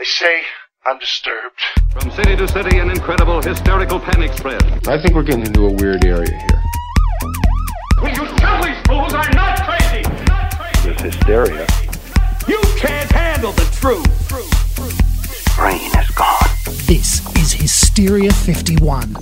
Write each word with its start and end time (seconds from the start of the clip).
They 0.00 0.06
say 0.06 0.40
I'm 0.86 0.98
disturbed. 0.98 1.60
From 1.90 2.10
city 2.12 2.34
to 2.34 2.48
city, 2.48 2.78
an 2.78 2.88
incredible 2.88 3.42
hysterical 3.42 4.00
panic 4.00 4.32
spread. 4.32 4.62
I 4.88 4.98
think 4.98 5.14
we're 5.14 5.22
getting 5.22 5.44
into 5.44 5.66
a 5.66 5.72
weird 5.74 6.06
area 6.06 6.30
here. 6.30 6.62
Will 8.00 8.08
you 8.08 8.26
tell 8.38 8.64
these 8.64 8.80
fools 8.86 9.12
I'm 9.12 9.30
not 9.34 9.60
crazy? 9.60 10.00
Not 10.24 10.56
crazy. 10.56 10.88
There's 10.88 11.02
hysteria. 11.02 11.66
You 12.48 12.58
can't 12.78 13.12
handle 13.12 13.52
the 13.52 13.68
truth. 13.78 14.06
truth, 14.26 14.74
truth. 14.74 15.54
Brain 15.54 15.90
is 15.94 16.10
gone. 16.12 16.48
This 16.86 17.20
is 17.36 17.52
Hysteria 17.52 18.32
51. 18.32 19.12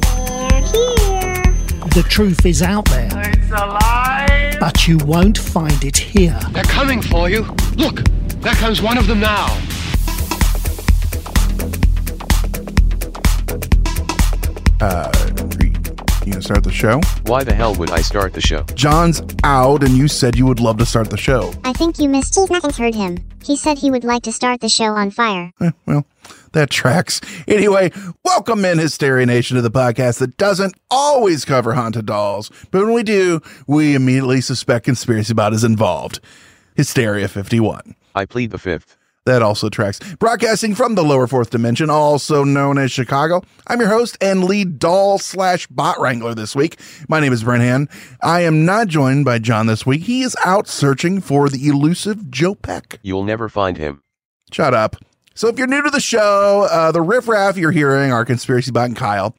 The 1.91 2.07
truth 2.09 2.47
is 2.47 2.63
out 2.63 2.85
there. 2.85 3.11
It's 3.15 3.51
alive. 3.51 4.61
But 4.61 4.87
you 4.87 4.99
won't 4.99 5.39
find 5.39 5.83
it 5.83 5.97
here. 5.97 6.39
They're 6.53 6.63
coming 6.63 7.03
for 7.03 7.29
you. 7.29 7.43
Look, 7.75 8.05
there 8.43 8.55
comes 8.55 8.81
one 8.81 8.97
of 8.97 9.09
them 9.09 9.19
now. 9.19 9.61
Uh, 14.81 15.11
you 16.25 16.33
gonna 16.33 16.43
start 16.43 16.63
the 16.63 16.71
show? 16.71 17.01
Why 17.27 17.43
the 17.43 17.55
hell 17.55 17.75
would 17.77 17.91
I 17.91 18.01
start 18.01 18.33
the 18.33 18.41
show? 18.41 18.63
John's 18.75 19.23
out, 19.43 19.83
and 19.83 19.97
you 19.97 20.07
said 20.07 20.37
you 20.37 20.47
would 20.47 20.61
love 20.61 20.79
to 20.79 20.87
start 20.87 21.11
the 21.11 21.17
show. 21.17 21.53
I 21.65 21.73
think 21.73 21.99
you 21.99 22.09
missed. 22.09 22.39
Nothing's 22.51 22.77
heard 22.77 22.95
him. 22.95 23.19
He 23.43 23.57
said 23.57 23.79
he 23.79 23.91
would 23.91 24.05
like 24.05 24.23
to 24.25 24.33
start 24.33 24.61
the 24.61 24.69
show 24.69 24.93
on 24.95 25.11
fire. 25.11 25.53
Eh, 25.61 25.71
well, 25.87 26.05
that 26.53 26.71
tracks. 26.71 27.21
Anyway, 27.49 27.91
welcome 28.25 28.65
in 28.65 28.79
Hysteria 28.79 29.27
Nation 29.27 29.57
to 29.57 29.63
the 29.63 29.71
podcast 29.71 30.19
that 30.19 30.37
doesn't 30.37 30.75
always 30.91 31.45
cover 31.45 31.73
haunted 31.73 32.07
dolls, 32.07 32.51
but 32.71 32.85
when 32.85 32.95
we 32.95 33.03
do, 33.03 33.41
we 33.67 33.95
immediately 33.97 34.41
suspect 34.41 34.85
conspiracy 34.85 35.33
about 35.33 35.55
is 35.55 35.65
involved. 35.65 36.21
Hysteria 36.77 37.27
51. 37.27 37.97
I 38.15 38.27
plead 38.27 38.51
the 38.51 38.59
fifth. 38.59 38.98
That 39.29 39.43
also 39.43 39.69
tracks. 39.69 40.01
Broadcasting 40.15 40.75
from 40.75 40.95
the 40.95 41.03
lower 41.03 41.27
fourth 41.27 41.51
dimension, 41.51 41.91
also 41.91 42.45
known 42.45 42.79
as 42.79 42.91
Chicago. 42.91 43.43
I'm 43.67 43.79
your 43.79 43.91
host 43.91 44.17
and 44.23 44.43
lead 44.43 44.79
doll 44.79 45.19
slash 45.19 45.67
bot 45.67 46.01
wrangler 46.01 46.35
this 46.35 46.57
week. 46.57 46.81
My 47.11 47.21
name 47.21 47.35
is 47.35 47.45
Brent 47.45 47.63
Han. 47.63 47.91
I 48.23 48.41
am 48.41 48.65
not 48.65 48.89
joined 48.89 49.27
by 49.27 49.39
John 49.39 49.67
this 49.67 49.85
week. 49.85 50.05
He 50.05 50.23
is 50.23 50.35
out 50.47 50.67
searching 50.67 51.21
for 51.21 51.51
the 51.51 51.69
elusive 51.69 52.31
Joe 52.31 52.55
Peck. 52.55 53.01
You'll 53.03 53.23
never 53.23 53.51
find 53.51 53.77
him. 53.77 54.01
Shut 54.51 54.73
up. 54.73 54.97
So 55.35 55.49
if 55.49 55.59
you're 55.59 55.67
new 55.67 55.83
to 55.83 55.91
the 55.91 56.01
show, 56.01 56.67
uh, 56.71 56.91
the 56.91 57.03
riffraff 57.03 57.59
you're 57.59 57.71
hearing 57.71 58.11
are 58.11 58.25
Conspiracy 58.25 58.71
Bot 58.71 58.87
and 58.87 58.97
Kyle. 58.97 59.35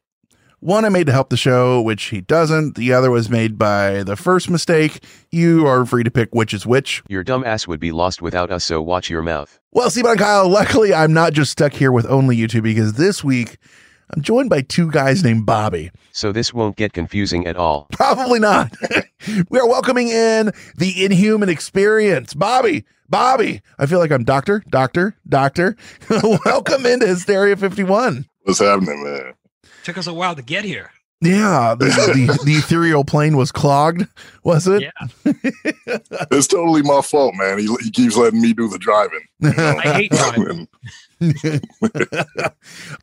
One 0.61 0.83
I 0.83 0.89
made 0.89 1.05
to 1.05 1.13
help 1.13 1.29
the 1.29 1.37
show, 1.37 1.81
which 1.81 2.03
he 2.05 2.19
doesn't. 2.19 2.75
The 2.75 2.91
other 2.91 3.11
was 3.11 3.29
made 3.29 3.57
by 3.57 4.03
the 4.03 4.17
first 4.17 4.49
mistake. 4.49 5.01
You 5.31 5.65
are 5.65 5.85
free 5.85 6.03
to 6.03 6.11
pick 6.11 6.35
which 6.35 6.53
is 6.53 6.65
which. 6.65 7.01
Your 7.07 7.23
dumb 7.23 7.45
ass 7.45 7.65
would 7.65 7.79
be 7.79 7.93
lost 7.93 8.21
without 8.21 8.51
us, 8.51 8.65
so 8.65 8.81
watch 8.81 9.09
your 9.09 9.21
mouth. 9.21 9.57
Well, 9.71 9.89
see, 9.89 10.01
but 10.01 10.17
Kyle, 10.17 10.49
luckily 10.49 10.93
I'm 10.93 11.13
not 11.13 11.31
just 11.31 11.53
stuck 11.53 11.71
here 11.71 11.93
with 11.93 12.05
only 12.07 12.35
you 12.35 12.49
two 12.49 12.61
because 12.61 12.93
this 12.93 13.23
week 13.23 13.55
I'm 14.13 14.21
joined 14.21 14.49
by 14.49 14.59
two 14.59 14.91
guys 14.91 15.23
named 15.23 15.45
Bobby. 15.45 15.91
So 16.11 16.33
this 16.33 16.53
won't 16.53 16.75
get 16.75 16.91
confusing 16.91 17.47
at 17.47 17.55
all. 17.55 17.87
Probably 17.91 18.39
not. 18.39 18.75
we 19.49 19.59
are 19.59 19.67
welcoming 19.67 20.09
in 20.09 20.51
the 20.75 21.05
inhuman 21.05 21.47
experience. 21.47 22.33
Bobby, 22.33 22.83
Bobby. 23.07 23.61
I 23.77 23.85
feel 23.85 23.99
like 23.99 24.11
I'm 24.11 24.25
doctor, 24.25 24.61
doctor, 24.69 25.15
doctor. 25.25 25.77
Welcome 26.45 26.85
into 26.85 27.07
Hysteria 27.07 27.55
51. 27.55 28.25
What's 28.43 28.59
happening, 28.59 29.05
man? 29.05 29.33
Took 29.83 29.97
us 29.97 30.07
a 30.07 30.13
while 30.13 30.35
to 30.35 30.41
get 30.41 30.63
here. 30.63 30.91
Yeah, 31.21 31.75
the, 31.77 31.85
the, 31.85 32.39
the 32.45 32.53
ethereal 32.53 33.03
plane 33.03 33.35
was 33.35 33.51
clogged, 33.51 34.07
was 34.43 34.67
it? 34.67 34.83
Yeah. 34.83 34.91
It's 36.31 36.47
totally 36.47 36.81
my 36.83 37.01
fault, 37.01 37.33
man. 37.35 37.57
He, 37.57 37.67
he 37.81 37.89
keeps 37.91 38.15
letting 38.15 38.41
me 38.41 38.53
do 38.53 38.69
the 38.69 38.77
driving. 38.77 39.21
you 39.39 39.51
know? 39.53 39.75
I 39.83 39.93
hate 39.93 40.11
driving. 40.11 40.67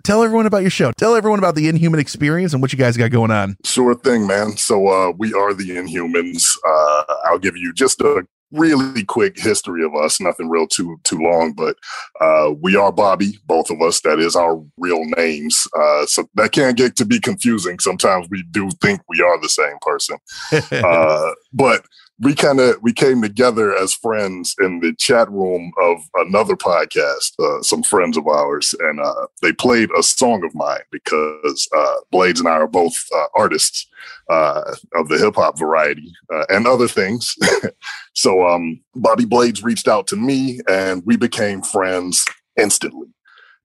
Tell 0.04 0.22
everyone 0.22 0.46
about 0.46 0.62
your 0.62 0.70
show. 0.70 0.92
Tell 0.92 1.14
everyone 1.14 1.38
about 1.40 1.56
the 1.56 1.68
inhuman 1.68 2.00
experience 2.00 2.52
and 2.52 2.62
what 2.62 2.72
you 2.72 2.78
guys 2.78 2.96
got 2.96 3.10
going 3.10 3.30
on. 3.30 3.56
Sure 3.64 3.94
thing, 3.94 4.26
man. 4.26 4.56
So 4.56 4.86
uh, 4.86 5.12
we 5.18 5.34
are 5.34 5.52
the 5.52 5.70
Inhumans. 5.70 6.56
Uh, 6.66 7.14
I'll 7.24 7.38
give 7.38 7.56
you 7.56 7.72
just 7.72 8.00
a 8.00 8.26
really 8.52 9.04
quick 9.04 9.38
history 9.38 9.84
of 9.84 9.94
us. 9.94 10.20
Nothing 10.20 10.48
real 10.48 10.66
too 10.66 10.98
too 11.04 11.18
long, 11.18 11.52
but 11.52 11.76
uh, 12.20 12.52
we 12.60 12.76
are 12.76 12.92
Bobby, 12.92 13.38
both 13.46 13.70
of 13.70 13.80
us. 13.80 14.00
That 14.02 14.18
is 14.18 14.36
our 14.36 14.62
real 14.76 15.04
names. 15.16 15.66
Uh, 15.78 16.06
so 16.06 16.28
that 16.34 16.52
can't 16.52 16.76
get 16.76 16.96
to 16.96 17.04
be 17.04 17.20
confusing. 17.20 17.78
Sometimes 17.78 18.28
we 18.30 18.42
do 18.50 18.70
think 18.82 19.00
we 19.08 19.20
are 19.20 19.40
the 19.40 19.48
same 19.48 19.76
person, 19.80 20.18
uh, 20.84 21.32
but 21.56 21.84
we 22.18 22.34
kind 22.34 22.60
of 22.60 22.76
we 22.82 22.92
came 22.92 23.20
together 23.20 23.74
as 23.76 23.92
friends 23.92 24.54
in 24.60 24.80
the 24.80 24.94
chat 24.94 25.30
room 25.30 25.70
of 25.80 25.98
another 26.14 26.56
podcast 26.56 27.32
uh, 27.38 27.62
some 27.62 27.82
friends 27.82 28.16
of 28.16 28.26
ours 28.26 28.74
and 28.80 29.00
uh, 29.00 29.26
they 29.42 29.52
played 29.52 29.90
a 29.98 30.02
song 30.02 30.44
of 30.44 30.54
mine 30.54 30.80
because 30.90 31.68
uh, 31.76 31.94
blades 32.10 32.40
and 32.40 32.48
i 32.48 32.52
are 32.52 32.66
both 32.66 32.96
uh, 33.14 33.26
artists 33.34 33.86
uh, 34.30 34.62
of 34.94 35.08
the 35.08 35.18
hip-hop 35.18 35.58
variety 35.58 36.10
uh, 36.32 36.44
and 36.48 36.66
other 36.66 36.88
things 36.88 37.34
so 38.14 38.46
um, 38.46 38.80
bobby 38.94 39.24
blades 39.24 39.62
reached 39.62 39.88
out 39.88 40.06
to 40.06 40.16
me 40.16 40.60
and 40.68 41.02
we 41.04 41.16
became 41.16 41.62
friends 41.62 42.24
instantly 42.58 43.08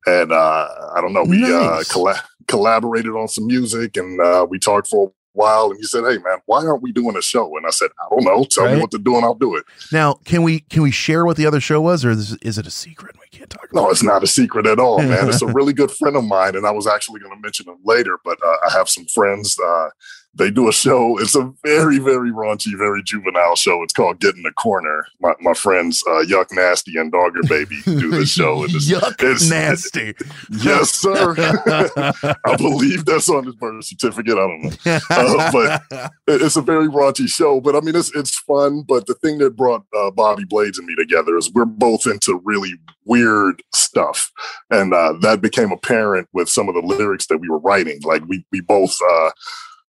and 0.06 0.34
i 0.34 0.98
don't 1.00 1.14
know 1.14 1.24
we 1.24 1.42
Nice. 1.42 1.92
colla- 1.92 2.24
collaborated 2.48 3.12
on 3.12 3.28
some 3.28 3.48
music 3.48 3.96
and 3.96 4.20
we 4.50 4.60
talked 4.60 4.88
for 4.88 5.08
a 5.08 5.12
while 5.34 5.70
and 5.72 5.78
he 5.78 5.84
said 5.84 6.04
hey 6.04 6.18
man 6.24 6.38
why 6.46 6.58
aren't 6.66 6.82
we 6.82 6.92
doing 6.92 7.16
a 7.16 7.22
show 7.22 7.56
and 7.58 7.66
i 7.66 7.70
said 7.70 7.90
i 8.00 8.06
don't 8.10 8.24
know 8.26 8.44
tell 8.44 8.66
Right. 8.66 8.76
me 8.76 8.82
what 8.82 8.92
to 8.92 8.98
do 9.00 9.16
and 9.16 9.24
i'll 9.26 9.34
do 9.36 9.56
it 9.56 9.64
Now, 9.92 10.16
can 10.26 10.44
we 10.44 10.60
can 10.62 10.82
we 10.84 10.92
share 10.92 11.26
what 11.26 11.38
the 11.38 11.46
other 11.46 11.60
show 11.60 11.80
was, 11.82 12.04
or 12.06 12.12
is, 12.12 12.38
is 12.42 12.58
it 12.58 12.68
a 12.68 12.72
secret? 12.72 13.16
We 13.20 13.38
can't 13.38 13.50
talk 13.50 13.70
about. 13.72 13.82
no 13.84 13.90
it's 13.90 14.04
not 14.04 14.24
a 14.24 14.28
secret 14.28 14.66
at 14.68 14.80
all 14.80 14.98
man 15.00 15.30
it's 15.30 15.42
a 15.42 15.48
really 15.54 15.74
good 15.74 15.92
friend 15.92 16.16
of 16.16 16.24
mine 16.26 16.56
and 16.56 16.66
i 16.68 16.72
was 16.72 16.86
actually 16.88 17.20
going 17.22 17.34
to 17.36 17.42
mention 17.42 17.68
him 17.68 17.78
later 17.84 18.18
but 18.26 18.38
uh, 18.46 18.56
i 18.68 18.72
have 18.74 18.90
some 18.90 19.06
friends 19.06 19.58
uh, 19.60 19.90
they 20.34 20.50
do 20.50 20.70
a 20.70 20.72
show 20.72 21.18
it's 21.20 21.36
a 21.36 21.52
very 21.64 22.00
very 22.00 22.32
raunchy 22.32 22.78
very 22.78 23.04
juvenile 23.04 23.56
show 23.56 23.84
it's 23.84 23.92
called 23.94 24.20
get 24.20 24.36
in 24.36 24.44
the 24.44 24.52
corner 24.54 25.06
my, 25.20 25.34
my 25.42 25.54
friends 25.54 26.02
uh, 26.08 26.24
yuck 26.26 26.46
nasty 26.54 26.98
and 26.98 27.12
dogger 27.12 27.42
baby 27.50 27.78
do 27.86 28.10
this 28.12 28.30
show 28.40 28.64
and 28.64 28.74
it's, 28.74 28.90
Yuck, 28.90 29.14
it's- 29.22 29.50
nasty. 29.50 30.14
yes 30.64 30.92
sir 30.92 31.36
i 32.46 32.56
believe 32.56 33.04
that's 33.06 33.30
on 33.30 33.46
his 33.46 33.56
birth 33.56 33.84
certificate 33.84 34.38
i 34.38 34.48
don't 34.48 34.62
know 34.86 35.00
Uh, 35.10 35.52
but 35.52 35.82
it- 36.28 36.42
it's 36.42 36.56
a 36.56 36.62
very 36.62 36.88
raunchy 36.88 37.28
show, 37.28 37.60
but 37.60 37.76
I 37.76 37.82
mean, 37.82 37.96
it's 37.96 38.14
it's 38.16 38.38
fun. 38.40 38.84
But 38.88 39.06
the 39.06 39.14
thing 39.16 39.38
that 39.40 39.56
brought 39.56 39.84
uh, 39.96 40.12
Bobby 40.12 40.46
Blades 40.46 40.78
and 40.78 40.88
me 40.88 40.96
together 40.96 41.38
is 41.38 41.52
we're 41.52 41.66
both 41.66 42.08
into 42.08 42.42
really 42.46 42.74
weird 43.06 43.62
stuff, 43.74 44.32
and 44.70 44.94
uh, 44.94 45.14
that 45.22 45.42
became 45.42 45.72
apparent 45.72 46.28
with 46.34 46.48
some 46.50 46.70
of 46.70 46.76
the 46.76 46.82
lyrics 46.82 47.28
that 47.28 47.38
we 47.40 47.50
were 47.50 47.60
writing. 47.60 48.00
Like 48.04 48.24
we 48.28 48.46
we 48.52 48.62
both. 48.62 48.98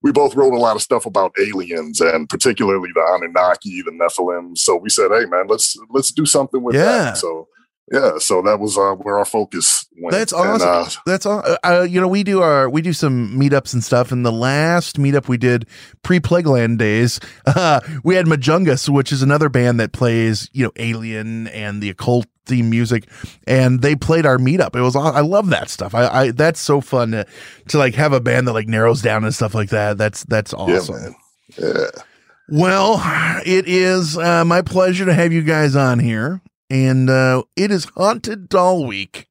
Uh, 0.03 0.05
we 0.05 0.13
both 0.13 0.35
wrote 0.35 0.53
a 0.53 0.59
lot 0.59 0.77
of 0.77 0.83
stuff 0.83 1.07
about 1.07 1.33
aliens 1.41 2.01
and 2.01 2.29
particularly 2.29 2.91
the 2.95 3.01
Anunnaki, 3.15 3.83
the 3.83 3.91
Nephilim. 3.93 4.57
So 4.59 4.77
we 4.77 4.89
said, 4.89 5.11
"Hey, 5.11 5.27
man, 5.27 5.47
let's 5.49 5.77
let's 5.91 6.11
do 6.13 6.27
something 6.27 6.63
with 6.63 6.75
Yeah. 6.75 6.85
that." 6.85 7.17
So 7.19 7.49
yeah, 7.93 8.13
so 8.19 8.41
that 8.43 8.59
was 8.59 8.79
uh, 8.79 8.93
where 8.93 9.19
our 9.19 9.25
focus 9.25 9.87
went. 10.01 10.13
That's 10.13 10.33
And, 10.33 10.63
awesome. 10.63 10.69
uh, 10.69 10.89
That's 11.05 11.27
all. 11.27 11.43
Uh, 11.63 11.83
you 11.89 12.01
know, 12.01 12.09
we 12.09 12.23
do 12.23 12.41
our 12.41 12.71
we 12.71 12.81
do 12.81 12.93
some 12.93 13.39
meetups 13.39 13.75
and 13.75 13.85
stuff. 13.85 14.13
And 14.13 14.25
the 14.25 14.33
last 14.33 14.97
meetup 14.99 15.29
we 15.29 15.37
did 15.37 15.67
pre 16.03 16.19
Plagueland 16.21 16.79
days, 16.79 17.21
uh, 17.47 17.81
we 18.03 18.15
had 18.15 18.27
Majungus, 18.27 18.89
which 18.89 19.13
is 19.13 19.21
another 19.23 19.49
band 19.49 19.79
that 19.81 19.93
plays 19.93 20.49
you 20.53 20.65
know 20.65 20.73
Alien 20.77 21.49
and 21.49 21.83
the 21.83 21.91
occult 21.91 22.27
theme 22.47 22.71
music, 22.71 23.09
and 23.47 23.83
they 23.83 23.95
played 23.95 24.27
our 24.27 24.39
meetup. 24.39 24.77
It 24.77 24.83
was 24.83 24.97
I 24.97 25.21
love 25.21 25.51
that 25.51 25.71
stuff. 25.71 25.95
I, 25.95 26.07
I 26.07 26.31
that's 26.31 26.61
so 26.61 26.81
fun 26.81 27.13
to, 27.13 27.27
to 27.69 27.79
like 27.79 27.95
have 27.95 28.13
a 28.13 28.21
band 28.21 28.49
that 28.49 28.53
like 28.53 28.69
narrows 28.69 29.03
down 29.03 29.25
and 29.25 29.35
stuff 29.35 29.55
like 29.55 29.71
that. 29.71 29.99
That's 29.99 30.25
that's 30.25 30.53
awesome. 30.53 30.97
man. 30.97 31.15
yeah. 31.59 32.03
Well, 32.49 33.01
it 33.47 33.67
is 33.67 34.19
uh, 34.19 34.45
my 34.45 34.63
pleasure 34.63 35.05
to 35.05 35.15
have 35.15 35.33
you 35.33 35.43
guys 35.43 35.77
on 35.77 36.01
here, 36.01 36.43
and 36.69 37.09
uh, 37.09 37.45
it 37.57 37.71
is 37.71 37.87
Haunted 37.97 38.49
Doll 38.49 38.85
Week 38.85 39.29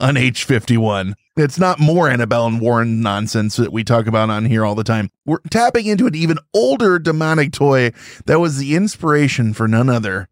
on 0.00 0.14
H51. 0.14 1.14
It's 1.36 1.58
not 1.58 1.78
more 1.78 2.10
Annabelle 2.10 2.46
and 2.46 2.60
Warren 2.60 3.00
nonsense 3.00 3.56
that 3.56 3.72
we 3.72 3.84
talk 3.84 4.06
about 4.06 4.28
on 4.28 4.44
here 4.44 4.64
all 4.64 4.74
the 4.74 4.84
time. 4.84 5.10
We're 5.24 5.38
tapping 5.50 5.86
into 5.86 6.06
an 6.06 6.14
even 6.14 6.38
older 6.52 6.98
demonic 6.98 7.52
toy 7.52 7.92
that 8.26 8.40
was 8.40 8.58
the 8.58 8.74
inspiration 8.74 9.54
for 9.54 9.66
none 9.66 9.88
other 9.88 10.28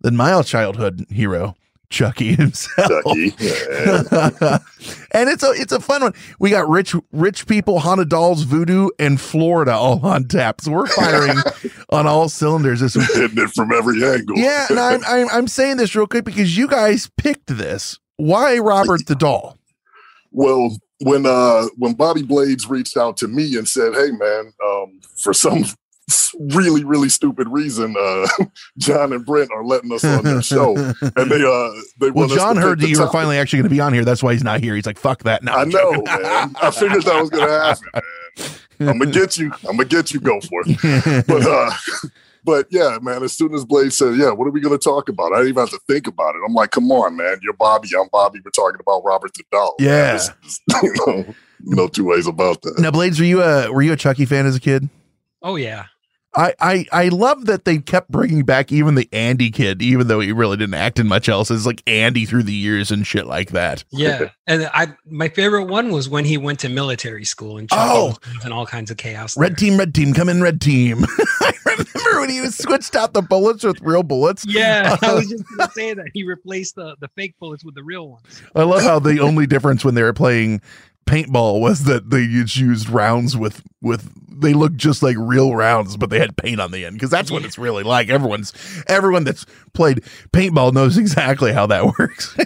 than 0.00 0.16
my 0.16 0.42
childhood 0.42 1.06
hero, 1.10 1.54
Chucky 1.90 2.34
himself. 2.36 2.88
Chucky. 2.88 3.34
Yeah. 3.38 4.58
and 5.10 5.28
it's 5.28 5.42
a 5.42 5.50
it's 5.50 5.72
a 5.72 5.80
fun 5.80 6.02
one. 6.02 6.14
We 6.38 6.50
got 6.50 6.68
rich 6.68 6.94
rich 7.12 7.46
people, 7.46 7.80
haunted 7.80 8.08
dolls, 8.08 8.44
voodoo, 8.44 8.88
and 8.98 9.20
Florida 9.20 9.72
all 9.72 10.04
on 10.06 10.24
tap. 10.24 10.60
So 10.60 10.72
we're 10.72 10.86
firing 10.86 11.36
on 11.90 12.06
all 12.06 12.28
cylinders 12.28 12.80
this 12.80 12.96
week. 12.96 13.12
Hitting 13.12 13.38
it 13.38 13.50
from 13.50 13.72
every 13.72 14.02
angle. 14.04 14.38
Yeah, 14.38 14.66
and 14.70 14.78
I'm, 14.78 15.00
I'm 15.06 15.28
I'm 15.30 15.48
saying 15.48 15.76
this 15.76 15.94
real 15.94 16.06
quick 16.06 16.24
because 16.24 16.56
you 16.56 16.68
guys 16.68 17.10
picked 17.18 17.48
this. 17.48 17.98
Why 18.16 18.58
Robert 18.58 19.06
the 19.06 19.14
doll? 19.14 19.58
Well, 20.30 20.76
when 21.00 21.26
uh 21.26 21.66
when 21.76 21.94
Bobby 21.94 22.22
Blades 22.22 22.68
reached 22.68 22.96
out 22.96 23.16
to 23.18 23.28
me 23.28 23.56
and 23.56 23.68
said, 23.68 23.94
"Hey 23.94 24.10
man, 24.12 24.52
um, 24.64 25.00
for 25.16 25.34
some 25.34 25.64
really, 26.54 26.84
really 26.84 27.08
stupid 27.08 27.48
reason, 27.48 27.94
uh, 27.98 28.26
John 28.78 29.12
and 29.12 29.24
Brent 29.24 29.50
are 29.54 29.64
letting 29.64 29.92
us 29.92 30.04
on 30.04 30.24
their 30.24 30.42
show, 30.42 30.76
and 30.76 31.30
they 31.30 31.42
uh 31.44 31.70
they 32.00 32.10
Well, 32.10 32.26
want 32.28 32.32
us 32.32 32.36
John 32.38 32.56
heard 32.56 32.80
that 32.80 32.88
you 32.88 32.98
were 33.00 33.08
finally 33.10 33.36
actually 33.38 33.58
going 33.60 33.68
to 33.70 33.74
be 33.74 33.80
on 33.80 33.92
here. 33.92 34.04
That's 34.04 34.22
why 34.22 34.32
he's 34.32 34.44
not 34.44 34.60
here. 34.60 34.74
He's 34.74 34.86
like, 34.86 34.98
"Fuck 34.98 35.22
that." 35.24 35.42
No, 35.42 35.52
I 35.52 35.62
I'm 35.62 35.68
know, 35.70 35.90
man. 36.02 36.54
I 36.62 36.70
figured 36.70 37.02
that 37.04 37.20
was 37.20 37.30
gonna 37.30 37.50
happen, 37.50 37.84
man. 37.94 38.88
I'm 38.88 38.98
gonna 38.98 39.10
get 39.12 39.38
you. 39.38 39.52
I'm 39.68 39.76
gonna 39.76 39.84
get 39.84 40.12
you. 40.12 40.20
Go 40.20 40.40
for 40.40 40.62
it. 40.66 41.26
But 41.26 41.46
uh, 41.46 41.70
but 42.44 42.66
yeah, 42.70 42.98
man. 43.02 43.22
As 43.22 43.36
soon 43.36 43.54
as 43.54 43.64
Blade 43.64 43.92
said, 43.92 44.16
"Yeah, 44.16 44.30
what 44.30 44.46
are 44.46 44.50
we 44.50 44.60
gonna 44.60 44.78
talk 44.78 45.08
about?" 45.08 45.32
I 45.32 45.36
didn't 45.38 45.48
even 45.50 45.60
have 45.60 45.70
to 45.70 45.80
think 45.86 46.06
about 46.06 46.34
it. 46.34 46.40
I'm 46.46 46.54
like, 46.54 46.70
"Come 46.70 46.90
on, 46.90 47.16
man. 47.16 47.38
You're 47.42 47.52
Bobby. 47.52 47.88
I'm 48.00 48.08
Bobby. 48.10 48.40
We're 48.44 48.50
talking 48.52 48.80
about 48.80 49.02
Robert 49.04 49.32
the 49.34 49.44
Doll." 49.52 49.74
Yeah. 49.78 50.12
This 50.14 50.30
is- 50.44 50.60
you 50.82 50.94
know, 51.06 51.34
no 51.62 51.88
two 51.88 52.04
ways 52.06 52.26
about 52.26 52.62
that. 52.62 52.78
now, 52.78 52.90
Blades, 52.90 53.18
were 53.18 53.26
you 53.26 53.42
a 53.42 53.70
were 53.70 53.82
you 53.82 53.92
a 53.92 53.96
Chucky 53.96 54.24
fan 54.24 54.46
as 54.46 54.56
a 54.56 54.60
kid? 54.60 54.88
Oh 55.42 55.56
yeah. 55.56 55.84
I, 56.36 56.54
I 56.60 56.86
I 56.92 57.08
love 57.08 57.46
that 57.46 57.64
they 57.64 57.78
kept 57.78 58.08
bringing 58.10 58.44
back 58.44 58.70
even 58.70 58.94
the 58.94 59.08
Andy 59.12 59.50
kid, 59.50 59.82
even 59.82 60.06
though 60.06 60.20
he 60.20 60.30
really 60.30 60.56
didn't 60.56 60.74
act 60.74 61.00
in 61.00 61.08
much 61.08 61.28
else. 61.28 61.50
It's 61.50 61.66
like 61.66 61.82
Andy 61.88 62.24
through 62.24 62.44
the 62.44 62.52
years 62.54 62.92
and 62.92 63.04
shit 63.04 63.26
like 63.26 63.50
that. 63.50 63.82
Yeah. 63.90 64.28
and 64.46 64.70
I 64.72 64.94
my 65.06 65.28
favorite 65.28 65.64
one 65.64 65.90
was 65.90 66.08
when 66.08 66.24
he 66.24 66.38
went 66.38 66.60
to 66.60 66.68
military 66.68 67.24
school 67.24 67.58
and 67.58 67.68
Oh. 67.72 68.16
and 68.44 68.52
all 68.52 68.64
kinds 68.64 68.90
of 68.92 68.96
chaos. 68.96 69.36
Red 69.36 69.52
there. 69.52 69.56
team, 69.56 69.78
red 69.78 69.92
team, 69.94 70.14
come 70.14 70.28
in, 70.28 70.40
red 70.40 70.60
team. 70.60 71.04
I 71.40 71.52
remember 71.66 72.20
when 72.20 72.30
he 72.30 72.40
was 72.40 72.56
switched 72.56 72.94
out 72.94 73.12
the 73.12 73.22
bullets 73.22 73.64
with 73.64 73.80
real 73.80 74.02
bullets. 74.04 74.44
Yeah, 74.46 74.96
I 75.02 75.14
was 75.14 75.26
uh, 75.26 75.30
just 75.30 75.44
gonna 75.56 75.70
say 75.72 75.94
that 75.94 76.06
he 76.14 76.22
replaced 76.24 76.76
the, 76.76 76.94
the 77.00 77.08
fake 77.16 77.34
bullets 77.40 77.64
with 77.64 77.74
the 77.74 77.82
real 77.82 78.08
ones. 78.08 78.40
I 78.54 78.62
love 78.62 78.82
how 78.82 79.00
the 79.00 79.18
only 79.20 79.46
difference 79.46 79.84
when 79.84 79.94
they 79.96 80.02
were 80.02 80.12
playing 80.12 80.60
paintball 81.06 81.60
was 81.60 81.84
that 81.84 82.10
they 82.10 82.26
just 82.26 82.56
used 82.56 82.88
rounds 82.88 83.36
with 83.36 83.62
with 83.82 84.12
they 84.40 84.54
look 84.54 84.74
just 84.74 85.02
like 85.02 85.16
real 85.18 85.54
rounds, 85.54 85.96
but 85.96 86.10
they 86.10 86.18
had 86.18 86.36
paint 86.36 86.60
on 86.60 86.70
the 86.70 86.84
end 86.84 86.94
because 86.94 87.10
that's 87.10 87.30
what 87.30 87.44
it's 87.44 87.58
really 87.58 87.82
like. 87.82 88.08
Everyone's 88.08 88.52
everyone 88.88 89.24
that's 89.24 89.44
played 89.74 90.02
paintball 90.32 90.72
knows 90.72 90.96
exactly 90.96 91.52
how 91.52 91.66
that 91.66 91.84
works. 91.98 92.36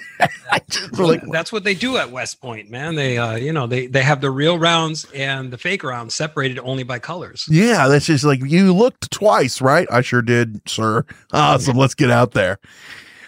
Just 0.69 0.99
like 0.99 1.23
that's 1.31 1.53
what 1.53 1.65
they 1.65 1.75
do 1.75 1.97
at 1.97 2.11
West 2.11 2.41
Point, 2.41 2.71
man. 2.71 2.95
They 2.95 3.19
uh 3.19 3.37
you 3.37 3.53
know 3.53 3.67
they 3.67 3.87
they 3.87 4.03
have 4.03 4.21
the 4.21 4.31
real 4.31 4.59
rounds 4.59 5.07
and 5.15 5.53
the 5.53 5.59
fake 5.59 5.85
rounds 5.85 6.15
separated 6.15 6.59
only 6.59 6.83
by 6.83 6.99
colors. 6.99 7.47
Yeah, 7.49 7.89
that's 7.89 8.07
just 8.07 8.25
like 8.25 8.41
you 8.45 8.73
looked 8.75 9.11
twice, 9.11 9.61
right? 9.61 9.87
I 9.91 10.01
sure 10.01 10.23
did, 10.23 10.69
sir. 10.69 11.05
Awesome. 11.33 11.77
Let's 11.77 11.95
get 11.95 12.11
out 12.11 12.33
there. 12.33 12.59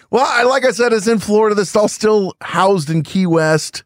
Well, 0.09 0.25
I, 0.25 0.43
like 0.43 0.63
I 0.63 0.71
said, 0.71 0.93
it's 0.93 1.07
in 1.07 1.19
Florida. 1.19 1.53
This 1.53 1.69
is 1.71 1.75
all 1.75 1.89
still 1.89 2.33
housed 2.41 2.89
in 2.89 3.03
Key 3.03 3.25
West. 3.25 3.83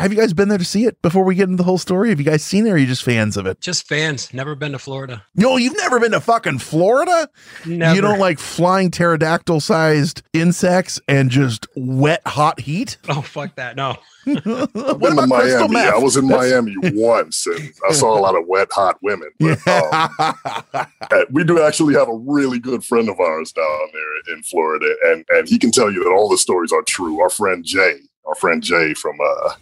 Have 0.00 0.10
you 0.14 0.18
guys 0.18 0.32
been 0.32 0.48
there 0.48 0.56
to 0.56 0.64
see 0.64 0.86
it 0.86 1.00
before 1.02 1.24
we 1.24 1.34
get 1.34 1.44
into 1.44 1.58
the 1.58 1.62
whole 1.62 1.76
story? 1.76 2.08
Have 2.08 2.18
you 2.18 2.24
guys 2.24 2.42
seen 2.42 2.66
it 2.66 2.70
or 2.70 2.74
are 2.74 2.78
you 2.78 2.86
just 2.86 3.02
fans 3.02 3.36
of 3.36 3.44
it? 3.44 3.60
Just 3.60 3.86
fans. 3.86 4.32
Never 4.32 4.54
been 4.54 4.72
to 4.72 4.78
Florida. 4.78 5.22
No, 5.34 5.58
you've 5.58 5.76
never 5.76 6.00
been 6.00 6.12
to 6.12 6.20
fucking 6.22 6.58
Florida? 6.60 7.28
Never. 7.66 7.94
You 7.94 8.00
don't 8.00 8.18
like 8.18 8.38
flying 8.38 8.90
pterodactyl 8.90 9.60
sized 9.60 10.22
insects 10.32 10.98
and 11.06 11.30
just 11.30 11.66
wet 11.76 12.22
hot 12.26 12.60
heat? 12.60 12.96
Oh 13.10 13.20
fuck 13.20 13.56
that. 13.56 13.76
No. 13.76 13.96
I've 14.26 14.44
what 14.46 14.72
been 15.00 15.16
to 15.16 15.22
about 15.24 15.40
crystal 15.42 15.68
Miami. 15.68 15.74
meth? 15.74 15.94
I 15.94 15.98
was 15.98 16.16
in 16.16 16.28
That's- 16.28 16.50
Miami 16.50 16.74
once, 16.94 17.46
and 17.46 17.70
I 17.88 17.92
saw 17.92 18.18
a 18.18 18.20
lot 18.20 18.36
of 18.36 18.44
wet, 18.46 18.68
hot 18.70 18.96
women. 19.02 19.30
But, 19.38 19.66
um, 19.68 20.86
we 21.30 21.44
do 21.44 21.60
actually 21.62 21.94
have 21.94 22.08
a 22.08 22.16
really 22.16 22.58
good 22.58 22.84
friend 22.84 23.08
of 23.10 23.18
ours 23.20 23.52
down 23.52 23.88
there 23.92 24.34
in 24.36 24.42
Florida, 24.44 24.94
and 25.06 25.24
and 25.30 25.46
he 25.48 25.58
can 25.58 25.70
tell 25.70 25.90
you 25.92 26.02
that 26.04 26.10
all 26.10 26.28
the 26.30 26.38
stories 26.38 26.72
are 26.72 26.82
true. 26.82 27.20
Our 27.20 27.30
friend 27.30 27.64
Jay, 27.64 27.98
our 28.26 28.34
friend 28.34 28.62
Jay 28.62 28.92
from 28.94 29.18
uh, 29.22 29.54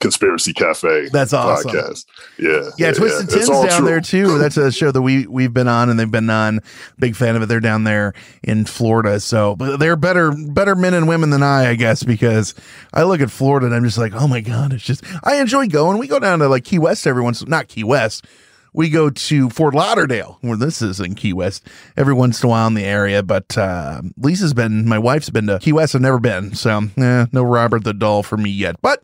Conspiracy 0.00 0.52
Cafe. 0.52 1.08
That's 1.08 1.32
awesome. 1.32 1.70
Podcast. 1.70 2.04
Yeah, 2.38 2.70
Yeah, 2.76 2.92
Twisted 2.92 3.24
It's 3.24 3.34
Tins 3.34 3.48
down 3.48 3.78
true. 3.80 3.86
there 3.86 4.00
too. 4.00 4.38
That's 4.38 4.56
a 4.58 4.70
show 4.70 4.90
that 4.90 5.00
we 5.00 5.26
we've 5.26 5.54
been 5.54 5.68
on 5.68 5.88
and 5.88 5.98
they've 5.98 6.10
been 6.10 6.28
on. 6.28 6.60
Big 6.98 7.16
fan 7.16 7.34
of 7.34 7.42
it. 7.42 7.46
They're 7.46 7.60
down 7.60 7.84
there 7.84 8.12
in 8.42 8.66
Florida. 8.66 9.20
So, 9.20 9.56
but 9.56 9.78
they're 9.78 9.96
better 9.96 10.32
better 10.32 10.74
men 10.74 10.92
and 10.92 11.08
women 11.08 11.30
than 11.30 11.42
I, 11.42 11.70
I 11.70 11.74
guess, 11.76 12.02
because 12.02 12.54
I 12.92 13.04
look 13.04 13.20
at 13.22 13.30
Florida 13.30 13.66
and 13.66 13.74
I'm 13.74 13.84
just 13.84 13.98
like, 13.98 14.12
oh 14.14 14.28
my 14.28 14.42
god, 14.42 14.74
it's 14.74 14.84
just 14.84 15.02
I 15.24 15.36
enjoy 15.36 15.66
going. 15.66 15.98
We 15.98 16.08
go 16.08 16.18
down 16.18 16.40
to 16.40 16.48
like 16.48 16.64
Key 16.64 16.78
West 16.78 17.06
every 17.06 17.22
once, 17.22 17.46
not 17.46 17.68
Key 17.68 17.84
West. 17.84 18.26
We 18.74 18.90
go 18.90 19.08
to 19.08 19.48
Fort 19.48 19.72
Lauderdale, 19.72 20.36
where 20.42 20.58
this 20.58 20.82
is 20.82 21.00
in 21.00 21.14
Key 21.14 21.32
West, 21.32 21.66
every 21.96 22.12
once 22.12 22.42
in 22.42 22.46
a 22.46 22.50
while 22.50 22.66
in 22.66 22.74
the 22.74 22.84
area. 22.84 23.22
But 23.22 23.56
uh, 23.56 24.02
Lisa's 24.18 24.52
been, 24.52 24.86
my 24.86 24.98
wife's 24.98 25.30
been 25.30 25.46
to 25.46 25.58
Key 25.58 25.72
West. 25.72 25.94
I've 25.94 26.02
never 26.02 26.20
been, 26.20 26.54
so 26.54 26.82
eh, 26.98 27.24
no 27.32 27.42
Robert 27.42 27.84
the 27.84 27.94
Doll 27.94 28.22
for 28.22 28.36
me 28.36 28.50
yet. 28.50 28.76
But 28.82 29.02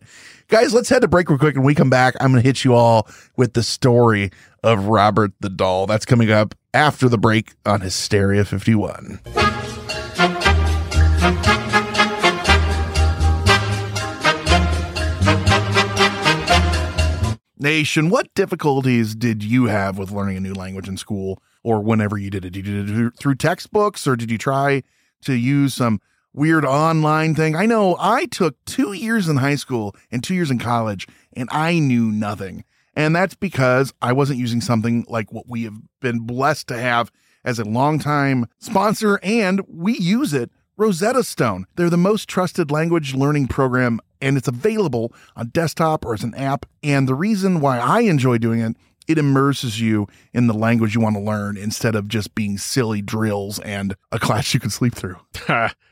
Guys, 0.53 0.75
let's 0.75 0.91
head 0.91 1.01
to 1.01 1.09
break 1.09 1.31
real 1.31 1.39
quick. 1.39 1.57
And 1.57 1.65
we 1.65 1.75
come 1.75 1.89
back, 1.89 2.15
I'm 2.21 2.31
going 2.31 2.43
to 2.43 2.47
hit 2.47 2.63
you 2.63 2.75
all 2.75 3.09
with 3.39 3.55
the 3.55 3.63
story 3.63 4.31
of 4.63 4.85
Robert 4.85 5.33
the 5.41 5.49
Doll. 5.49 5.87
That's 5.87 6.05
coming 6.05 6.31
up 6.31 6.55
after 6.75 7.09
the 7.09 7.17
break 7.17 7.55
on 7.65 7.81
Hysteria 7.81 8.45
51. 8.45 9.19
Nation, 17.59 18.11
what 18.11 18.35
difficulties 18.35 19.15
did 19.15 19.43
you 19.43 19.69
have 19.69 19.97
with 19.97 20.11
learning 20.11 20.37
a 20.37 20.41
new 20.41 20.53
language 20.53 20.87
in 20.87 20.99
school 20.99 21.43
or 21.63 21.81
whenever 21.81 22.19
you 22.19 22.29
did 22.29 22.45
it? 22.45 22.51
Did 22.51 22.67
you 22.67 22.85
do 22.85 23.07
it 23.07 23.15
through 23.19 23.37
textbooks 23.37 24.07
or 24.07 24.17
did 24.17 24.31
you 24.31 24.37
try 24.37 24.83
to 25.23 25.33
use 25.33 25.73
some 25.73 25.99
weird 26.33 26.65
online 26.65 27.35
thing? 27.35 27.57
I 27.57 27.67
know 27.67 27.97
I 27.99 28.27
took 28.27 28.63
two 28.65 28.93
years 28.93 29.29
in 29.29 29.37
high 29.37 29.57
school 29.57 29.95
and 30.11 30.23
two 30.23 30.35
years 30.35 30.51
in 30.51 30.59
college 30.59 31.07
and 31.33 31.49
I 31.53 31.79
knew 31.79 32.11
nothing. 32.11 32.65
And 32.95 33.17
that's 33.17 33.35
because 33.35 33.93
I 34.03 34.13
wasn't 34.13 34.39
using 34.39 34.61
something 34.61 35.05
like 35.09 35.33
what 35.33 35.49
we 35.49 35.65
have 35.65 35.77
been 36.01 36.21
blessed 36.21 36.69
to 36.69 36.79
have 36.79 37.11
as 37.45 37.59
a 37.59 37.65
longtime 37.65 38.47
sponsor, 38.59 39.19
and 39.23 39.63
we 39.69 39.99
use 39.99 40.33
it 40.33 40.51
Rosetta 40.77 41.23
Stone. 41.25 41.67
They're 41.77 41.91
the 41.91 41.97
most 41.97 42.29
trusted 42.29 42.71
language 42.71 43.15
learning 43.15 43.49
program, 43.49 44.01
and 44.21 44.37
it's 44.37 44.49
available 44.49 45.13
on 45.37 45.49
desktop 45.49 46.05
or 46.05 46.15
as 46.15 46.23
an 46.23 46.35
app. 46.35 46.67
And 46.83 47.09
the 47.09 47.15
reason 47.15 47.61
why 47.61 47.79
I 47.79 48.01
enjoy 48.01 48.39
doing 48.39 48.61
it, 48.61 48.77
it 49.09 49.19
immerses 49.19 49.81
you 49.81 50.07
in 50.33 50.47
the 50.47 50.55
language 50.55 50.95
you 50.95 51.01
want 51.01 51.17
to 51.17 51.23
learn 51.23 51.57
instead 51.57 51.95
of 51.95 52.09
just 52.09 52.35
being 52.35 52.59
silly 52.59 53.03
drills 53.03 53.59
and 53.61 53.97
a 54.13 54.19
class 54.19 54.55
you 54.55 54.61
can 54.61 54.71
sleep 54.71 54.95
through. 54.95 55.17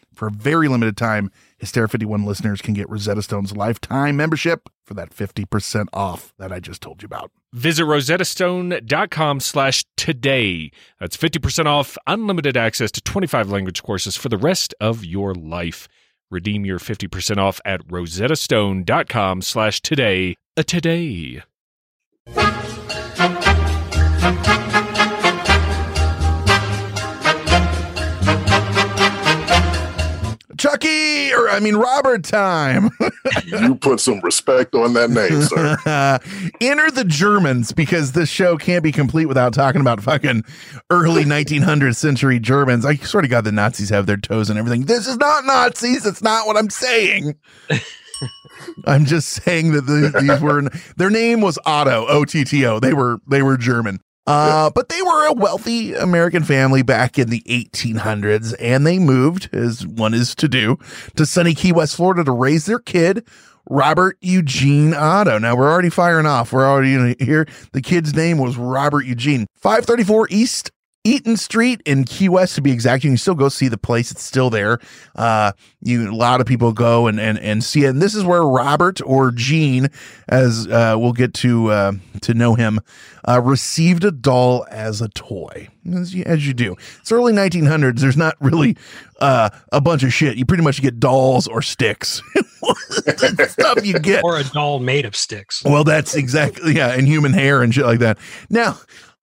For 0.13 0.27
a 0.27 0.31
very 0.31 0.67
limited 0.67 0.97
time, 0.97 1.31
Hysteria 1.57 1.87
51 1.87 2.25
listeners 2.25 2.61
can 2.61 2.73
get 2.73 2.89
Rosetta 2.89 3.21
Stone's 3.21 3.55
lifetime 3.55 4.17
membership 4.17 4.69
for 4.85 4.93
that 4.95 5.11
50% 5.11 5.87
off 5.93 6.33
that 6.37 6.51
I 6.51 6.59
just 6.59 6.81
told 6.81 7.01
you 7.01 7.05
about. 7.05 7.31
Visit 7.53 7.83
rosettastone.com 7.83 9.39
slash 9.39 9.85
today. 9.97 10.71
That's 10.99 11.17
50% 11.17 11.65
off 11.65 11.97
unlimited 12.07 12.55
access 12.57 12.91
to 12.91 13.01
25 13.01 13.49
language 13.49 13.83
courses 13.83 14.15
for 14.15 14.29
the 14.29 14.37
rest 14.37 14.73
of 14.79 15.03
your 15.03 15.33
life. 15.33 15.87
Redeem 16.29 16.65
your 16.65 16.79
50% 16.79 17.37
off 17.37 17.59
at 17.65 17.85
rosettastone.com 17.87 19.41
slash 19.41 19.81
today. 19.81 20.35
A 20.57 20.63
today. 20.63 21.43
Chucky, 30.61 31.33
or 31.33 31.49
I 31.49 31.59
mean 31.59 31.75
Robert 31.75 32.23
time. 32.23 32.91
you 33.45 33.73
put 33.73 33.99
some 33.99 34.19
respect 34.19 34.75
on 34.75 34.93
that 34.93 35.09
name, 35.09 35.41
sir. 35.41 36.19
Enter 36.61 36.91
the 36.91 37.03
Germans 37.03 37.71
because 37.71 38.11
this 38.11 38.29
show 38.29 38.57
can't 38.57 38.83
be 38.83 38.91
complete 38.91 39.25
without 39.25 39.55
talking 39.55 39.81
about 39.81 40.03
fucking 40.03 40.43
early 40.91 41.23
1900th 41.23 41.95
century 41.95 42.39
Germans. 42.39 42.85
I 42.85 42.93
sort 42.97 43.23
of 43.23 43.31
got 43.31 43.43
the 43.43 43.51
Nazis 43.51 43.89
have 43.89 44.05
their 44.05 44.17
toes 44.17 44.51
and 44.51 44.59
everything. 44.59 44.83
This 44.83 45.07
is 45.07 45.17
not 45.17 45.45
Nazis. 45.45 46.05
It's 46.05 46.21
not 46.21 46.45
what 46.45 46.57
I'm 46.57 46.69
saying. 46.69 47.39
I'm 48.85 49.05
just 49.05 49.29
saying 49.29 49.71
that 49.71 49.87
the, 49.87 50.15
these 50.21 50.39
were 50.41 50.69
their 50.95 51.09
name 51.09 51.41
was 51.41 51.57
Otto 51.65 52.05
O 52.07 52.23
T 52.23 52.43
T 52.43 52.67
O. 52.67 52.79
They 52.79 52.93
were 52.93 53.19
they 53.27 53.41
were 53.41 53.57
German. 53.57 53.99
Uh, 54.27 54.69
but 54.69 54.89
they 54.89 55.01
were 55.01 55.27
a 55.27 55.33
wealthy 55.33 55.93
American 55.93 56.43
family 56.43 56.83
back 56.83 57.17
in 57.17 57.29
the 57.29 57.41
1800s, 57.47 58.53
and 58.59 58.85
they 58.85 58.99
moved, 58.99 59.49
as 59.51 59.85
one 59.85 60.13
is 60.13 60.35
to 60.35 60.47
do, 60.47 60.77
to 61.15 61.25
sunny 61.25 61.53
Key 61.53 61.71
West, 61.71 61.95
Florida, 61.95 62.23
to 62.23 62.31
raise 62.31 62.65
their 62.65 62.79
kid, 62.79 63.27
Robert 63.69 64.17
Eugene 64.21 64.93
Otto. 64.93 65.37
Now 65.37 65.55
we're 65.55 65.71
already 65.71 65.89
firing 65.89 66.25
off. 66.25 66.51
We're 66.51 66.67
already 66.67 67.15
here. 67.23 67.47
The 67.73 67.81
kid's 67.81 68.13
name 68.13 68.37
was 68.37 68.57
Robert 68.57 69.05
Eugene. 69.05 69.47
534 69.55 70.27
East 70.29 70.71
Eaton 71.03 71.35
Street 71.35 71.81
in 71.85 72.03
Key 72.03 72.29
West, 72.29 72.55
to 72.55 72.61
be 72.61 72.71
exact. 72.71 73.03
You 73.03 73.09
can 73.09 73.17
still 73.17 73.33
go 73.33 73.49
see 73.49 73.67
the 73.67 73.77
place; 73.77 74.11
it's 74.11 74.23
still 74.23 74.51
there. 74.51 74.79
Uh, 75.15 75.51
you 75.81 76.11
a 76.11 76.13
lot 76.13 76.41
of 76.41 76.47
people 76.47 76.73
go 76.73 77.07
and 77.07 77.19
and 77.19 77.39
and 77.39 77.63
see 77.63 77.85
it. 77.85 77.89
And 77.89 78.01
this 78.01 78.13
is 78.13 78.23
where 78.23 78.43
Robert 78.43 79.01
or 79.03 79.31
Gene, 79.31 79.89
as 80.29 80.67
uh, 80.67 80.95
we'll 80.97 81.13
get 81.13 81.33
to 81.35 81.71
uh, 81.71 81.93
to 82.21 82.33
know 82.35 82.53
him, 82.53 82.79
uh, 83.27 83.41
received 83.41 84.03
a 84.03 84.11
doll 84.11 84.65
as 84.69 85.01
a 85.01 85.09
toy, 85.09 85.69
as 85.91 86.13
you, 86.13 86.23
as 86.25 86.45
you 86.45 86.53
do. 86.53 86.75
It's 86.99 87.11
early 87.11 87.33
1900s. 87.33 87.99
There's 87.99 88.17
not 88.17 88.35
really 88.39 88.77
uh, 89.19 89.49
a 89.71 89.81
bunch 89.81 90.03
of 90.03 90.13
shit. 90.13 90.37
You 90.37 90.45
pretty 90.45 90.63
much 90.63 90.83
get 90.83 90.99
dolls 90.99 91.47
or 91.47 91.63
sticks. 91.63 92.21
stuff 93.49 93.83
you 93.83 93.97
get, 93.97 94.23
or 94.23 94.37
a 94.37 94.43
doll 94.43 94.79
made 94.79 95.05
of 95.05 95.15
sticks. 95.15 95.63
Well, 95.63 95.83
that's 95.83 96.15
exactly 96.15 96.75
yeah, 96.75 96.93
and 96.93 97.07
human 97.07 97.33
hair 97.33 97.63
and 97.63 97.73
shit 97.73 97.85
like 97.85 97.99
that. 97.99 98.19
Now. 98.49 98.77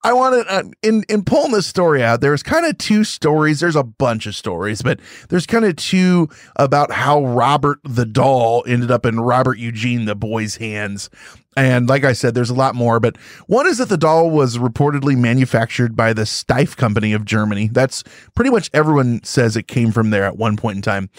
I 0.05 0.13
wanted 0.13 0.47
uh, 0.49 0.63
in 0.83 1.03
in 1.09 1.25
pulling 1.25 1.53
this 1.53 1.67
story 1.67 2.03
out. 2.03 2.21
There's 2.21 2.43
kind 2.43 2.65
of 2.65 2.79
two 2.79 3.03
stories. 3.03 3.61
There's 3.61 3.77
a 3.77 3.83
bunch 3.83 4.27
of 4.27 4.35
stories, 4.37 4.81
but 4.81 5.01
there's 5.29 5.47
kind 5.47 5.65
of 5.65 5.77
two 5.77 6.29
about 6.57 6.93
how 6.93 7.25
Robert 7.25 7.79
the 7.83 8.07
doll 8.07 8.65
ended 8.67 8.91
up 8.91 9.05
in 9.05 9.21
Robert 9.21 9.59
Eugene 9.59 10.05
the 10.05 10.15
boy's 10.15 10.57
hands. 10.57 11.11
And 11.57 11.89
like 11.89 12.05
I 12.05 12.13
said, 12.13 12.35
there's 12.35 12.51
a 12.51 12.55
lot 12.55 12.77
more, 12.77 13.01
but 13.01 13.17
one 13.49 13.67
is 13.67 13.79
that 13.79 13.89
the 13.89 13.97
doll 13.97 14.31
was 14.31 14.59
reportedly 14.59 15.17
manufactured 15.17 15.97
by 15.97 16.13
the 16.13 16.23
Steiff 16.23 16.77
Company 16.77 17.13
of 17.13 17.25
Germany. 17.25 17.67
That's 17.67 18.05
pretty 18.37 18.51
much 18.51 18.71
everyone 18.73 19.25
says 19.25 19.57
it 19.57 19.67
came 19.67 19.91
from 19.91 20.11
there 20.11 20.25
at 20.25 20.37
one 20.37 20.57
point 20.57 20.77
in 20.77 20.83
time 20.83 21.11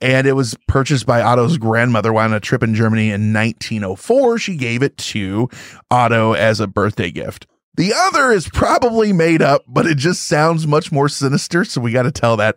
and 0.00 0.26
it 0.26 0.34
was 0.34 0.56
purchased 0.66 1.06
by 1.06 1.22
Otto's 1.22 1.58
grandmother 1.58 2.12
while 2.12 2.26
on 2.26 2.34
a 2.34 2.40
trip 2.40 2.62
in 2.62 2.74
Germany 2.74 3.10
in 3.10 3.32
1904. 3.32 4.38
She 4.38 4.56
gave 4.56 4.82
it 4.82 4.96
to 4.98 5.48
Otto 5.90 6.34
as 6.34 6.60
a 6.60 6.66
birthday 6.66 7.10
gift. 7.10 7.46
The 7.78 7.94
other 7.94 8.32
is 8.32 8.48
probably 8.48 9.12
made 9.12 9.40
up, 9.40 9.62
but 9.68 9.86
it 9.86 9.98
just 9.98 10.26
sounds 10.26 10.66
much 10.66 10.90
more 10.90 11.08
sinister. 11.08 11.64
So 11.64 11.80
we 11.80 11.92
got 11.92 12.02
to 12.02 12.10
tell 12.10 12.36
that. 12.38 12.56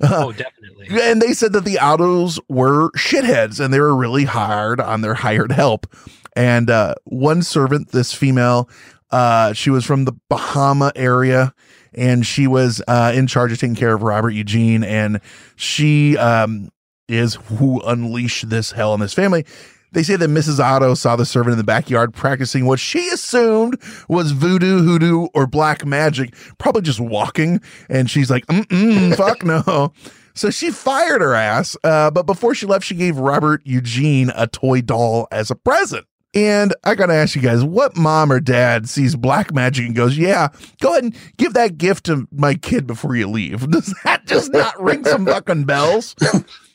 oh, 0.00 0.30
definitely. 0.36 0.86
And 0.92 1.20
they 1.20 1.32
said 1.32 1.54
that 1.54 1.64
the 1.64 1.74
Ottos 1.74 2.38
were 2.48 2.92
shitheads 2.92 3.58
and 3.58 3.74
they 3.74 3.80
were 3.80 3.96
really 3.96 4.26
hard 4.26 4.80
on 4.80 5.00
their 5.00 5.14
hired 5.14 5.50
help. 5.50 5.92
And 6.36 6.70
uh, 6.70 6.94
one 7.02 7.42
servant, 7.42 7.90
this 7.90 8.14
female, 8.14 8.70
uh, 9.10 9.54
she 9.54 9.70
was 9.70 9.84
from 9.84 10.04
the 10.04 10.12
Bahama 10.28 10.92
area 10.94 11.52
and 11.92 12.24
she 12.24 12.46
was 12.46 12.80
uh, 12.86 13.10
in 13.12 13.26
charge 13.26 13.50
of 13.50 13.58
taking 13.58 13.74
care 13.74 13.92
of 13.92 14.04
Robert 14.04 14.30
Eugene. 14.30 14.84
And 14.84 15.20
she 15.56 16.16
um, 16.16 16.70
is 17.08 17.34
who 17.34 17.80
unleashed 17.80 18.48
this 18.48 18.70
hell 18.70 18.92
on 18.92 19.00
this 19.00 19.14
family. 19.14 19.44
They 19.92 20.02
say 20.02 20.16
that 20.16 20.30
Mrs. 20.30 20.60
Otto 20.60 20.94
saw 20.94 21.16
the 21.16 21.26
servant 21.26 21.52
in 21.52 21.58
the 21.58 21.64
backyard 21.64 22.14
practicing 22.14 22.66
what 22.66 22.78
she 22.78 23.08
assumed 23.08 23.80
was 24.08 24.32
voodoo, 24.32 24.82
hoodoo, 24.82 25.28
or 25.34 25.46
black 25.46 25.84
magic, 25.84 26.34
probably 26.58 26.82
just 26.82 27.00
walking. 27.00 27.60
And 27.88 28.10
she's 28.10 28.30
like, 28.30 28.46
mm 28.46 29.14
fuck 29.16 29.44
no. 29.44 29.92
So 30.34 30.50
she 30.50 30.70
fired 30.70 31.20
her 31.20 31.34
ass. 31.34 31.76
Uh, 31.82 32.10
but 32.10 32.26
before 32.26 32.54
she 32.54 32.66
left, 32.66 32.84
she 32.84 32.94
gave 32.94 33.18
Robert 33.18 33.62
Eugene 33.64 34.30
a 34.34 34.46
toy 34.46 34.80
doll 34.80 35.26
as 35.30 35.50
a 35.50 35.56
present. 35.56 36.06
And 36.32 36.74
I 36.84 36.94
got 36.94 37.06
to 37.06 37.14
ask 37.14 37.34
you 37.34 37.42
guys, 37.42 37.64
what 37.64 37.96
mom 37.96 38.30
or 38.30 38.38
dad 38.38 38.88
sees 38.88 39.16
black 39.16 39.52
magic 39.52 39.86
and 39.86 39.96
goes, 39.96 40.16
yeah, 40.16 40.48
go 40.80 40.92
ahead 40.92 41.04
and 41.04 41.16
give 41.38 41.54
that 41.54 41.76
gift 41.76 42.06
to 42.06 42.28
my 42.30 42.54
kid 42.54 42.86
before 42.86 43.16
you 43.16 43.28
leave? 43.28 43.68
Does 43.70 43.94
that 44.04 44.26
just 44.26 44.52
not 44.52 44.80
ring 44.80 45.04
some 45.04 45.26
fucking 45.26 45.64
bells? 45.64 46.14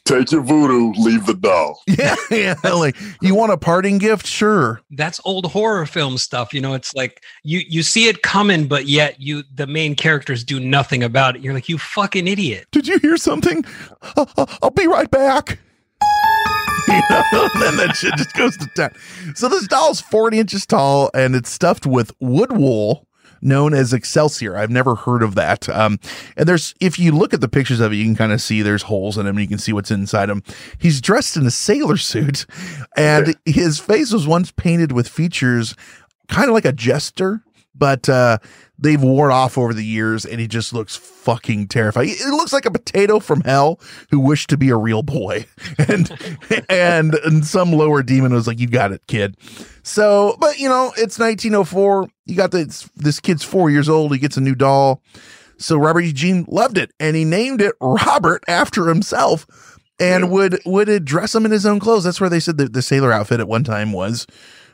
Take 0.05 0.31
your 0.31 0.41
voodoo, 0.41 0.93
leave 1.01 1.25
the 1.25 1.33
doll. 1.33 1.81
Yeah, 1.87 2.15
yeah. 2.29 2.55
Like 2.63 2.95
you 3.21 3.33
want 3.33 3.51
a 3.51 3.57
parting 3.57 3.97
gift? 3.97 4.27
Sure. 4.27 4.81
That's 4.91 5.19
old 5.25 5.45
horror 5.51 5.85
film 5.85 6.17
stuff. 6.17 6.53
You 6.53 6.61
know, 6.61 6.73
it's 6.73 6.93
like 6.93 7.23
you 7.43 7.61
you 7.67 7.81
see 7.81 8.07
it 8.07 8.21
coming, 8.21 8.67
but 8.67 8.85
yet 8.85 9.19
you 9.19 9.43
the 9.53 9.65
main 9.65 9.95
characters 9.95 10.43
do 10.43 10.59
nothing 10.59 11.03
about 11.03 11.35
it. 11.35 11.41
You're 11.41 11.53
like, 11.53 11.69
you 11.69 11.77
fucking 11.77 12.27
idiot. 12.27 12.67
Did 12.71 12.87
you 12.87 12.99
hear 12.99 13.17
something? 13.17 13.63
Uh, 14.15 14.25
uh, 14.37 14.45
I'll 14.61 14.71
be 14.71 14.87
right 14.87 15.09
back. 15.09 15.59
You 16.87 17.01
know, 17.09 17.49
then 17.59 17.77
that 17.77 17.95
shit 17.95 18.13
just 18.15 18.33
goes 18.35 18.55
to 18.57 18.67
town. 18.75 18.91
So 19.33 19.49
this 19.49 19.67
doll's 19.67 20.01
40 20.01 20.37
inches 20.37 20.67
tall 20.67 21.09
and 21.15 21.35
it's 21.35 21.49
stuffed 21.49 21.87
with 21.87 22.11
wood 22.19 22.51
wool 22.51 23.04
known 23.45 23.73
as 23.73 23.93
Excelsior. 23.93 24.57
I've 24.57 24.71
never 24.71 24.95
heard 24.95 25.23
of 25.23 25.35
that. 25.35 25.69
Um, 25.69 25.99
and 26.35 26.47
there's, 26.47 26.73
if 26.81 26.99
you 26.99 27.11
look 27.11 27.33
at 27.33 27.41
the 27.41 27.47
pictures 27.47 27.79
of 27.79 27.93
it, 27.93 27.95
you 27.95 28.03
can 28.03 28.15
kind 28.15 28.31
of 28.31 28.41
see 28.41 28.61
there's 28.61 28.83
holes 28.83 29.17
in 29.17 29.27
him 29.27 29.37
and 29.37 29.41
you 29.41 29.47
can 29.47 29.57
see 29.57 29.71
what's 29.71 29.91
inside 29.91 30.29
him. 30.29 30.43
He's 30.77 30.99
dressed 30.99 31.37
in 31.37 31.45
a 31.45 31.51
sailor 31.51 31.97
suit 31.97 32.45
and 32.97 33.35
his 33.45 33.79
face 33.79 34.11
was 34.11 34.27
once 34.27 34.51
painted 34.51 34.91
with 34.91 35.07
features 35.07 35.75
kind 36.27 36.49
of 36.49 36.53
like 36.53 36.65
a 36.65 36.71
jester, 36.71 37.41
but, 37.77 38.07
uh, 38.09 38.37
they've 38.77 39.01
worn 39.01 39.31
off 39.31 39.57
over 39.57 39.73
the 39.73 39.85
years 39.85 40.25
and 40.25 40.39
he 40.39 40.47
just 40.47 40.73
looks 40.73 40.95
fucking 40.95 41.67
terrifying. 41.67 42.09
It 42.09 42.31
looks 42.31 42.53
like 42.53 42.65
a 42.65 42.71
potato 42.71 43.19
from 43.19 43.41
hell 43.41 43.79
who 44.11 44.19
wished 44.19 44.49
to 44.49 44.57
be 44.57 44.69
a 44.69 44.77
real 44.77 45.03
boy. 45.03 45.45
And 45.87 46.09
and 46.69 47.15
and 47.15 47.45
some 47.45 47.71
lower 47.71 48.01
demon 48.01 48.33
was 48.33 48.47
like, 48.47 48.59
You 48.59 48.67
got 48.67 48.91
it, 48.91 49.05
kid. 49.07 49.35
So, 49.83 50.35
but 50.39 50.57
you 50.57 50.69
know, 50.69 50.93
it's 50.97 51.19
1904. 51.19 52.07
You 52.25 52.35
got 52.35 52.51
this 52.51 52.89
this 52.95 53.19
kid's 53.19 53.43
four 53.43 53.69
years 53.69 53.89
old, 53.89 54.13
he 54.13 54.19
gets 54.19 54.37
a 54.37 54.41
new 54.41 54.55
doll. 54.55 55.01
So 55.57 55.77
Robert 55.77 56.01
Eugene 56.01 56.45
loved 56.47 56.77
it 56.77 56.91
and 56.99 57.15
he 57.15 57.25
named 57.25 57.61
it 57.61 57.75
Robert 57.81 58.43
after 58.47 58.87
himself 58.87 59.45
and 59.99 60.31
would 60.31 60.59
would 60.65 61.05
dress 61.05 61.35
him 61.35 61.45
in 61.45 61.51
his 61.51 61.65
own 61.65 61.79
clothes. 61.79 62.03
That's 62.03 62.21
where 62.21 62.29
they 62.29 62.39
said 62.39 62.57
that 62.57 62.73
the 62.73 62.81
sailor 62.81 63.11
outfit 63.11 63.39
at 63.39 63.47
one 63.47 63.63
time 63.63 63.91
was 63.91 64.25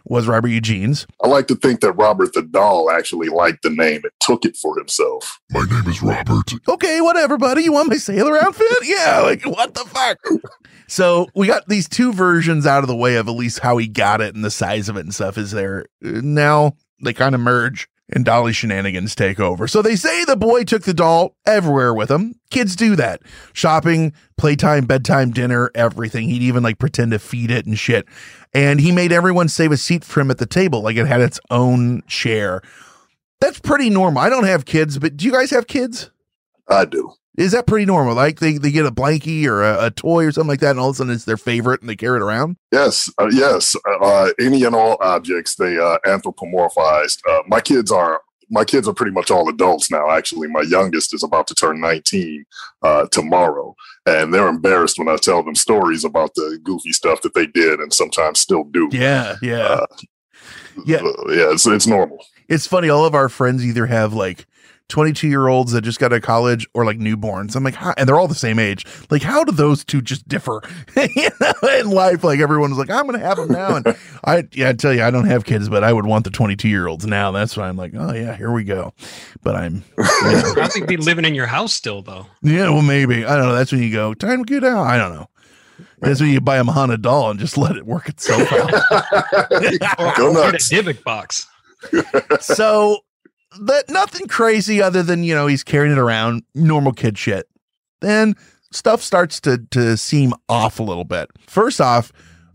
was 0.05 0.27
Robert 0.27 0.49
Eugene's. 0.49 1.07
I 1.23 1.27
like 1.27 1.47
to 1.47 1.55
think 1.55 1.81
that 1.81 1.93
Robert 1.93 2.33
the 2.33 2.41
doll 2.41 2.89
actually 2.89 3.29
liked 3.29 3.63
the 3.63 3.69
name 3.69 4.01
and 4.03 4.11
took 4.19 4.45
it 4.45 4.57
for 4.57 4.77
himself. 4.77 5.39
My 5.51 5.63
name 5.63 5.87
is 5.87 6.01
Robert. 6.01 6.51
Okay, 6.67 7.01
whatever, 7.01 7.37
buddy. 7.37 7.63
You 7.63 7.73
want 7.73 7.89
my 7.89 7.97
sailor 7.97 8.37
outfit? 8.37 8.67
yeah, 8.83 9.19
like 9.21 9.45
what 9.45 9.73
the 9.73 9.85
fuck? 9.85 10.19
so 10.87 11.27
we 11.35 11.47
got 11.47 11.67
these 11.67 11.87
two 11.87 12.13
versions 12.13 12.65
out 12.65 12.83
of 12.83 12.87
the 12.87 12.95
way 12.95 13.15
of 13.15 13.27
at 13.27 13.31
least 13.31 13.59
how 13.59 13.77
he 13.77 13.87
got 13.87 14.21
it 14.21 14.35
and 14.35 14.43
the 14.43 14.51
size 14.51 14.89
of 14.89 14.97
it 14.97 15.01
and 15.01 15.13
stuff 15.13 15.37
is 15.37 15.51
there. 15.51 15.85
Uh, 16.03 16.21
now 16.23 16.73
they 17.03 17.13
kind 17.13 17.35
of 17.35 17.41
merge 17.41 17.87
and 18.09 18.25
Dolly 18.25 18.53
shenanigans 18.53 19.15
take 19.15 19.39
over. 19.39 19.67
So 19.67 19.81
they 19.81 19.95
say 19.95 20.25
the 20.25 20.35
boy 20.35 20.63
took 20.63 20.83
the 20.83 20.93
doll 20.93 21.35
everywhere 21.45 21.93
with 21.93 22.11
him. 22.11 22.35
Kids 22.49 22.75
do 22.75 22.95
that. 22.97 23.21
Shopping, 23.53 24.13
playtime, 24.37 24.85
bedtime, 24.85 25.31
dinner, 25.31 25.71
everything. 25.75 26.27
He'd 26.27 26.41
even 26.41 26.63
like 26.63 26.79
pretend 26.79 27.11
to 27.11 27.19
feed 27.19 27.51
it 27.51 27.65
and 27.65 27.79
shit. 27.79 28.05
And 28.53 28.79
he 28.79 28.91
made 28.91 29.11
everyone 29.11 29.47
save 29.47 29.71
a 29.71 29.77
seat 29.77 30.03
for 30.03 30.19
him 30.19 30.31
at 30.31 30.39
the 30.39 30.45
table, 30.45 30.81
like 30.81 30.97
it 30.97 31.07
had 31.07 31.21
its 31.21 31.39
own 31.49 32.01
chair. 32.07 32.61
That's 33.39 33.59
pretty 33.59 33.89
normal. 33.89 34.21
I 34.21 34.29
don't 34.29 34.43
have 34.43 34.65
kids, 34.65 34.99
but 34.99 35.17
do 35.17 35.25
you 35.25 35.31
guys 35.31 35.49
have 35.51 35.67
kids? 35.67 36.11
I 36.67 36.85
do. 36.85 37.13
Is 37.37 37.53
that 37.53 37.65
pretty 37.65 37.85
normal? 37.85 38.13
Like 38.13 38.39
they, 38.39 38.57
they 38.57 38.71
get 38.71 38.85
a 38.85 38.91
blankie 38.91 39.45
or 39.45 39.63
a, 39.63 39.85
a 39.85 39.91
toy 39.91 40.25
or 40.25 40.31
something 40.31 40.49
like 40.49 40.59
that, 40.59 40.71
and 40.71 40.79
all 40.79 40.89
of 40.89 40.95
a 40.95 40.97
sudden 40.97 41.13
it's 41.13 41.25
their 41.25 41.37
favorite 41.37 41.81
and 41.81 41.89
they 41.89 41.95
carry 41.95 42.17
it 42.17 42.23
around? 42.23 42.57
Yes, 42.71 43.09
uh, 43.17 43.29
yes. 43.31 43.75
Uh, 44.01 44.29
any 44.39 44.63
and 44.63 44.75
all 44.75 44.97
objects 45.01 45.55
they 45.55 45.77
uh, 45.77 45.97
anthropomorphized. 46.05 47.19
Uh, 47.29 47.41
my 47.47 47.61
kids 47.61 47.91
are 47.91 48.21
my 48.51 48.65
kids 48.65 48.85
are 48.87 48.93
pretty 48.93 49.13
much 49.13 49.31
all 49.31 49.47
adults 49.47 49.89
now. 49.89 50.11
Actually, 50.11 50.49
my 50.49 50.61
youngest 50.61 51.13
is 51.13 51.23
about 51.23 51.47
to 51.47 51.55
turn 51.55 51.79
19 51.79 52.43
uh, 52.81 53.07
tomorrow, 53.07 53.73
and 54.05 54.33
they're 54.33 54.49
embarrassed 54.49 54.99
when 54.99 55.07
I 55.07 55.15
tell 55.15 55.41
them 55.41 55.55
stories 55.55 56.03
about 56.03 56.35
the 56.35 56.59
goofy 56.61 56.91
stuff 56.91 57.21
that 57.21 57.33
they 57.33 57.47
did 57.47 57.79
and 57.79 57.93
sometimes 57.93 58.39
still 58.39 58.65
do. 58.65 58.89
Yeah, 58.91 59.37
yeah, 59.41 59.59
uh, 59.59 59.85
yeah, 60.85 61.01
yeah. 61.01 61.51
It's 61.53 61.65
it's 61.65 61.87
normal. 61.87 62.25
It's 62.49 62.67
funny. 62.67 62.89
All 62.89 63.05
of 63.05 63.15
our 63.15 63.29
friends 63.29 63.65
either 63.65 63.85
have 63.85 64.13
like 64.13 64.45
22 64.91 65.27
year 65.27 65.47
olds 65.47 65.71
that 65.71 65.81
just 65.81 65.99
got 65.99 66.11
out 66.11 66.17
of 66.17 66.21
college 66.21 66.67
or 66.73 66.85
like 66.85 66.99
newborns. 66.99 67.55
I'm 67.55 67.63
like, 67.63 67.75
how? 67.75 67.93
and 67.97 68.07
they're 68.07 68.19
all 68.19 68.27
the 68.27 68.35
same 68.35 68.59
age. 68.59 68.85
Like, 69.09 69.23
how 69.23 69.43
do 69.43 69.51
those 69.51 69.83
two 69.83 70.01
just 70.01 70.27
differ 70.27 70.61
you 70.95 71.29
know, 71.39 71.69
in 71.79 71.89
life? 71.89 72.23
Like, 72.23 72.39
everyone's 72.39 72.77
like, 72.77 72.89
I'm 72.89 73.07
going 73.07 73.19
to 73.19 73.25
have 73.25 73.37
them 73.37 73.47
now. 73.47 73.77
And 73.77 73.87
I, 74.25 74.47
yeah, 74.51 74.69
I 74.69 74.73
tell 74.73 74.93
you, 74.93 75.01
I 75.01 75.09
don't 75.09 75.25
have 75.25 75.45
kids, 75.45 75.69
but 75.69 75.83
I 75.83 75.93
would 75.93 76.05
want 76.05 76.25
the 76.25 76.29
22 76.29 76.67
year 76.67 76.87
olds 76.87 77.07
now. 77.07 77.31
That's 77.31 77.57
why 77.57 77.67
I'm 77.67 77.77
like, 77.77 77.93
oh, 77.97 78.13
yeah, 78.13 78.35
here 78.35 78.51
we 78.51 78.63
go. 78.63 78.93
But 79.41 79.55
I'm, 79.55 79.83
you 79.97 80.03
know. 80.03 80.53
I 80.61 80.67
think 80.67 80.87
be 80.87 80.97
living 80.97 81.25
in 81.25 81.33
your 81.33 81.47
house 81.47 81.73
still, 81.73 82.01
though. 82.01 82.27
Yeah, 82.43 82.69
well, 82.69 82.81
maybe. 82.83 83.25
I 83.25 83.35
don't 83.37 83.47
know. 83.47 83.55
That's 83.55 83.71
when 83.71 83.81
you 83.81 83.91
go, 83.91 84.13
time 84.13 84.43
to 84.43 84.53
get 84.53 84.63
out. 84.63 84.85
I 84.85 84.97
don't 84.97 85.15
know. 85.15 85.27
That's 86.01 86.19
when 86.19 86.31
you 86.31 86.41
buy 86.41 86.57
a 86.57 86.63
Mahana 86.63 87.01
doll 87.01 87.31
and 87.31 87.39
just 87.39 87.57
let 87.57 87.75
it 87.75 87.85
work 87.85 88.09
itself 88.09 88.51
out. 88.51 88.73
Or, 89.99 90.13
Go 90.17 90.29
or 90.31 90.51
get 90.51 90.55
a 90.55 90.57
Dybbuk 90.57 91.03
box. 91.03 91.47
so 92.39 92.99
that 93.59 93.89
nothing 93.89 94.27
crazy 94.27 94.81
other 94.81 95.03
than 95.03 95.23
you 95.23 95.35
know 95.35 95.47
he's 95.47 95.63
carrying 95.63 95.91
it 95.91 95.97
around 95.97 96.43
normal 96.55 96.93
kid 96.93 97.17
shit. 97.17 97.47
Then 98.01 98.35
stuff 98.71 99.01
starts 99.01 99.39
to 99.41 99.59
to 99.71 99.97
seem 99.97 100.33
off 100.49 100.79
a 100.79 100.83
little 100.83 101.03
bit. 101.05 101.29
First 101.47 101.81
off 101.81 102.11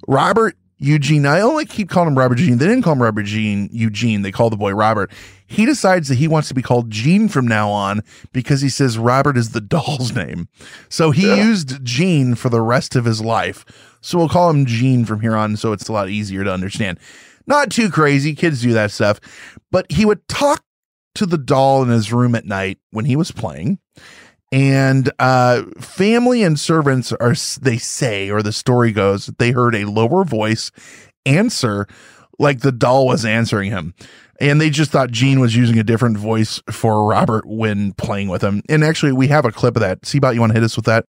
robert 0.09 0.55
eugene 0.79 1.25
i 1.25 1.41
only 1.41 1.65
keep 1.65 1.89
calling 1.89 2.09
him 2.09 2.19
robert 2.19 2.39
eugene. 2.39 2.59
They 2.59 2.67
didn't 2.67 2.83
call 2.83 2.93
him 2.95 3.03
robert 3.03 3.23
eugene 3.27 3.69
eugene. 3.73 4.23
They 4.23 4.33
call 4.33 4.51
the 4.51 4.57
boy 4.57 4.73
robert. 4.75 5.11
He 5.47 5.65
decides 5.65 6.09
that 6.09 6.17
he 6.17 6.29
wants 6.29 6.49
to 6.49 6.55
be 6.55 6.63
called 6.63 6.91
gene 6.91 7.29
from 7.29 7.47
now 7.47 7.71
on 7.71 8.03
because 8.33 8.61
he 8.61 8.69
says 8.69 8.99
robert 8.99 9.37
is 9.37 9.51
the 9.51 9.61
doll's 9.61 10.13
name. 10.15 10.49
So 10.89 11.11
he 11.13 11.29
Yeah. 11.29 11.45
used 11.45 11.85
gene 11.85 12.35
for 12.35 12.49
the 12.49 12.61
rest 12.61 12.97
of 12.97 13.05
his 13.05 13.21
life. 13.21 13.65
So 14.01 14.19
we'll 14.19 14.29
call 14.29 14.51
him 14.51 14.67
gene 14.67 15.05
from 15.05 15.21
here 15.21 15.35
on 15.37 15.57
so 15.57 15.73
it's 15.73 15.89
a 15.89 15.93
lot 15.93 16.09
easier 16.11 16.45
to 16.45 16.53
understand. 16.53 16.99
Not 17.47 17.71
too 17.71 17.91
crazy. 17.91 18.35
Kids 18.35 18.61
do 18.61 18.73
that 18.73 18.91
stuff. 18.91 19.21
But 19.71 19.87
he 19.91 20.05
would 20.05 20.27
talk 20.29 20.63
to 21.17 21.27
the 21.27 21.39
doll 21.39 21.83
in 21.83 21.89
his 21.89 22.13
room 22.13 22.35
at 22.35 22.45
night 22.45 22.79
when 22.91 23.05
he 23.05 23.17
was 23.17 23.31
playing 23.31 23.79
and 24.53 25.11
uh 25.19 25.63
family 25.81 26.43
and 26.43 26.59
servants 26.61 27.13
are 27.13 27.35
they 27.61 27.79
say 27.79 28.31
or 28.31 28.43
the 28.43 28.53
story 28.53 28.93
goes 28.93 29.27
that 29.27 29.39
they 29.39 29.51
heard 29.51 29.75
a 29.75 29.85
lower 29.85 30.25
voice 30.25 30.71
answer 31.25 31.87
like 32.39 32.61
the 32.61 32.71
doll 32.71 33.07
was 33.07 33.25
answering 33.25 33.71
him 33.71 33.95
and 34.41 34.61
they 34.61 34.71
just 34.71 34.91
thought 34.91 35.11
Gene 35.11 35.41
was 35.41 35.57
using 35.57 35.79
a 35.79 35.85
different 35.85 36.19
voice 36.19 36.61
for 36.71 37.09
Robert 37.09 37.47
when 37.47 37.93
playing 37.93 38.29
with 38.29 38.43
him. 38.43 38.63
And 38.69 38.85
actually, 38.85 39.13
we 39.13 39.29
have 39.29 39.45
a 39.45 39.53
clip 39.53 39.77
of 39.77 39.81
that. 39.81 40.03
Seabot, 40.03 40.35
you 40.35 40.41
want 40.41 40.51
to 40.51 40.59
hit 40.59 40.65
us 40.65 40.77
with 40.77 40.85
that? 40.87 41.07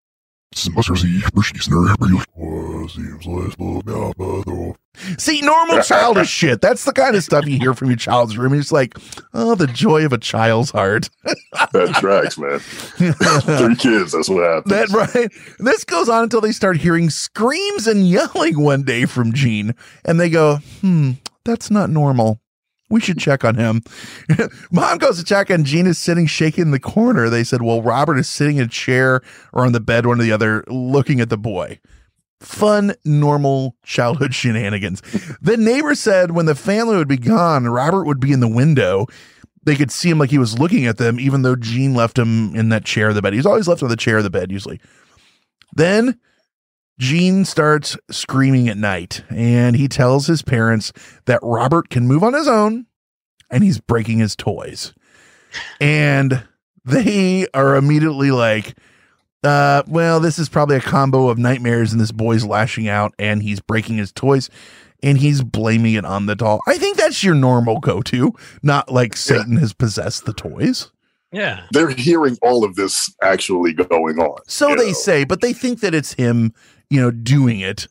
See, 5.17 5.41
normal 5.41 5.81
childish 5.83 6.29
shit. 6.29 6.61
That's 6.61 6.85
the 6.85 6.93
kind 6.93 7.15
of 7.15 7.23
stuff 7.23 7.45
you 7.45 7.59
hear 7.59 7.73
from 7.73 7.89
your 7.89 7.97
child's 7.97 8.37
room. 8.37 8.53
It's 8.53 8.71
like, 8.71 8.97
oh, 9.33 9.55
the 9.55 9.67
joy 9.67 10.05
of 10.05 10.13
a 10.13 10.17
child's 10.17 10.71
heart. 10.71 11.09
that 11.73 11.95
tracks, 11.99 12.37
man. 12.37 12.59
Three 12.59 13.75
kids. 13.75 14.13
That's 14.13 14.29
what 14.29 14.43
happens. 14.43 14.71
That 14.71 14.89
right. 15.13 15.31
This 15.59 15.83
goes 15.83 16.09
on 16.09 16.23
until 16.23 16.41
they 16.41 16.51
start 16.51 16.77
hearing 16.77 17.09
screams 17.09 17.85
and 17.85 18.07
yelling 18.07 18.59
one 18.59 18.83
day 18.83 19.05
from 19.05 19.33
Gene, 19.33 19.75
and 20.05 20.19
they 20.19 20.29
go, 20.29 20.57
"Hmm, 20.81 21.11
that's 21.45 21.69
not 21.69 21.89
normal. 21.89 22.39
We 22.89 22.99
should 22.99 23.19
check 23.19 23.43
on 23.43 23.55
him." 23.55 23.81
Mom 24.71 24.97
goes 24.97 25.17
to 25.17 25.23
check, 25.23 25.49
and 25.49 25.65
Gene 25.65 25.87
is 25.87 25.97
sitting 25.97 26.25
shaking 26.25 26.63
in 26.63 26.71
the 26.71 26.79
corner. 26.79 27.29
They 27.29 27.43
said, 27.43 27.61
"Well, 27.61 27.81
Robert 27.81 28.17
is 28.17 28.29
sitting 28.29 28.57
in 28.57 28.63
a 28.63 28.69
chair 28.69 29.21
or 29.53 29.65
on 29.65 29.71
the 29.71 29.79
bed, 29.79 30.05
one 30.05 30.19
or 30.19 30.23
the 30.23 30.31
other, 30.31 30.63
looking 30.67 31.19
at 31.19 31.29
the 31.29 31.37
boy." 31.37 31.79
Fun, 32.39 32.93
normal 33.03 33.75
childhood 33.83 34.35
shenanigans. 34.35 35.01
the 35.41 35.57
neighbor 35.57 35.95
said 35.95 36.31
when 36.31 36.45
the 36.45 36.53
family 36.53 36.95
would 36.95 37.07
be 37.07 37.17
gone, 37.17 37.67
Robert 37.67 38.05
would 38.05 38.19
be 38.19 38.31
in 38.31 38.41
the 38.41 38.47
window 38.47 39.07
they 39.67 39.75
could 39.75 39.91
see 39.91 40.09
him 40.09 40.17
like 40.17 40.29
he 40.29 40.37
was 40.37 40.57
looking 40.57 40.85
at 40.85 40.97
them, 40.97 41.19
even 41.19 41.41
though 41.41 41.57
Gene 41.57 41.93
left 41.93 42.17
him 42.17 42.55
in 42.55 42.69
that 42.69 42.85
chair 42.85 43.09
of 43.09 43.15
the 43.15 43.21
bed. 43.21 43.33
He's 43.33 43.45
always 43.45 43.67
left 43.67 43.83
on 43.83 43.89
the 43.89 43.97
chair 43.97 44.17
of 44.17 44.23
the 44.23 44.29
bed, 44.29 44.49
usually. 44.49 44.79
Then 45.73 46.17
Gene 46.99 47.45
starts 47.45 47.95
screaming 48.09 48.67
at 48.69 48.77
night, 48.77 49.23
and 49.29 49.75
he 49.75 49.87
tells 49.87 50.27
his 50.27 50.41
parents 50.41 50.91
that 51.25 51.39
Robert 51.43 51.89
can 51.89 52.07
move 52.07 52.23
on 52.23 52.33
his 52.33 52.47
own 52.47 52.87
and 53.49 53.63
he's 53.63 53.79
breaking 53.79 54.19
his 54.19 54.35
toys. 54.35 54.93
And 55.79 56.43
they 56.85 57.47
are 57.53 57.75
immediately 57.75 58.31
like, 58.31 58.77
uh, 59.43 59.83
well, 59.87 60.19
this 60.19 60.39
is 60.39 60.49
probably 60.49 60.75
a 60.75 60.81
combo 60.81 61.29
of 61.29 61.37
nightmares 61.37 61.91
and 61.91 62.01
this 62.01 62.11
boy's 62.11 62.43
lashing 62.43 62.87
out 62.87 63.13
and 63.19 63.41
he's 63.41 63.59
breaking 63.59 63.97
his 63.97 64.11
toys 64.11 64.49
and 65.03 65.17
he's 65.17 65.43
blaming 65.43 65.93
it 65.93 66.05
on 66.05 66.25
the 66.25 66.35
doll. 66.35 66.61
I 66.67 66.77
think 66.77 66.97
that's 66.97 67.23
your 67.23 67.35
normal 67.35 67.79
go 67.79 68.01
to, 68.01 68.33
not 68.63 68.91
like 68.91 69.15
Satan 69.15 69.57
has 69.57 69.73
possessed 69.73 70.25
the 70.25 70.33
toys. 70.33 70.91
Yeah. 71.31 71.65
They're 71.71 71.89
hearing 71.89 72.37
all 72.41 72.63
of 72.63 72.75
this 72.75 73.13
actually 73.21 73.73
going 73.73 74.19
on. 74.19 74.39
So 74.47 74.75
they 74.75 74.87
know? 74.87 74.93
say, 74.93 75.23
but 75.23 75.41
they 75.41 75.53
think 75.53 75.81
that 75.81 75.93
it's 75.93 76.13
him, 76.13 76.53
you 76.89 77.01
know, 77.01 77.11
doing 77.11 77.59
it 77.59 77.87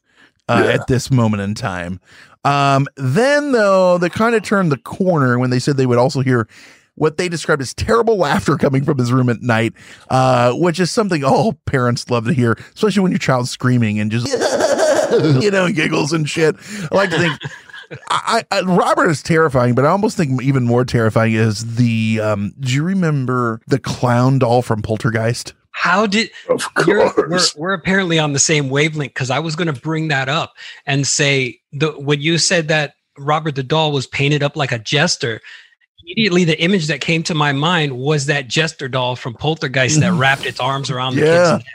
uh, 0.48 0.62
Yeah. 0.64 0.72
at 0.74 0.86
this 0.86 1.10
moment 1.10 1.42
in 1.42 1.54
time. 1.54 2.00
Um, 2.44 2.86
then, 2.96 3.52
though, 3.52 3.98
they 3.98 4.08
kind 4.08 4.34
of 4.36 4.42
turned 4.42 4.70
the 4.70 4.76
corner 4.78 5.38
when 5.38 5.50
they 5.50 5.58
said 5.58 5.76
they 5.76 5.86
would 5.86 5.98
also 5.98 6.20
hear 6.20 6.46
what 6.94 7.16
they 7.18 7.28
described 7.28 7.60
as 7.60 7.74
terrible 7.74 8.16
laughter 8.18 8.56
coming 8.56 8.84
from 8.84 8.98
his 8.98 9.12
room 9.12 9.28
at 9.28 9.42
night, 9.42 9.72
uh, 10.10 10.52
which 10.52 10.78
is 10.80 10.90
something 10.90 11.24
all 11.24 11.54
parents 11.66 12.08
love 12.08 12.24
to 12.26 12.32
hear, 12.32 12.56
especially 12.74 13.02
when 13.02 13.12
your 13.12 13.18
child's 13.18 13.50
screaming 13.50 13.98
and 13.98 14.10
just, 14.12 14.26
you 15.42 15.50
know, 15.50 15.68
giggles 15.70 16.12
and 16.12 16.28
shit. 16.28 16.56
I 16.90 16.94
like 16.94 17.10
to 17.10 17.18
think. 17.18 17.38
I, 18.10 18.42
I, 18.50 18.62
Robert 18.62 19.10
is 19.10 19.22
terrifying, 19.22 19.74
but 19.76 19.84
I 19.84 19.88
almost 19.90 20.16
think 20.16 20.42
even 20.42 20.64
more 20.64 20.84
terrifying 20.84 21.34
is 21.34 21.76
the. 21.76 22.20
Um, 22.20 22.52
do 22.58 22.72
you 22.72 22.82
remember 22.82 23.60
the 23.68 23.78
clown 23.78 24.38
doll 24.40 24.62
from 24.62 24.82
Poltergeist? 24.82 25.54
How 25.78 26.06
did 26.06 26.30
Of 26.48 26.66
you're, 26.86 27.00
we're, 27.00 27.12
course. 27.12 27.54
we're 27.54 27.74
apparently 27.74 28.18
on 28.18 28.32
the 28.32 28.38
same 28.38 28.70
wavelength 28.70 29.12
because 29.12 29.30
I 29.30 29.38
was 29.40 29.54
going 29.54 29.72
to 29.72 29.78
bring 29.78 30.08
that 30.08 30.26
up 30.26 30.54
and 30.86 31.06
say 31.06 31.60
the 31.70 31.90
when 31.92 32.22
you 32.22 32.38
said 32.38 32.68
that 32.68 32.94
Robert 33.18 33.56
the 33.56 33.62
doll 33.62 33.92
was 33.92 34.06
painted 34.06 34.42
up 34.42 34.56
like 34.56 34.72
a 34.72 34.78
jester. 34.78 35.40
Immediately, 36.02 36.44
the 36.44 36.58
image 36.62 36.86
that 36.86 37.02
came 37.02 37.22
to 37.24 37.34
my 37.34 37.52
mind 37.52 37.92
was 37.98 38.24
that 38.26 38.48
jester 38.48 38.88
doll 38.88 39.16
from 39.16 39.34
Poltergeist 39.34 40.00
that 40.00 40.12
mm-hmm. 40.12 40.18
wrapped 40.18 40.46
its 40.46 40.60
arms 40.60 40.90
around 40.90 41.16
the 41.16 41.22
Yeah. 41.26 41.26
kid's 41.56 41.64
neck. 41.64 41.72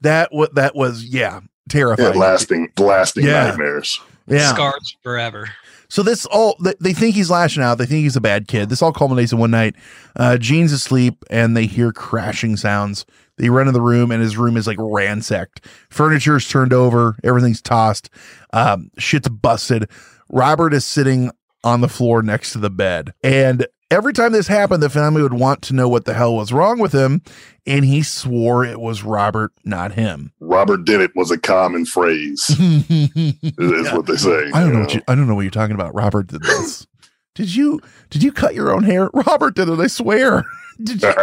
That 0.00 0.28
what 0.32 0.54
that 0.56 0.74
was, 0.74 1.04
yeah, 1.04 1.34
Yeah, 1.34 1.40
terrifying. 1.68 2.18
lasting, 2.18 2.72
lasting 2.78 3.26
Yeah. 3.26 3.44
nightmares. 3.44 4.00
yeah. 4.26 4.52
Scars 4.52 4.96
forever. 5.04 5.48
So 5.94 6.02
this 6.02 6.26
all 6.26 6.56
they, 6.58 6.92
think 6.92 7.14
he's 7.14 7.30
lashing 7.30 7.62
out. 7.62 7.78
They 7.78 7.86
think 7.86 8.02
he's 8.02 8.16
a 8.16 8.20
bad 8.20 8.48
kid. 8.48 8.68
This 8.68 8.82
all 8.82 8.92
culminates 8.92 9.30
in 9.30 9.38
one 9.38 9.52
night. 9.52 9.76
Uh, 10.16 10.36
Gene's 10.38 10.72
asleep 10.72 11.24
and 11.30 11.56
they 11.56 11.66
hear 11.66 11.92
crashing 11.92 12.56
sounds. 12.56 13.06
They 13.38 13.48
run 13.48 13.68
in 13.68 13.74
the 13.74 13.80
room 13.80 14.10
and 14.10 14.20
his 14.20 14.36
room 14.36 14.56
is 14.56 14.66
like 14.66 14.78
ransacked. 14.80 15.64
Furniture's 15.90 16.48
turned 16.48 16.72
over. 16.72 17.14
Everything's 17.22 17.62
tossed. 17.62 18.10
Um, 18.52 18.90
shit's 18.98 19.28
busted. 19.28 19.88
Robert 20.28 20.74
is 20.74 20.84
sitting 20.84 21.30
on 21.62 21.80
the 21.80 21.88
floor 21.88 22.22
next 22.24 22.54
to 22.54 22.58
the 22.58 22.70
bed. 22.70 23.14
And 23.22 23.64
every 23.94 24.12
time 24.12 24.32
this 24.32 24.48
happened, 24.48 24.82
the 24.82 24.90
family 24.90 25.22
would 25.22 25.32
want 25.32 25.62
to 25.62 25.74
know 25.74 25.88
what 25.88 26.04
the 26.04 26.14
hell 26.14 26.34
was 26.34 26.52
wrong 26.52 26.78
with 26.78 26.92
him. 26.92 27.22
And 27.66 27.84
he 27.84 28.02
swore 28.02 28.64
it 28.64 28.80
was 28.80 29.02
Robert, 29.02 29.52
not 29.64 29.92
him. 29.92 30.32
Robert 30.40 30.84
did 30.84 31.00
it 31.00 31.12
was 31.16 31.30
a 31.30 31.38
common 31.38 31.86
phrase, 31.86 32.50
is 32.50 32.58
is 32.90 33.92
what 33.92 34.06
they 34.06 34.16
say. 34.16 34.50
I 34.52 34.60
don't 34.60 34.72
know. 34.72 34.78
you 34.80 34.80
What 34.80 34.94
you, 34.94 35.02
I 35.08 35.14
don't 35.14 35.26
know 35.26 35.34
what 35.34 35.42
you're 35.42 35.50
talking 35.50 35.74
about. 35.74 35.94
Robert 35.94 36.26
did 36.26 36.42
this. 36.42 36.86
did 37.34 37.54
you? 37.54 37.80
Did 38.10 38.22
you 38.22 38.32
cut 38.32 38.54
your 38.54 38.74
own 38.74 38.82
hair? 38.82 39.08
Robert 39.14 39.54
did 39.54 39.68
it. 39.68 39.78
I 39.78 39.86
swear. 39.86 40.44
Did 40.82 41.02
you? 41.02 41.14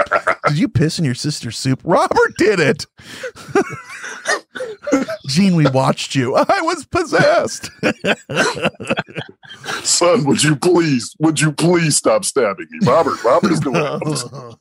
did 0.47 0.57
you 0.57 0.67
piss 0.69 0.99
in 0.99 1.05
your 1.05 1.15
sister's 1.15 1.57
soup? 1.57 1.81
Robert 1.83 2.37
did 2.37 2.59
it. 2.59 2.85
Gene, 5.27 5.55
we 5.55 5.67
watched 5.69 6.15
you. 6.15 6.35
I 6.35 6.61
was 6.61 6.85
possessed. 6.85 7.69
Son, 9.83 10.25
would 10.25 10.43
you 10.43 10.55
please, 10.55 11.15
would 11.19 11.39
you 11.39 11.51
please 11.51 11.95
stop 11.95 12.25
stabbing 12.25 12.67
me? 12.69 12.79
Robert, 12.85 13.23
Robert 13.23 13.51
is 13.51 13.59
doing 13.59 13.75
it. 13.77 14.57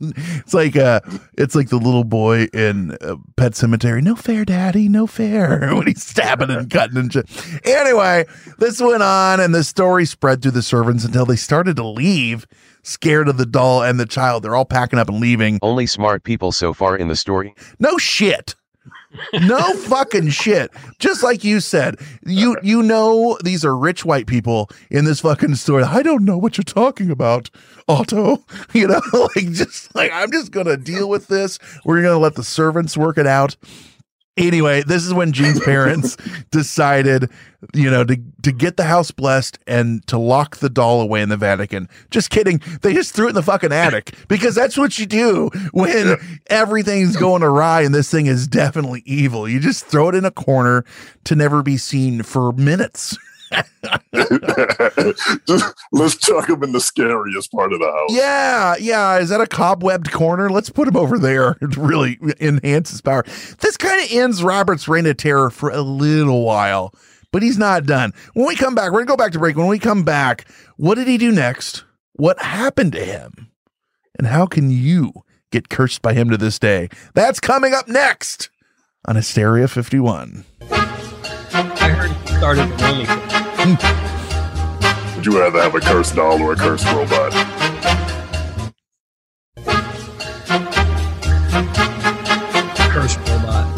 it's 0.00 0.54
like 0.54 0.76
uh 0.76 1.00
it's 1.36 1.56
like 1.56 1.70
the 1.70 1.76
little 1.76 2.04
boy 2.04 2.44
in 2.52 2.92
uh, 3.00 3.16
Pet 3.36 3.52
Sematary. 3.52 4.02
No 4.02 4.14
fair, 4.14 4.44
Daddy. 4.44 4.88
No 4.88 5.06
fair. 5.08 5.70
when 5.74 5.88
he's 5.88 6.06
stabbing 6.06 6.50
and 6.50 6.70
cutting 6.70 6.96
and 6.96 7.12
shit. 7.12 7.28
Anyway, 7.64 8.26
this 8.58 8.80
went 8.80 9.02
on, 9.02 9.40
and 9.40 9.52
the 9.54 9.64
story 9.64 10.04
spread 10.04 10.40
through 10.40 10.52
the 10.52 10.62
servants 10.62 11.04
until 11.04 11.26
they 11.26 11.36
started 11.36 11.76
to 11.76 11.86
leave, 11.86 12.46
scared 12.82 13.28
of 13.28 13.36
the 13.36 13.46
doll 13.46 13.82
and 13.82 13.98
the 13.98 14.06
child. 14.06 14.42
They're 14.42 14.56
all 14.56 14.64
packing 14.64 14.98
up 14.98 15.08
and 15.08 15.20
leaving. 15.20 15.58
Only 15.62 15.86
smart 15.86 16.24
people 16.24 16.52
so 16.52 16.72
far 16.72 16.96
in 16.96 17.08
the 17.08 17.16
story. 17.16 17.54
No 17.78 17.98
shit. 17.98 18.54
No 19.34 19.74
fucking 19.74 20.28
shit. 20.28 20.70
Just 21.00 21.22
like 21.22 21.42
you 21.42 21.60
said, 21.60 21.96
you 22.24 22.56
you 22.62 22.82
know 22.82 23.36
these 23.42 23.64
are 23.64 23.76
rich 23.76 24.04
white 24.04 24.26
people 24.26 24.70
in 24.88 25.04
this 25.04 25.20
fucking 25.20 25.56
story. 25.56 25.82
I 25.82 26.02
don't 26.02 26.24
know 26.24 26.38
what 26.38 26.56
you're 26.56 26.64
talking 26.64 27.10
about, 27.10 27.50
Otto. 27.88 28.44
You 28.72 28.86
know, 28.86 29.00
like 29.12 29.50
just 29.50 29.92
like 29.96 30.12
I'm 30.12 30.30
just 30.30 30.52
gonna 30.52 30.76
deal 30.76 31.08
with 31.08 31.26
this. 31.26 31.58
We're 31.84 32.02
gonna 32.02 32.18
let 32.18 32.36
the 32.36 32.44
servants 32.44 32.96
work 32.96 33.18
it 33.18 33.26
out. 33.26 33.56
Anyway, 34.36 34.82
this 34.82 35.04
is 35.04 35.12
when 35.12 35.32
Gene's 35.32 35.60
parents 35.60 36.16
decided, 36.50 37.30
you 37.74 37.90
know, 37.90 38.04
to 38.04 38.16
to 38.42 38.52
get 38.52 38.76
the 38.76 38.84
house 38.84 39.10
blessed 39.10 39.58
and 39.66 40.06
to 40.06 40.16
lock 40.18 40.58
the 40.58 40.70
doll 40.70 41.00
away 41.00 41.20
in 41.20 41.28
the 41.28 41.36
Vatican. 41.36 41.88
Just 42.10 42.30
kidding. 42.30 42.60
They 42.82 42.94
just 42.94 43.14
threw 43.14 43.26
it 43.26 43.30
in 43.30 43.34
the 43.34 43.42
fucking 43.42 43.72
attic 43.72 44.14
because 44.28 44.54
that's 44.54 44.78
what 44.78 44.98
you 44.98 45.06
do 45.06 45.50
when 45.72 46.16
everything's 46.46 47.16
going 47.16 47.42
awry 47.42 47.82
and 47.82 47.94
this 47.94 48.10
thing 48.10 48.26
is 48.26 48.46
definitely 48.46 49.02
evil. 49.04 49.48
You 49.48 49.60
just 49.60 49.84
throw 49.86 50.08
it 50.08 50.14
in 50.14 50.24
a 50.24 50.30
corner 50.30 50.84
to 51.24 51.34
never 51.34 51.62
be 51.62 51.76
seen 51.76 52.22
for 52.22 52.52
minutes. 52.52 53.18
Just, 55.46 55.74
let's 55.92 56.16
chuck 56.16 56.48
him 56.48 56.62
in 56.62 56.72
the 56.72 56.80
scariest 56.80 57.50
part 57.52 57.72
of 57.72 57.80
the 57.80 57.90
house. 57.90 58.10
Yeah, 58.12 58.76
yeah. 58.78 59.18
Is 59.18 59.28
that 59.30 59.40
a 59.40 59.46
cobwebbed 59.46 60.10
corner? 60.12 60.50
Let's 60.50 60.70
put 60.70 60.88
him 60.88 60.96
over 60.96 61.18
there 61.18 61.50
It 61.60 61.76
really 61.76 62.18
enhances 62.40 63.00
power. 63.00 63.24
This 63.60 63.76
kind 63.76 64.02
of 64.04 64.12
ends 64.12 64.42
Robert's 64.42 64.88
reign 64.88 65.06
of 65.06 65.16
terror 65.16 65.50
for 65.50 65.70
a 65.70 65.82
little 65.82 66.44
while, 66.44 66.94
but 67.32 67.42
he's 67.42 67.58
not 67.58 67.86
done. 67.86 68.12
When 68.34 68.46
we 68.46 68.56
come 68.56 68.74
back, 68.74 68.92
we're 68.92 69.04
gonna 69.04 69.16
go 69.16 69.16
back 69.16 69.32
to 69.32 69.38
break. 69.38 69.56
When 69.56 69.66
we 69.68 69.78
come 69.78 70.04
back, 70.04 70.46
what 70.76 70.96
did 70.96 71.08
he 71.08 71.18
do 71.18 71.32
next? 71.32 71.84
What 72.14 72.40
happened 72.40 72.92
to 72.92 73.04
him? 73.04 73.50
And 74.18 74.26
how 74.26 74.46
can 74.46 74.70
you 74.70 75.12
get 75.50 75.68
cursed 75.68 76.02
by 76.02 76.12
him 76.12 76.30
to 76.30 76.36
this 76.36 76.58
day? 76.58 76.88
That's 77.14 77.40
coming 77.40 77.72
up 77.72 77.88
next 77.88 78.50
on 79.06 79.16
Hysteria 79.16 79.68
51. 79.68 80.44
I 82.42 82.54
heard 82.54 82.58
he 82.58 82.64
started 82.66 82.72
an 82.72 82.78
OnlyFans. 83.76 85.16
Would 85.16 85.26
you 85.26 85.38
rather 85.38 85.60
have 85.60 85.74
a 85.74 85.80
cursed 85.80 86.14
doll 86.16 86.40
or 86.42 86.52
a 86.52 86.56
cursed 86.56 86.86
robot? 86.92 87.32
Cursed 92.90 93.18
robot. 93.18 93.76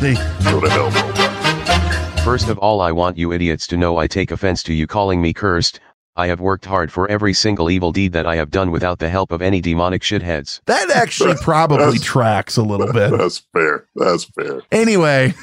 They, 0.00 0.14
Go 0.50 0.60
to 0.60 0.68
hell, 0.70 0.90
robot. 0.90 2.20
First 2.20 2.48
of 2.48 2.58
all, 2.58 2.80
I 2.80 2.92
want 2.92 3.16
you 3.16 3.32
idiots 3.32 3.66
to 3.68 3.76
know 3.76 3.96
I 3.96 4.06
take 4.06 4.30
offense 4.30 4.62
to 4.64 4.74
you 4.74 4.86
calling 4.86 5.20
me 5.22 5.32
cursed. 5.32 5.80
I 6.16 6.26
have 6.26 6.40
worked 6.40 6.64
hard 6.64 6.90
for 6.90 7.08
every 7.08 7.32
single 7.32 7.70
evil 7.70 7.92
deed 7.92 8.12
that 8.12 8.26
I 8.26 8.36
have 8.36 8.50
done 8.50 8.70
without 8.70 8.98
the 8.98 9.08
help 9.08 9.30
of 9.30 9.40
any 9.40 9.60
demonic 9.60 10.02
shitheads. 10.02 10.60
that 10.66 10.90
actually 10.90 11.34
probably 11.42 11.98
tracks 11.98 12.56
a 12.56 12.62
little 12.62 12.92
bit. 12.92 13.10
That's 13.16 13.38
fair. 13.52 13.86
That's 13.94 14.24
fair. 14.24 14.62
Anyway, 14.72 15.34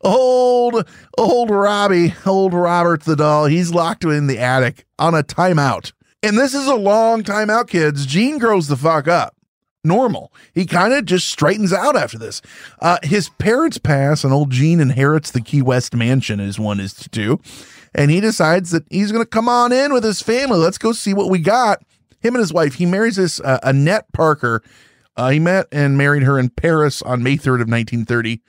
old 0.00 0.88
old 1.18 1.50
Robbie, 1.50 2.14
old 2.26 2.54
Robert 2.54 3.02
the 3.02 3.16
doll, 3.16 3.46
he's 3.46 3.72
locked 3.72 4.04
in 4.04 4.26
the 4.26 4.38
attic 4.38 4.84
on 4.98 5.14
a 5.14 5.22
timeout. 5.22 5.92
And 6.22 6.38
this 6.38 6.54
is 6.54 6.66
a 6.66 6.74
long 6.74 7.24
timeout, 7.24 7.68
kids. 7.68 8.06
Gene 8.06 8.38
grows 8.38 8.68
the 8.68 8.76
fuck 8.76 9.08
up. 9.08 9.34
Normal. 9.84 10.32
He 10.54 10.64
kind 10.64 10.92
of 10.92 11.04
just 11.04 11.26
straightens 11.26 11.72
out 11.72 11.96
after 11.96 12.16
this. 12.16 12.40
Uh, 12.80 12.98
his 13.02 13.28
parents 13.30 13.78
pass, 13.78 14.22
and 14.22 14.32
old 14.32 14.50
Gene 14.50 14.78
inherits 14.78 15.32
the 15.32 15.40
Key 15.40 15.62
West 15.62 15.96
mansion, 15.96 16.38
as 16.38 16.60
one 16.60 16.78
is 16.78 16.94
to 16.94 17.08
do. 17.08 17.40
And 17.92 18.10
he 18.10 18.20
decides 18.20 18.70
that 18.70 18.84
he's 18.90 19.10
going 19.10 19.24
to 19.24 19.28
come 19.28 19.48
on 19.48 19.72
in 19.72 19.92
with 19.92 20.04
his 20.04 20.22
family. 20.22 20.58
Let's 20.58 20.78
go 20.78 20.92
see 20.92 21.12
what 21.12 21.28
we 21.28 21.40
got. 21.40 21.82
Him 22.20 22.36
and 22.36 22.40
his 22.40 22.52
wife. 22.52 22.74
He 22.74 22.86
marries 22.86 23.16
this 23.16 23.40
uh, 23.40 23.58
Annette 23.64 24.12
Parker. 24.12 24.62
Uh, 25.16 25.30
he 25.30 25.40
met 25.40 25.66
and 25.72 25.98
married 25.98 26.22
her 26.22 26.38
in 26.38 26.50
Paris 26.50 27.02
on 27.02 27.24
May 27.24 27.36
3rd 27.36 27.62
of 27.62 27.68
1930. 27.68 28.40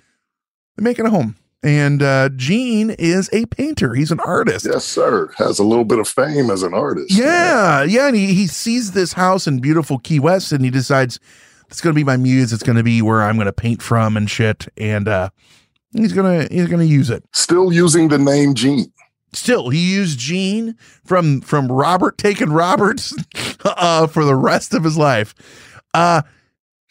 They're 0.76 0.84
making 0.84 1.06
a 1.06 1.10
home. 1.10 1.36
And 1.64 2.04
uh, 2.04 2.28
Gene 2.36 2.90
is 2.90 3.30
a 3.32 3.46
painter. 3.46 3.94
He's 3.94 4.12
an 4.12 4.20
artist. 4.20 4.66
Yes, 4.66 4.84
sir. 4.84 5.32
Has 5.38 5.60
a 5.60 5.64
little 5.64 5.86
bit 5.86 5.98
of 5.98 6.10
fame 6.10 6.52
as 6.52 6.62
an 6.62 6.74
artist. 6.74 7.10
Yeah, 7.12 7.84
yeah. 7.84 8.08
And 8.08 8.18
he, 8.18 8.34
he 8.34 8.48
sees 8.48 8.92
this 8.92 9.14
house 9.14 9.48
in 9.48 9.60
beautiful 9.60 9.98
Key 10.00 10.20
West 10.20 10.52
and 10.52 10.66
he 10.66 10.70
decides 10.70 11.22
it's 11.70 11.80
gonna 11.82 11.94
be 11.94 12.04
my 12.04 12.18
muse, 12.18 12.52
it's 12.54 12.64
gonna 12.64 12.84
be 12.84 13.02
where 13.02 13.24
I'm 13.24 13.38
gonna 13.38 13.54
paint 13.54 13.82
from 13.82 14.18
and 14.18 14.30
shit. 14.30 14.68
And 14.78 15.08
uh 15.08 15.30
he's 15.94 16.14
gonna 16.14 16.48
he's 16.52 16.68
gonna 16.68 16.84
use 16.84 17.10
it. 17.10 17.24
Still 17.32 17.72
using 17.72 18.10
the 18.10 18.20
name 18.20 18.54
Gene. 18.54 18.92
Still, 19.32 19.70
he 19.70 19.80
used 19.80 20.20
Gene 20.20 20.76
from 21.06 21.42
from 21.42 21.72
Robert 21.72 22.18
taking 22.18 22.52
Roberts 22.52 23.16
uh 23.66 24.06
for 24.08 24.26
the 24.26 24.36
rest 24.36 24.74
of 24.74 24.84
his 24.84 24.98
life. 24.98 25.34
Uh 25.94 26.24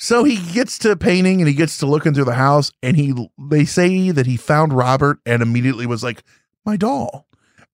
so 0.03 0.25
he 0.25 0.37
gets 0.53 0.79
to 0.79 0.97
painting 0.97 1.41
and 1.41 1.49
he 1.49 1.55
gets 1.55 1.79
to 1.79 1.87
looking 1.87 2.13
through 2.13 2.25
the 2.25 2.35
house 2.35 2.73
and 2.83 2.97
he 2.97 3.15
they 3.39 3.65
say 3.65 4.11
that 4.11 4.27
he 4.27 4.37
found 4.37 4.73
Robert 4.73 5.21
and 5.25 5.43
immediately 5.43 5.87
was 5.87 6.03
like, 6.03 6.25
My 6.65 6.77
doll 6.77 7.27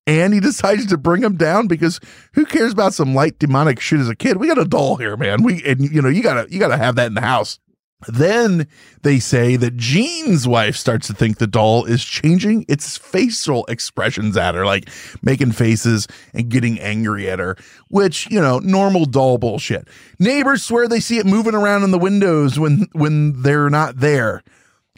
and 0.08 0.34
he 0.34 0.40
decided 0.40 0.88
to 0.88 0.96
bring 0.98 1.22
him 1.22 1.36
down 1.36 1.68
because 1.68 2.00
who 2.32 2.44
cares 2.44 2.72
about 2.72 2.94
some 2.94 3.14
light 3.14 3.38
demonic 3.38 3.78
shit 3.78 4.00
as 4.00 4.08
a 4.08 4.16
kid? 4.16 4.38
We 4.38 4.48
got 4.48 4.58
a 4.58 4.64
doll 4.64 4.96
here, 4.96 5.16
man. 5.16 5.42
We 5.42 5.62
and 5.64 5.80
you 5.80 6.02
know 6.02 6.08
you 6.08 6.22
gotta 6.22 6.46
you 6.50 6.58
gotta 6.58 6.76
have 6.76 6.96
that 6.96 7.06
in 7.06 7.14
the 7.14 7.20
house. 7.20 7.60
Then 8.06 8.68
they 9.02 9.18
say 9.18 9.56
that 9.56 9.76
Gene's 9.76 10.46
wife 10.46 10.76
starts 10.76 11.08
to 11.08 11.14
think 11.14 11.38
the 11.38 11.48
doll 11.48 11.84
is 11.84 12.04
changing 12.04 12.64
its 12.68 12.96
facial 12.96 13.64
expressions 13.66 14.36
at 14.36 14.54
her, 14.54 14.64
like 14.64 14.88
making 15.20 15.50
faces 15.50 16.06
and 16.32 16.48
getting 16.48 16.78
angry 16.78 17.28
at 17.28 17.40
her, 17.40 17.56
which, 17.88 18.30
you 18.30 18.40
know, 18.40 18.60
normal 18.60 19.04
doll 19.04 19.36
bullshit. 19.36 19.88
Neighbors 20.20 20.62
swear 20.62 20.86
they 20.86 21.00
see 21.00 21.18
it 21.18 21.26
moving 21.26 21.56
around 21.56 21.82
in 21.82 21.90
the 21.90 21.98
windows 21.98 22.58
when 22.58 22.86
when 22.92 23.42
they're 23.42 23.70
not 23.70 23.96
there. 23.96 24.44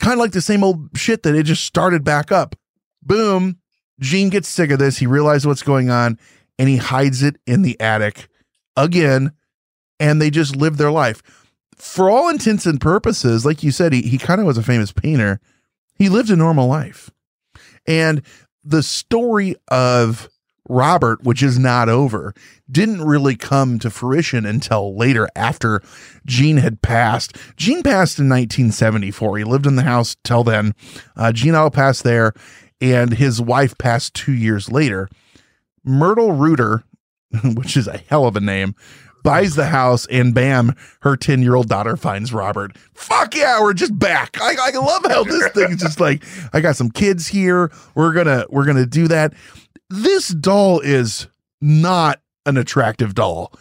Kind 0.00 0.14
of 0.14 0.20
like 0.20 0.32
the 0.32 0.42
same 0.42 0.62
old 0.62 0.90
shit 0.94 1.22
that 1.22 1.34
it 1.34 1.44
just 1.44 1.64
started 1.64 2.04
back 2.04 2.30
up. 2.30 2.54
Boom. 3.02 3.58
Jean 3.98 4.28
gets 4.28 4.48
sick 4.48 4.70
of 4.70 4.78
this. 4.78 4.98
He 4.98 5.06
realizes 5.06 5.46
what's 5.46 5.62
going 5.62 5.88
on 5.88 6.18
and 6.58 6.68
he 6.68 6.76
hides 6.76 7.22
it 7.22 7.36
in 7.46 7.62
the 7.62 7.80
attic 7.80 8.28
again. 8.76 9.32
And 9.98 10.20
they 10.20 10.30
just 10.30 10.56
live 10.56 10.78
their 10.78 10.90
life. 10.90 11.22
For 11.80 12.10
all 12.10 12.28
intents 12.28 12.66
and 12.66 12.80
purposes, 12.80 13.46
like 13.46 13.62
you 13.62 13.70
said, 13.70 13.92
he, 13.92 14.02
he 14.02 14.18
kind 14.18 14.40
of 14.40 14.46
was 14.46 14.58
a 14.58 14.62
famous 14.62 14.92
painter. 14.92 15.40
He 15.94 16.08
lived 16.08 16.30
a 16.30 16.36
normal 16.36 16.68
life. 16.68 17.10
And 17.86 18.22
the 18.62 18.82
story 18.82 19.56
of 19.68 20.28
Robert, 20.68 21.24
which 21.24 21.42
is 21.42 21.58
not 21.58 21.88
over, 21.88 22.34
didn't 22.70 23.02
really 23.02 23.34
come 23.34 23.78
to 23.78 23.90
fruition 23.90 24.46
until 24.46 24.96
later 24.96 25.28
after 25.34 25.82
Gene 26.26 26.58
had 26.58 26.82
passed. 26.82 27.36
Gene 27.56 27.82
passed 27.82 28.18
in 28.18 28.28
1974. 28.28 29.38
He 29.38 29.44
lived 29.44 29.66
in 29.66 29.76
the 29.76 29.82
house 29.82 30.16
till 30.22 30.44
then. 30.44 30.74
Uh, 31.16 31.32
Gene 31.32 31.54
Otto 31.54 31.70
passed 31.70 32.04
there, 32.04 32.34
and 32.80 33.14
his 33.14 33.40
wife 33.40 33.76
passed 33.78 34.14
two 34.14 34.32
years 34.32 34.70
later. 34.70 35.08
Myrtle 35.82 36.32
Reuter, 36.32 36.84
which 37.44 37.76
is 37.76 37.88
a 37.88 37.98
hell 37.98 38.26
of 38.26 38.36
a 38.36 38.40
name, 38.40 38.74
buys 39.22 39.54
the 39.54 39.66
house, 39.66 40.06
and 40.06 40.34
bam, 40.34 40.74
her 41.02 41.16
10 41.16 41.42
year 41.42 41.54
old 41.54 41.68
daughter 41.68 41.96
finds 41.96 42.32
Robert. 42.32 42.76
Fuck 42.94 43.34
yeah, 43.34 43.60
we're 43.60 43.72
just 43.74 43.98
back. 43.98 44.36
I, 44.40 44.56
I 44.60 44.78
love 44.78 45.02
how 45.06 45.24
this 45.24 45.50
thing 45.52 45.72
is 45.72 45.80
just 45.80 46.00
like, 46.00 46.22
I 46.52 46.60
got 46.60 46.76
some 46.76 46.90
kids 46.90 47.26
here. 47.26 47.70
We're 47.94 48.12
gonna, 48.12 48.46
we're 48.50 48.64
gonna 48.66 48.86
do 48.86 49.08
that. 49.08 49.34
This 49.88 50.28
doll 50.28 50.80
is 50.80 51.26
not 51.60 52.20
an 52.46 52.56
attractive 52.56 53.14
doll 53.14 53.52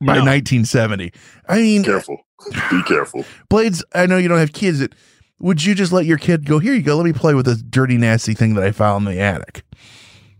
by 0.00 0.14
No. 0.14 0.24
1970. 0.24 1.12
I 1.48 1.56
mean, 1.56 1.84
Careful. 1.84 2.18
Be 2.70 2.82
careful. 2.82 3.24
Blades, 3.48 3.82
I 3.94 4.06
know 4.06 4.18
you 4.18 4.28
don't 4.28 4.38
have 4.38 4.52
kids. 4.52 4.80
It, 4.80 4.94
would 5.38 5.64
you 5.64 5.74
just 5.74 5.92
let 5.92 6.04
your 6.04 6.18
kid 6.18 6.44
go, 6.44 6.58
here 6.58 6.74
you 6.74 6.82
go, 6.82 6.96
let 6.96 7.04
me 7.04 7.12
play 7.12 7.34
with 7.34 7.46
this 7.46 7.62
dirty, 7.62 7.96
nasty 7.96 8.34
thing 8.34 8.54
that 8.54 8.64
I 8.64 8.72
found 8.72 9.06
in 9.06 9.14
the 9.14 9.20
attic? 9.20 9.64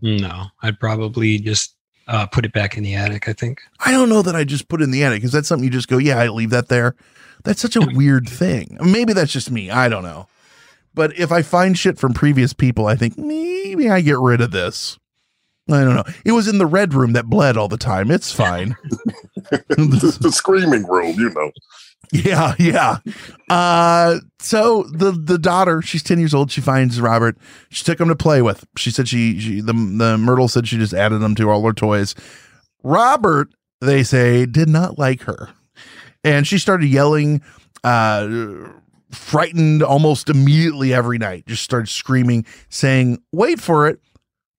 No, 0.01 0.45
I'd 0.61 0.79
probably 0.79 1.39
just 1.39 1.74
uh, 2.07 2.25
put 2.27 2.45
it 2.45 2.53
back 2.53 2.77
in 2.77 2.83
the 2.83 2.95
attic. 2.95 3.27
I 3.27 3.33
think. 3.33 3.61
I 3.85 3.91
don't 3.91 4.09
know 4.09 4.21
that 4.21 4.35
I 4.35 4.43
just 4.43 4.67
put 4.67 4.81
it 4.81 4.85
in 4.85 4.91
the 4.91 5.03
attic. 5.03 5.23
Is 5.23 5.31
that 5.31 5.45
something 5.45 5.63
you 5.63 5.69
just 5.69 5.87
go, 5.87 5.97
yeah, 5.97 6.19
I 6.19 6.27
leave 6.27 6.49
that 6.51 6.67
there? 6.67 6.95
That's 7.43 7.61
such 7.61 7.75
a 7.75 7.87
weird 7.93 8.27
thing. 8.27 8.77
Maybe 8.81 9.13
that's 9.13 9.31
just 9.31 9.51
me. 9.51 9.69
I 9.69 9.87
don't 9.87 10.03
know. 10.03 10.27
But 10.95 11.17
if 11.19 11.31
I 11.31 11.41
find 11.41 11.77
shit 11.77 11.99
from 11.99 12.13
previous 12.13 12.53
people, 12.53 12.87
I 12.87 12.95
think 12.95 13.17
maybe 13.17 13.89
I 13.89 14.01
get 14.01 14.17
rid 14.17 14.41
of 14.41 14.51
this. 14.51 14.97
I 15.69 15.83
don't 15.83 15.95
know. 15.95 16.03
It 16.23 16.31
was 16.31 16.47
in 16.47 16.57
the 16.57 16.65
red 16.65 16.93
room 16.93 17.13
that 17.13 17.25
bled 17.25 17.57
all 17.57 17.67
the 17.67 17.77
time. 17.77 18.11
It's 18.11 18.31
fine. 18.33 18.75
the, 19.49 20.17
the 20.21 20.31
screaming 20.31 20.87
room, 20.87 21.15
you 21.19 21.29
know. 21.31 21.51
Yeah, 22.11 22.55
yeah. 22.59 22.97
Uh, 23.49 24.19
so 24.39 24.83
the 24.83 25.11
the 25.11 25.37
daughter, 25.37 25.81
she's 25.81 26.03
ten 26.03 26.19
years 26.19 26.33
old. 26.33 26.51
She 26.51 26.61
finds 26.61 26.99
Robert. 27.01 27.37
She 27.69 27.83
took 27.83 27.99
him 27.99 28.07
to 28.07 28.15
play 28.15 28.41
with. 28.41 28.65
She 28.77 28.91
said 28.91 29.07
she 29.07 29.39
she 29.39 29.61
the 29.61 29.73
the 29.73 30.17
Myrtle 30.17 30.47
said 30.47 30.67
she 30.67 30.77
just 30.77 30.93
added 30.93 31.19
them 31.19 31.35
to 31.35 31.49
all 31.49 31.65
her 31.65 31.73
toys. 31.73 32.15
Robert, 32.83 33.49
they 33.81 34.03
say, 34.03 34.45
did 34.45 34.69
not 34.69 34.99
like 34.99 35.23
her, 35.23 35.49
and 36.23 36.47
she 36.47 36.57
started 36.57 36.87
yelling, 36.87 37.41
uh, 37.83 38.27
frightened 39.11 39.83
almost 39.83 40.29
immediately 40.29 40.93
every 40.93 41.17
night. 41.17 41.45
Just 41.47 41.63
started 41.63 41.89
screaming, 41.89 42.45
saying, 42.69 43.21
"Wait 43.31 43.59
for 43.59 43.87
it." 43.87 43.99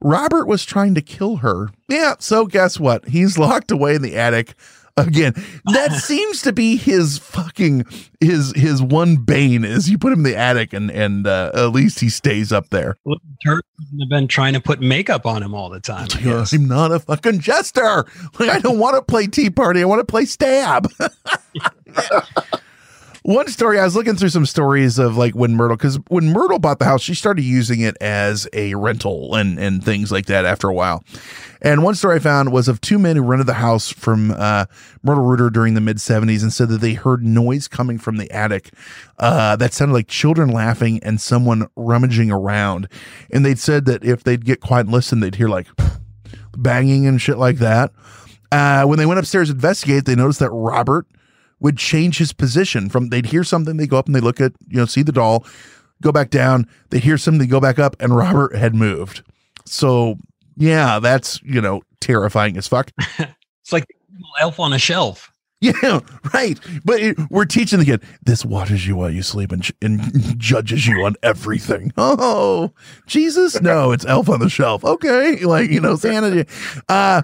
Robert 0.02 0.46
was 0.46 0.64
trying 0.64 0.94
to 0.94 1.00
kill 1.00 1.36
her. 1.36 1.70
Yeah, 1.88 2.16
so 2.18 2.46
guess 2.46 2.78
what? 2.78 3.06
He's 3.08 3.38
locked 3.38 3.70
away 3.70 3.94
in 3.94 4.02
the 4.02 4.16
attic 4.16 4.54
again. 4.96 5.34
That 5.72 5.92
seems 6.02 6.42
to 6.42 6.52
be 6.52 6.76
his 6.76 7.18
fucking 7.18 7.84
his 8.20 8.52
his 8.56 8.82
one 8.82 9.16
bane 9.16 9.64
is 9.64 9.90
you 9.90 9.98
put 9.98 10.12
him 10.12 10.20
in 10.20 10.22
the 10.24 10.36
attic 10.36 10.72
and 10.72 10.90
and 10.90 11.26
uh, 11.26 11.50
at 11.54 11.66
least 11.66 12.00
he 12.00 12.08
stays 12.08 12.52
up 12.52 12.70
there. 12.70 12.96
Turk 13.44 13.64
have 14.00 14.08
been 14.08 14.28
trying 14.28 14.54
to 14.54 14.60
put 14.60 14.80
makeup 14.80 15.26
on 15.26 15.42
him 15.42 15.54
all 15.54 15.68
the 15.68 15.80
time. 15.80 16.08
Guess. 16.08 16.52
I'm 16.52 16.66
not 16.66 16.92
a 16.92 16.98
fucking 16.98 17.40
jester. 17.40 18.06
Like 18.38 18.50
I 18.50 18.58
don't 18.60 18.78
want 18.78 18.96
to 18.96 19.02
play 19.02 19.26
Tea 19.26 19.50
Party. 19.50 19.82
I 19.82 19.84
want 19.84 20.00
to 20.00 20.04
play 20.04 20.24
Stab. 20.24 20.88
One 23.26 23.48
story, 23.48 23.80
I 23.80 23.84
was 23.84 23.96
looking 23.96 24.14
through 24.14 24.28
some 24.28 24.46
stories 24.46 25.00
of 25.00 25.16
like 25.16 25.34
when 25.34 25.56
Myrtle, 25.56 25.76
because 25.76 25.96
when 26.06 26.32
Myrtle 26.32 26.60
bought 26.60 26.78
the 26.78 26.84
house, 26.84 27.02
she 27.02 27.12
started 27.16 27.42
using 27.42 27.80
it 27.80 27.96
as 28.00 28.46
a 28.52 28.76
rental 28.76 29.34
and, 29.34 29.58
and 29.58 29.84
things 29.84 30.12
like 30.12 30.26
that 30.26 30.44
after 30.44 30.68
a 30.68 30.72
while. 30.72 31.02
And 31.60 31.82
one 31.82 31.96
story 31.96 32.14
I 32.14 32.18
found 32.20 32.52
was 32.52 32.68
of 32.68 32.80
two 32.80 33.00
men 33.00 33.16
who 33.16 33.22
rented 33.22 33.48
the 33.48 33.54
house 33.54 33.90
from 33.90 34.30
uh, 34.30 34.66
Myrtle 35.02 35.24
Reuter 35.24 35.50
during 35.50 35.74
the 35.74 35.80
mid 35.80 35.96
70s 35.96 36.42
and 36.42 36.52
said 36.52 36.68
that 36.68 36.80
they 36.80 36.94
heard 36.94 37.24
noise 37.24 37.66
coming 37.66 37.98
from 37.98 38.18
the 38.18 38.30
attic 38.30 38.70
uh, 39.18 39.56
that 39.56 39.72
sounded 39.72 39.94
like 39.94 40.06
children 40.06 40.48
laughing 40.50 41.00
and 41.02 41.20
someone 41.20 41.66
rummaging 41.74 42.30
around. 42.30 42.88
And 43.32 43.44
they'd 43.44 43.58
said 43.58 43.86
that 43.86 44.04
if 44.04 44.22
they'd 44.22 44.44
get 44.44 44.60
quiet 44.60 44.86
and 44.86 44.92
listen, 44.92 45.18
they'd 45.18 45.34
hear 45.34 45.48
like 45.48 45.66
banging 46.56 47.08
and 47.08 47.20
shit 47.20 47.38
like 47.38 47.56
that. 47.56 47.90
Uh, 48.52 48.84
when 48.84 49.00
they 49.00 49.06
went 49.06 49.18
upstairs 49.18 49.48
to 49.48 49.54
investigate, 49.54 50.04
they 50.04 50.14
noticed 50.14 50.38
that 50.38 50.50
Robert 50.50 51.08
would 51.66 51.76
change 51.76 52.18
his 52.18 52.32
position 52.32 52.88
from 52.88 53.08
they'd 53.08 53.26
hear 53.26 53.42
something, 53.42 53.76
they 53.76 53.88
go 53.88 53.98
up 53.98 54.06
and 54.06 54.14
they 54.14 54.20
look 54.20 54.40
at, 54.40 54.52
you 54.68 54.76
know, 54.76 54.86
see 54.86 55.02
the 55.02 55.10
doll, 55.10 55.44
go 56.00 56.12
back 56.12 56.30
down, 56.30 56.64
they 56.90 57.00
hear 57.00 57.18
something, 57.18 57.40
they 57.40 57.46
go 57.48 57.58
back 57.58 57.80
up, 57.80 57.96
and 57.98 58.14
Robert 58.14 58.54
had 58.54 58.72
moved. 58.72 59.24
So 59.64 60.16
yeah, 60.56 61.00
that's 61.00 61.42
you 61.42 61.60
know, 61.60 61.82
terrifying 62.00 62.56
as 62.56 62.68
fuck. 62.68 62.92
It's 63.62 63.72
like 63.72 63.88
elf 64.38 64.60
on 64.60 64.72
a 64.72 64.78
shelf. 64.78 65.32
Yeah, 65.60 65.98
right. 66.32 66.56
But 66.84 67.00
it, 67.00 67.18
we're 67.30 67.46
teaching 67.46 67.80
the 67.80 67.84
kid 67.84 68.04
this 68.22 68.44
watches 68.44 68.86
you 68.86 68.94
while 68.94 69.10
you 69.10 69.22
sleep 69.22 69.50
and, 69.50 69.68
and 69.82 70.38
judges 70.38 70.86
you 70.86 71.04
on 71.04 71.16
everything. 71.24 71.92
Oh, 71.98 72.70
Jesus, 73.08 73.60
no, 73.60 73.90
it's 73.90 74.04
Elf 74.04 74.28
on 74.28 74.38
the 74.38 74.48
Shelf. 74.48 74.84
Okay, 74.84 75.44
like 75.44 75.68
you 75.68 75.80
know, 75.80 75.96
Santa. 75.96 76.46
Uh, 76.88 77.22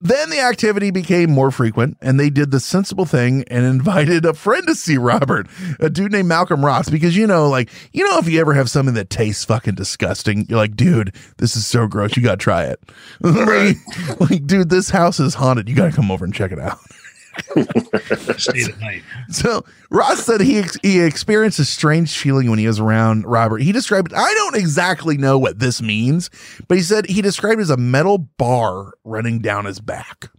then 0.00 0.30
the 0.30 0.40
activity 0.40 0.90
became 0.90 1.30
more 1.30 1.50
frequent, 1.50 1.96
and 2.02 2.20
they 2.20 2.28
did 2.28 2.50
the 2.50 2.60
sensible 2.60 3.06
thing 3.06 3.44
and 3.48 3.64
invited 3.76 4.24
a 4.24 4.34
friend 4.34 4.66
to 4.66 4.74
see 4.74 4.98
Robert, 4.98 5.46
a 5.80 5.88
dude 5.88 6.12
named 6.12 6.28
Malcolm 6.28 6.64
Ross, 6.64 6.90
because 6.90 7.16
you 7.16 7.26
know, 7.26 7.48
like 7.48 7.70
you 7.92 8.04
know, 8.04 8.18
if 8.18 8.28
you 8.28 8.40
ever 8.40 8.54
have 8.54 8.70
something 8.70 8.94
that 8.94 9.10
tastes 9.10 9.44
fucking 9.44 9.74
disgusting, 9.74 10.46
you're 10.48 10.58
like, 10.58 10.76
dude, 10.76 11.14
this 11.38 11.56
is 11.56 11.66
so 11.66 11.86
gross. 11.86 12.16
You 12.16 12.22
gotta 12.22 12.36
try 12.36 12.64
it. 12.64 12.80
like, 13.20 13.76
like, 14.20 14.46
dude, 14.46 14.70
this 14.70 14.90
house 14.90 15.18
is 15.20 15.34
haunted. 15.34 15.68
You 15.68 15.74
gotta 15.74 15.92
come 15.92 16.10
over 16.10 16.24
and 16.24 16.34
check 16.34 16.52
it 16.52 16.58
out. 16.58 16.78
Stay 18.38 18.64
the 18.64 18.74
night. 18.80 19.02
So 19.30 19.64
Ross 19.90 20.24
said 20.24 20.40
he 20.40 20.58
ex- 20.58 20.78
he 20.82 21.00
experienced 21.00 21.58
a 21.58 21.64
strange 21.64 22.16
feeling 22.16 22.50
when 22.50 22.58
he 22.58 22.66
was 22.66 22.80
around 22.80 23.24
Robert. 23.26 23.58
He 23.58 23.72
described. 23.72 24.12
I 24.14 24.34
don't 24.34 24.56
exactly 24.56 25.16
know 25.16 25.38
what 25.38 25.58
this 25.58 25.82
means, 25.82 26.30
but 26.68 26.76
he 26.76 26.82
said 26.82 27.06
he 27.06 27.22
described 27.22 27.60
it 27.60 27.62
as 27.62 27.70
a 27.70 27.76
metal 27.76 28.18
bar 28.18 28.92
running 29.04 29.40
down 29.40 29.64
his 29.64 29.80
back. 29.80 30.30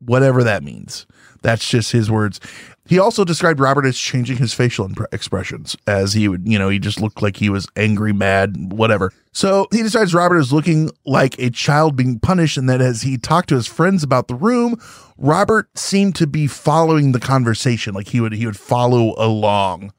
Whatever 0.00 0.44
that 0.44 0.62
means. 0.62 1.06
That's 1.42 1.68
just 1.68 1.92
his 1.92 2.10
words. 2.10 2.40
He 2.88 2.98
also 2.98 3.22
described 3.22 3.60
Robert 3.60 3.84
as 3.84 3.98
changing 3.98 4.38
his 4.38 4.54
facial 4.54 4.88
impre- 4.88 5.12
expressions 5.12 5.76
as 5.86 6.14
he 6.14 6.26
would, 6.26 6.48
you 6.48 6.58
know, 6.58 6.70
he 6.70 6.78
just 6.78 7.02
looked 7.02 7.20
like 7.20 7.36
he 7.36 7.50
was 7.50 7.68
angry, 7.76 8.14
mad, 8.14 8.72
whatever. 8.72 9.12
So 9.30 9.68
he 9.70 9.82
describes 9.82 10.14
Robert 10.14 10.38
as 10.38 10.54
looking 10.54 10.90
like 11.04 11.38
a 11.38 11.50
child 11.50 11.96
being 11.96 12.18
punished, 12.18 12.56
and 12.56 12.68
that 12.70 12.80
as 12.80 13.02
he 13.02 13.18
talked 13.18 13.50
to 13.50 13.56
his 13.56 13.66
friends 13.66 14.02
about 14.02 14.26
the 14.28 14.34
room, 14.34 14.80
Robert 15.18 15.68
seemed 15.76 16.16
to 16.16 16.26
be 16.26 16.46
following 16.46 17.12
the 17.12 17.20
conversation, 17.20 17.92
like 17.92 18.08
he 18.08 18.20
would 18.20 18.32
he 18.32 18.46
would 18.46 18.56
follow 18.56 19.14
along. 19.18 19.92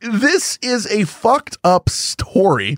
This 0.00 0.58
is 0.60 0.86
a 0.88 1.04
fucked 1.04 1.56
up 1.62 1.88
story, 1.88 2.76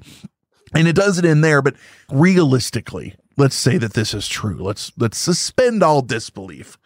and 0.74 0.87
it 0.87 0.94
does 0.94 1.18
it 1.18 1.24
in 1.24 1.40
there, 1.40 1.62
but 1.62 1.76
realistically, 2.12 3.14
let's 3.38 3.57
say 3.57 3.78
that 3.78 3.94
this 3.94 4.12
is 4.12 4.28
true. 4.28 4.59
Let's 4.61 4.92
let's 4.98 5.16
suspend 5.16 5.83
all 5.83 6.02
disbelief. 6.02 6.76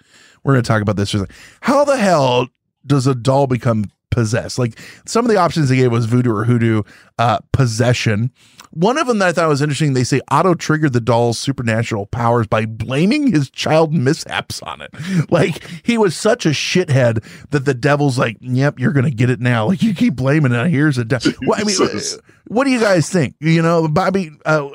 We're 0.48 0.54
going 0.54 0.64
to 0.64 0.68
talk 0.68 0.80
about 0.80 0.96
this. 0.96 1.10
for 1.10 1.18
a 1.18 1.20
second. 1.20 1.36
How 1.60 1.84
the 1.84 1.98
hell 1.98 2.48
does 2.86 3.06
a 3.06 3.14
doll 3.14 3.46
become 3.46 3.84
possessed? 4.10 4.58
Like 4.58 4.80
some 5.04 5.26
of 5.26 5.30
the 5.30 5.36
options 5.36 5.68
they 5.68 5.76
gave 5.76 5.92
was 5.92 6.06
voodoo 6.06 6.32
or 6.32 6.44
hoodoo, 6.44 6.84
uh, 7.18 7.40
possession. 7.52 8.32
One 8.70 8.96
of 8.96 9.06
them 9.06 9.18
that 9.18 9.28
I 9.28 9.32
thought 9.32 9.48
was 9.50 9.60
interesting, 9.60 9.92
they 9.92 10.04
say 10.04 10.22
Otto 10.30 10.54
triggered 10.54 10.94
the 10.94 11.02
doll's 11.02 11.38
supernatural 11.38 12.06
powers 12.06 12.46
by 12.46 12.64
blaming 12.64 13.30
his 13.30 13.50
child 13.50 13.92
mishaps 13.92 14.62
on 14.62 14.80
it. 14.80 14.90
Like 15.30 15.68
he 15.84 15.98
was 15.98 16.16
such 16.16 16.46
a 16.46 16.50
shithead 16.50 17.22
that 17.50 17.66
the 17.66 17.74
devil's 17.74 18.18
like, 18.18 18.38
"Yep, 18.40 18.78
you're 18.78 18.92
gonna 18.92 19.10
get 19.10 19.28
it 19.28 19.40
now." 19.40 19.66
Like 19.66 19.82
you 19.82 19.94
keep 19.94 20.16
blaming 20.16 20.52
it. 20.52 20.70
Here's 20.70 20.96
a 20.96 21.04
devil. 21.04 21.32
Well, 21.46 21.60
I 21.60 21.64
mean, 21.64 21.76
uh, 21.78 22.00
what 22.46 22.64
do 22.64 22.70
you 22.70 22.80
guys 22.80 23.10
think? 23.10 23.34
You 23.40 23.60
know, 23.60 23.86
Bobby, 23.86 24.30
uh, 24.46 24.66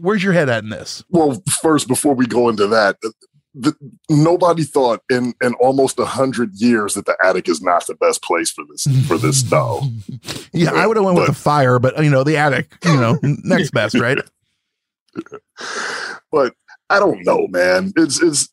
where's 0.00 0.24
your 0.24 0.32
head 0.32 0.48
at 0.48 0.64
in 0.64 0.70
this? 0.70 1.04
Well, 1.10 1.42
first, 1.60 1.86
before 1.86 2.14
we 2.14 2.26
go 2.26 2.48
into 2.48 2.66
that, 2.68 2.96
the, 3.58 3.74
nobody 4.10 4.64
thought 4.64 5.02
in 5.10 5.34
in 5.42 5.54
almost 5.54 5.98
a 5.98 6.04
hundred 6.04 6.54
years 6.54 6.94
that 6.94 7.06
the 7.06 7.16
attic 7.24 7.48
is 7.48 7.62
not 7.62 7.86
the 7.86 7.94
best 7.94 8.22
place 8.22 8.50
for 8.50 8.64
this 8.68 8.86
for 9.06 9.18
this 9.18 9.42
doll. 9.42 9.90
Yeah, 10.52 10.72
I 10.72 10.86
would 10.86 10.96
have 10.96 11.04
went 11.04 11.18
with 11.18 11.26
the 11.26 11.34
fire, 11.34 11.78
but 11.78 12.02
you 12.02 12.08
know, 12.08 12.24
the 12.24 12.38
attic, 12.38 12.72
you 12.82 12.96
know, 12.96 13.18
next 13.22 13.72
best, 13.72 13.94
right? 13.94 14.18
But 16.32 16.54
I 16.90 16.98
don't 16.98 17.24
know, 17.24 17.46
man. 17.48 17.92
It's 17.96 18.22
it's 18.22 18.48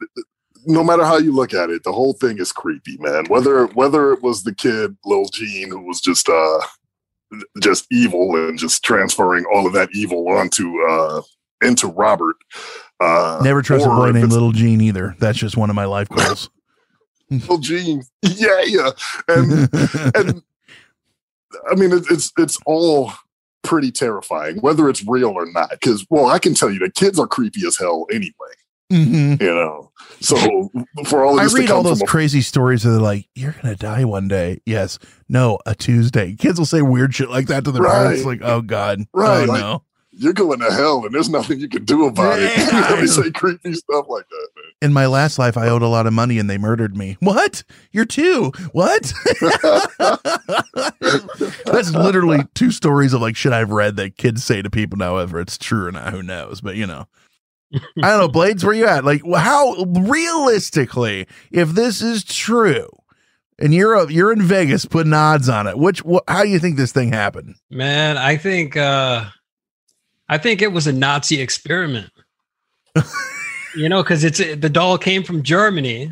no 0.66 0.84
matter 0.84 1.04
how 1.04 1.18
you 1.18 1.34
look 1.34 1.54
at 1.54 1.70
it, 1.70 1.84
the 1.84 1.92
whole 1.92 2.14
thing 2.14 2.38
is 2.40 2.52
creepy, 2.52 2.98
man. 3.00 3.26
Whether 3.28 3.68
whether 3.68 4.14
it 4.14 4.22
was 4.22 4.44
the 4.44 4.54
kid, 4.54 4.96
Lil 5.06 5.26
Gene, 5.26 5.70
who 5.70 5.82
was 5.82 6.02
just 6.02 6.30
uh 6.30 6.60
just 7.62 7.88
evil 7.92 8.36
and 8.36 8.58
just 8.58 8.84
transferring 8.84 9.46
all 9.54 9.66
of 9.66 9.74
that 9.74 9.90
evil 9.94 10.28
onto 10.30 10.82
uh 10.84 11.22
into 11.62 11.88
Robert. 11.88 12.36
Uh 13.04 13.42
Never 13.44 13.62
trust 13.62 13.86
a 13.86 13.90
boy 13.90 14.12
named 14.12 14.32
Little 14.32 14.52
Gene 14.52 14.82
either. 14.82 15.16
That's 15.20 15.38
just 15.38 15.58
one 15.58 15.70
of 15.70 15.76
my 15.76 15.86
life 15.86 16.10
goals. 16.10 16.50
Little 17.30 17.58
Gene. 17.58 18.04
Yeah, 18.22 18.62
yeah. 18.66 18.90
And 19.28 19.70
and 20.16 20.44
I 21.72 21.76
mean 21.76 21.92
it, 21.92 22.06
it's 22.10 22.32
it's 22.38 22.58
all 22.66 23.12
pretty 23.64 23.92
terrifying, 23.92 24.58
whether 24.58 24.90
it's 24.90 25.06
real 25.08 25.30
or 25.30 25.46
not. 25.52 25.70
Because 25.72 26.06
well, 26.10 26.28
I 26.28 26.40
can 26.40 26.54
tell 26.54 26.70
you 26.72 26.80
the 26.80 26.92
kids 26.92 27.20
are 27.20 27.28
creepy 27.28 27.66
as 27.66 27.78
hell 27.78 28.06
anyway. 28.12 28.32
Mhm. 28.92 29.42
You 29.42 29.56
know, 29.56 29.92
so 30.20 30.70
for 31.06 31.24
all 31.26 31.40
of 31.40 31.52
I 31.52 31.58
read 31.58 31.72
all 31.72 31.82
those 31.82 32.02
a 32.02 32.06
crazy 32.06 32.42
stories 32.42 32.84
that 32.84 32.92
are 32.92 33.00
like, 33.00 33.28
"You're 33.34 33.56
gonna 33.62 33.76
die 33.76 34.04
one 34.04 34.28
day." 34.28 34.62
Yes, 34.66 35.00
no, 35.30 35.58
a 35.66 35.74
Tuesday. 35.74 36.36
Kids 36.36 36.60
will 36.60 36.66
say 36.68 36.82
weird 36.84 37.16
shit 37.16 37.30
like 37.30 37.48
that 37.48 37.64
to 37.66 37.72
their 37.72 37.82
parents. 37.84 38.24
Like, 38.26 38.42
"Oh 38.44 38.62
God, 38.62 39.06
Right, 39.14 39.44
oh 39.44 39.52
like- 39.52 39.62
no." 39.62 39.84
You're 40.16 40.34
going 40.34 40.60
to 40.60 40.72
hell 40.72 41.04
and 41.06 41.14
there's 41.14 41.30
nothing 41.30 41.60
you 41.60 41.68
can 41.68 41.86
do 41.86 42.06
about 42.06 42.40
it. 42.40 42.52
Yeah. 42.74 42.96
they 42.96 43.08
say 43.08 43.32
creepy 43.32 43.74
stuff 43.74 44.06
like 44.08 44.28
that, 44.30 44.48
man. 44.56 44.66
In 44.82 44.94
my 44.94 45.06
last 45.08 45.40
life, 45.40 45.58
I 45.58 45.68
owed 45.70 45.82
a 45.82 45.88
lot 45.88 46.06
of 46.08 46.14
money 46.14 46.38
and 46.40 46.50
they 46.50 46.58
murdered 46.58 46.96
me. 46.96 47.18
What? 47.20 47.64
You're 47.92 48.06
two? 48.06 48.52
What? 48.72 49.12
That's 51.66 51.92
literally 51.92 52.46
two 52.54 52.72
stories 52.72 53.14
of 53.14 53.22
like 53.22 53.36
shit 53.36 53.54
I've 53.54 53.72
read 53.72 53.96
that 53.98 54.18
kids 54.18 54.44
say 54.44 54.62
to 54.62 54.70
people. 54.70 54.98
Now, 54.98 55.16
whether 55.16 55.40
it's 55.40 55.58
true 55.58 55.88
or 55.88 55.92
not, 55.92 56.14
who 56.14 56.22
knows? 56.24 56.62
But 56.62 56.76
you 56.76 56.86
know, 56.88 57.08
I 57.74 57.80
don't 58.10 58.20
know. 58.20 58.28
Blades, 58.28 58.64
where 58.64 58.74
you 58.74 58.86
at? 58.86 59.04
Like, 59.06 59.22
how 59.36 59.84
realistically, 59.86 61.28
if 61.52 61.70
this 61.70 62.02
is 62.02 62.24
true, 62.24 62.88
and 63.60 63.74
you're 63.74 63.94
a, 63.94 64.12
you're 64.12 64.32
in 64.32 64.42
Vegas 64.42 64.86
putting 64.86 65.14
odds 65.14 65.50
on 65.50 65.68
it, 65.68 65.78
which 65.78 66.00
wh- 66.02 66.24
how 66.28 66.44
do 66.44 66.50
you 66.50 66.60
think 66.60 66.78
this 66.78 66.92
thing 66.92 67.12
happened? 67.12 67.56
Man, 67.70 68.18
I 68.18 68.38
think 68.38 68.76
uh 68.78 69.26
I 70.30 70.38
think 70.38 70.62
it 70.62 70.72
was 70.72 70.88
a 70.88 70.94
Nazi 70.94 71.42
experiment. 71.42 72.12
you 73.76 73.90
know, 73.90 74.04
because 74.04 74.24
it's 74.24 74.40
the 74.40 74.70
doll 74.70 74.98
came 74.98 75.24
from 75.24 75.44
Germany. 75.44 76.12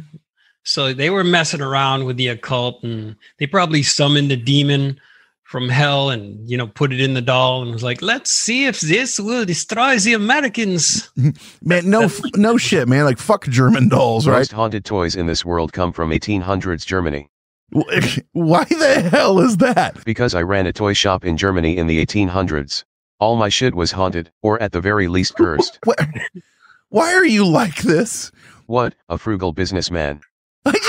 So 0.64 0.94
they 0.94 1.10
were 1.10 1.24
messing 1.24 1.62
around 1.62 2.06
with 2.06 2.18
the 2.18 2.28
occult 2.28 2.84
and 2.84 3.16
they 3.40 3.48
probably 3.48 3.82
summoned 3.82 4.32
a 4.32 4.38
demon 4.38 5.00
from 5.44 5.68
hell 5.68 6.10
and 6.10 6.50
you 6.50 6.56
know 6.56 6.66
put 6.66 6.94
it 6.94 7.02
in 7.02 7.14
the 7.14 7.22
doll 7.22 7.62
and 7.62 7.74
was 7.74 7.84
like, 7.84 8.02
let's 8.02 8.32
see 8.32 8.68
if 8.68 8.80
this 8.80 9.20
will 9.20 9.44
destroy 9.44 9.98
the 9.98 10.14
Americans. 10.14 11.10
Man, 11.62 11.90
no, 11.90 12.10
no 12.36 12.58
shit, 12.58 12.88
man. 12.88 13.04
Like 13.04 13.18
fuck 13.18 13.46
German 13.48 13.90
dolls, 13.90 14.28
right? 14.28 14.38
Most 14.38 14.54
haunted 14.54 14.86
toys 14.86 15.16
in 15.16 15.26
this 15.26 15.44
world 15.44 15.74
come 15.74 15.92
from 15.92 16.12
1800s 16.12 16.86
Germany. 16.86 17.30
Why 18.32 18.64
the 18.66 19.10
hell 19.12 19.40
is 19.40 19.58
that? 19.58 20.04
Because 20.06 20.36
I 20.36 20.42
ran 20.42 20.68
a 20.68 20.74
toy 20.74 20.94
shop 20.94 21.26
in 21.26 21.38
Germany 21.38 21.78
in 21.78 21.88
the 21.88 22.06
1800s. 22.06 22.84
All 23.22 23.36
my 23.36 23.50
shit 23.50 23.76
was 23.76 23.92
haunted, 23.92 24.32
or 24.42 24.60
at 24.64 24.72
the 24.72 24.82
very 24.82 25.08
least 25.08 25.36
cursed. 25.36 25.80
Why 26.90 27.14
are 27.14 27.24
you 27.24 27.46
like 27.46 27.84
this? 27.84 28.32
What, 28.66 28.96
a 29.10 29.20
frugal 29.20 29.54
businessman. 29.54 30.22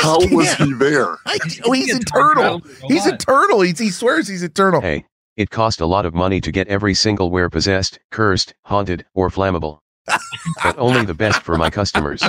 How 0.01 0.16
was 0.18 0.55
can't. 0.55 0.71
he 0.71 0.73
there? 0.75 1.18
I, 1.27 1.38
oh, 1.66 1.73
he's 1.73 1.92
He 1.92 1.99
eternal. 1.99 2.62
He's 2.88 3.07
eternal. 3.07 3.61
He's, 3.61 3.79
he 3.79 3.90
swears 3.90 4.29
he's 4.29 4.42
eternal. 4.42 4.81
Hey, 4.81 5.05
it 5.37 5.51
cost 5.51 5.83
a 5.83 5.87
lot 5.87 6.07
of 6.07 6.14
money 6.14 6.40
to 6.40 6.51
get 6.51 6.68
every 6.68 6.95
single 6.95 7.31
ware 7.31 7.51
possessed, 7.51 7.99
cursed, 8.11 8.55
haunted, 8.64 9.05
or 9.14 9.29
flammable. 9.29 9.81
but 10.64 10.79
only 10.79 11.05
the 11.05 11.14
best 11.14 11.42
for 11.42 11.59
my 11.59 11.68
customers. 11.68 12.23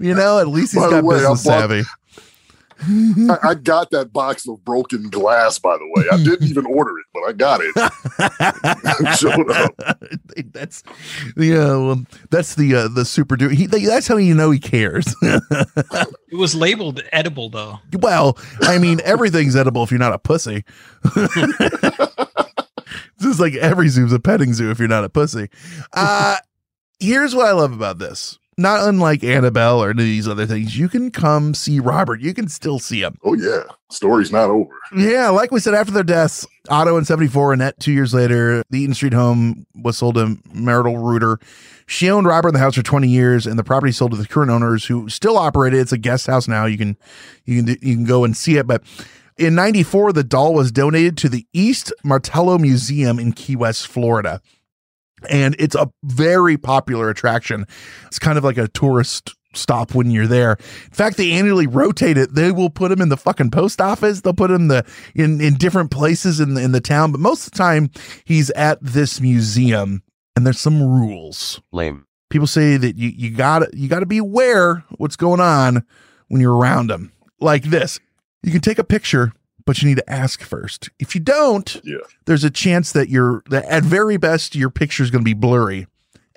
You 0.00 0.14
know, 0.14 0.40
at 0.40 0.48
least 0.48 0.72
he's 0.72 0.82
By 0.82 0.90
got 0.90 1.04
way, 1.04 1.16
I 1.16 1.18
business 1.20 1.44
bought- 1.44 1.60
savvy. 1.60 1.82
I, 2.82 3.38
I 3.42 3.54
got 3.54 3.90
that 3.90 4.12
box 4.12 4.48
of 4.48 4.64
broken 4.64 5.08
glass, 5.10 5.58
by 5.58 5.76
the 5.76 5.86
way. 5.94 6.04
I 6.12 6.16
didn't 6.22 6.48
even 6.48 6.66
order 6.74 6.92
it, 6.98 7.06
but 7.12 7.22
I 7.22 7.32
got 7.32 7.60
it. 7.62 7.74
Showed 9.18 9.50
up. 9.50 9.74
that's 10.52 10.82
the 11.36 11.56
uh, 11.56 11.78
well, 11.78 12.04
that's 12.30 12.54
the 12.54 12.74
uh, 12.74 12.88
the 12.88 13.04
super 13.04 13.36
duper. 13.36 13.52
He, 13.52 13.66
that's 13.66 14.06
how 14.08 14.16
you 14.16 14.34
know 14.34 14.50
he 14.50 14.58
cares. 14.58 15.14
It 16.32 16.36
was 16.36 16.54
labeled 16.54 17.02
edible 17.10 17.50
though. 17.50 17.80
well, 17.92 18.38
I 18.62 18.78
mean, 18.78 19.00
everything's 19.04 19.56
edible 19.56 19.82
if 19.82 19.90
you're 19.90 19.98
not 19.98 20.12
a 20.12 20.18
pussy. 20.18 20.64
this 21.16 21.34
is 23.20 23.40
like 23.40 23.54
every 23.54 23.88
zoo's 23.88 24.12
a 24.12 24.20
petting 24.20 24.52
zoo 24.54 24.70
if 24.70 24.78
you're 24.78 24.86
not 24.86 25.02
a 25.02 25.08
pussy. 25.08 25.48
Uh, 25.92 26.36
here's 27.00 27.34
what 27.34 27.46
I 27.46 27.52
love 27.52 27.72
about 27.72 27.98
this. 27.98 28.38
Not 28.60 28.86
unlike 28.86 29.24
Annabelle 29.24 29.82
or 29.82 29.88
any 29.88 30.02
of 30.02 30.06
these 30.06 30.28
other 30.28 30.44
things, 30.44 30.76
you 30.76 30.90
can 30.90 31.10
come 31.10 31.54
see 31.54 31.80
Robert. 31.80 32.20
You 32.20 32.34
can 32.34 32.46
still 32.46 32.78
see 32.78 33.00
him. 33.00 33.16
Oh 33.24 33.32
yeah, 33.32 33.62
story's 33.90 34.30
not 34.30 34.50
over. 34.50 34.74
Yeah, 34.94 35.30
like 35.30 35.50
we 35.50 35.60
said, 35.60 35.72
after 35.72 35.92
their 35.92 36.02
deaths, 36.02 36.46
Otto 36.68 36.98
in 36.98 37.06
74, 37.06 37.54
Annette 37.54 37.80
two 37.80 37.90
years 37.90 38.12
later, 38.12 38.62
the 38.68 38.80
Eaton 38.80 38.92
Street 38.94 39.14
home 39.14 39.66
was 39.74 39.96
sold 39.96 40.16
to 40.16 40.36
Myrtle 40.52 40.98
Reuter. 40.98 41.38
She 41.86 42.10
owned 42.10 42.26
Robert 42.26 42.48
in 42.48 42.54
the 42.54 42.60
house 42.60 42.74
for 42.74 42.82
20 42.82 43.08
years, 43.08 43.46
and 43.46 43.58
the 43.58 43.64
property 43.64 43.92
sold 43.92 44.10
to 44.10 44.18
the 44.18 44.28
current 44.28 44.50
owners 44.50 44.84
who 44.84 45.08
still 45.08 45.38
operate 45.38 45.72
it. 45.72 45.78
It's 45.78 45.92
a 45.92 45.98
guest 45.98 46.26
house 46.26 46.46
now. 46.46 46.66
You 46.66 46.76
can 46.76 46.98
you 47.46 47.64
can 47.64 47.76
you 47.80 47.96
can 47.96 48.04
go 48.04 48.24
and 48.24 48.36
see 48.36 48.58
it. 48.58 48.66
But 48.66 48.82
in 49.38 49.54
94, 49.54 50.12
the 50.12 50.22
doll 50.22 50.52
was 50.52 50.70
donated 50.70 51.16
to 51.16 51.30
the 51.30 51.46
East 51.54 51.94
Martello 52.04 52.58
Museum 52.58 53.18
in 53.18 53.32
Key 53.32 53.56
West, 53.56 53.86
Florida. 53.86 54.42
And 55.28 55.56
it's 55.58 55.74
a 55.74 55.90
very 56.02 56.56
popular 56.56 57.10
attraction. 57.10 57.66
It's 58.06 58.18
kind 58.18 58.38
of 58.38 58.44
like 58.44 58.58
a 58.58 58.68
tourist 58.68 59.34
stop 59.54 59.94
when 59.94 60.10
you're 60.10 60.26
there. 60.26 60.52
In 60.52 60.92
fact, 60.92 61.16
they 61.16 61.32
annually 61.32 61.66
rotate 61.66 62.16
it. 62.16 62.34
They 62.34 62.52
will 62.52 62.70
put 62.70 62.88
them 62.88 63.00
in 63.00 63.08
the 63.08 63.16
fucking 63.16 63.50
post 63.50 63.80
office. 63.80 64.20
They'll 64.20 64.32
put 64.32 64.50
him 64.50 64.68
the 64.68 64.84
in 65.14 65.40
in 65.40 65.54
different 65.54 65.90
places 65.90 66.40
in 66.40 66.54
the, 66.54 66.62
in 66.62 66.72
the 66.72 66.80
town. 66.80 67.12
But 67.12 67.20
most 67.20 67.46
of 67.46 67.52
the 67.52 67.58
time, 67.58 67.90
he's 68.24 68.50
at 68.50 68.78
this 68.80 69.20
museum. 69.20 70.02
And 70.36 70.46
there's 70.46 70.60
some 70.60 70.82
rules. 70.82 71.60
Lame. 71.72 72.06
People 72.30 72.46
say 72.46 72.76
that 72.76 72.96
you 72.96 73.08
you 73.08 73.30
got 73.30 73.74
you 73.74 73.88
got 73.88 74.00
to 74.00 74.06
be 74.06 74.18
aware 74.18 74.84
what's 74.96 75.16
going 75.16 75.40
on 75.40 75.84
when 76.28 76.40
you're 76.40 76.56
around 76.56 76.88
them. 76.88 77.12
Like 77.40 77.64
this, 77.64 77.98
you 78.42 78.52
can 78.52 78.60
take 78.60 78.78
a 78.78 78.84
picture, 78.84 79.32
but 79.66 79.80
you 79.82 79.88
need 79.88 79.96
to 79.98 80.10
ask 80.10 80.42
first. 80.42 80.90
If 80.98 81.14
you 81.14 81.20
don't, 81.20 81.80
Yeah. 81.84 81.98
there's 82.26 82.44
a 82.44 82.50
chance 82.50 82.92
that 82.92 83.08
you're 83.08 83.42
that 83.50 83.64
at 83.66 83.82
very 83.82 84.16
best 84.16 84.54
your 84.56 84.70
picture 84.70 85.02
is 85.02 85.10
going 85.10 85.22
to 85.22 85.28
be 85.28 85.34
blurry. 85.34 85.86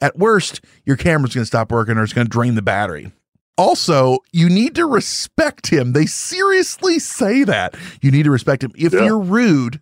At 0.01 0.17
worst, 0.17 0.61
your 0.85 0.97
camera's 0.97 1.33
going 1.33 1.43
to 1.43 1.47
stop 1.47 1.71
working 1.71 1.97
or 1.97 2.03
it's 2.03 2.13
going 2.13 2.25
to 2.27 2.31
drain 2.31 2.55
the 2.55 2.61
battery. 2.61 3.11
Also, 3.57 4.17
you 4.31 4.49
need 4.49 4.73
to 4.75 4.85
respect 4.87 5.67
him. 5.67 5.93
They 5.93 6.07
seriously 6.07 6.97
say 6.99 7.43
that. 7.43 7.75
You 8.01 8.09
need 8.09 8.23
to 8.23 8.31
respect 8.31 8.63
him. 8.63 8.71
If 8.75 8.93
Yeah. 8.93 9.05
you're 9.05 9.19
rude, 9.19 9.79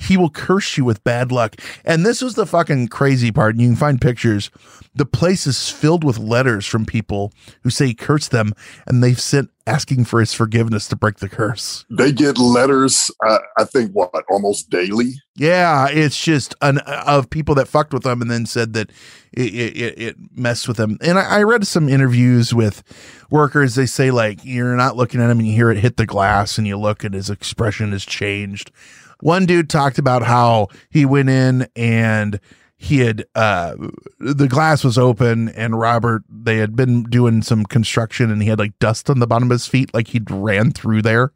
he 0.00 0.16
will 0.16 0.30
curse 0.30 0.76
you 0.76 0.84
with 0.84 1.04
bad 1.04 1.30
luck. 1.30 1.56
And 1.84 2.04
this 2.04 2.22
was 2.22 2.34
the 2.34 2.46
fucking 2.46 2.88
crazy 2.88 3.30
part. 3.30 3.54
And 3.54 3.62
you 3.62 3.68
can 3.68 3.76
find 3.76 4.00
pictures. 4.00 4.50
The 4.94 5.06
place 5.06 5.46
is 5.46 5.68
filled 5.68 6.02
with 6.02 6.18
letters 6.18 6.66
from 6.66 6.84
people 6.84 7.32
who 7.62 7.70
say 7.70 7.88
he 7.88 7.94
cursed 7.94 8.30
them 8.30 8.54
and 8.86 9.04
they've 9.04 9.20
sent 9.20 9.50
asking 9.66 10.04
for 10.04 10.18
his 10.18 10.34
forgiveness 10.34 10.88
to 10.88 10.96
break 10.96 11.18
the 11.18 11.28
curse. 11.28 11.84
They 11.90 12.10
get 12.10 12.38
letters. 12.38 13.10
Uh, 13.24 13.38
I 13.56 13.64
think 13.64 13.92
what 13.92 14.10
almost 14.28 14.68
daily. 14.68 15.12
Yeah, 15.36 15.86
it's 15.88 16.20
just 16.20 16.56
an 16.60 16.78
of 16.78 17.30
people 17.30 17.54
that 17.54 17.68
fucked 17.68 17.92
with 17.92 18.02
them 18.02 18.20
and 18.20 18.30
then 18.30 18.46
said 18.46 18.72
that 18.72 18.90
it 19.32 19.54
it, 19.54 19.98
it 19.98 20.16
messed 20.34 20.66
with 20.66 20.76
them. 20.76 20.98
And 21.02 21.18
I, 21.18 21.38
I 21.38 21.42
read 21.44 21.66
some 21.66 21.88
interviews 21.88 22.52
with 22.52 22.82
workers. 23.30 23.76
They 23.76 23.86
say 23.86 24.10
like 24.10 24.44
you're 24.44 24.76
not 24.76 24.96
looking 24.96 25.20
at 25.20 25.30
him 25.30 25.38
and 25.38 25.46
you 25.46 25.54
hear 25.54 25.70
it 25.70 25.78
hit 25.78 25.98
the 25.98 26.06
glass 26.06 26.58
and 26.58 26.66
you 26.66 26.76
look 26.76 27.04
and 27.04 27.14
his 27.14 27.30
expression 27.30 27.92
has 27.92 28.04
changed. 28.04 28.72
One 29.20 29.46
dude 29.46 29.70
talked 29.70 29.98
about 29.98 30.22
how 30.22 30.68
he 30.90 31.04
went 31.04 31.30
in 31.30 31.68
and 31.76 32.40
he 32.76 33.00
had 33.00 33.26
uh 33.34 33.76
the 34.18 34.48
glass 34.48 34.82
was 34.82 34.96
open 34.96 35.50
and 35.50 35.78
Robert 35.78 36.22
they 36.30 36.56
had 36.56 36.74
been 36.74 37.02
doing 37.04 37.42
some 37.42 37.64
construction 37.64 38.30
and 38.30 38.42
he 38.42 38.48
had 38.48 38.58
like 38.58 38.78
dust 38.78 39.10
on 39.10 39.18
the 39.18 39.26
bottom 39.26 39.48
of 39.48 39.52
his 39.52 39.66
feet 39.66 39.92
like 39.92 40.08
he'd 40.08 40.30
ran 40.30 40.70
through 40.70 41.02
there. 41.02 41.32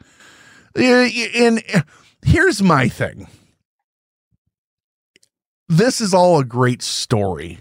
And 0.75 1.63
here's 2.25 2.63
my 2.63 2.89
thing 2.89 3.29
this 5.69 6.01
is 6.01 6.15
all 6.15 6.39
a 6.39 6.45
great 6.45 6.83
story. 6.83 7.61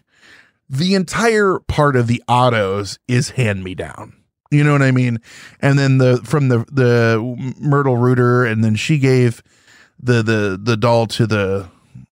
The 0.69 0.95
entire 0.95 1.59
part 1.59 1.95
of 1.95 2.07
the 2.07 2.23
Ottos 2.27 2.97
is 3.07 3.31
hand 3.31 3.63
me 3.63 3.75
down. 3.75 4.13
You 4.49 4.63
know 4.63 4.71
what 4.71 4.81
I 4.81 4.91
mean? 4.91 5.19
And 5.59 5.77
then 5.77 5.97
the 5.97 6.17
from 6.23 6.47
the 6.47 6.59
the 6.71 7.53
Myrtle 7.59 7.97
Reuter 7.97 8.45
and 8.45 8.63
then 8.63 8.75
she 8.75 8.97
gave 8.97 9.43
the 9.99 10.21
the 10.21 10.59
the 10.61 10.77
doll 10.77 11.07
to 11.07 11.27
the 11.27 11.69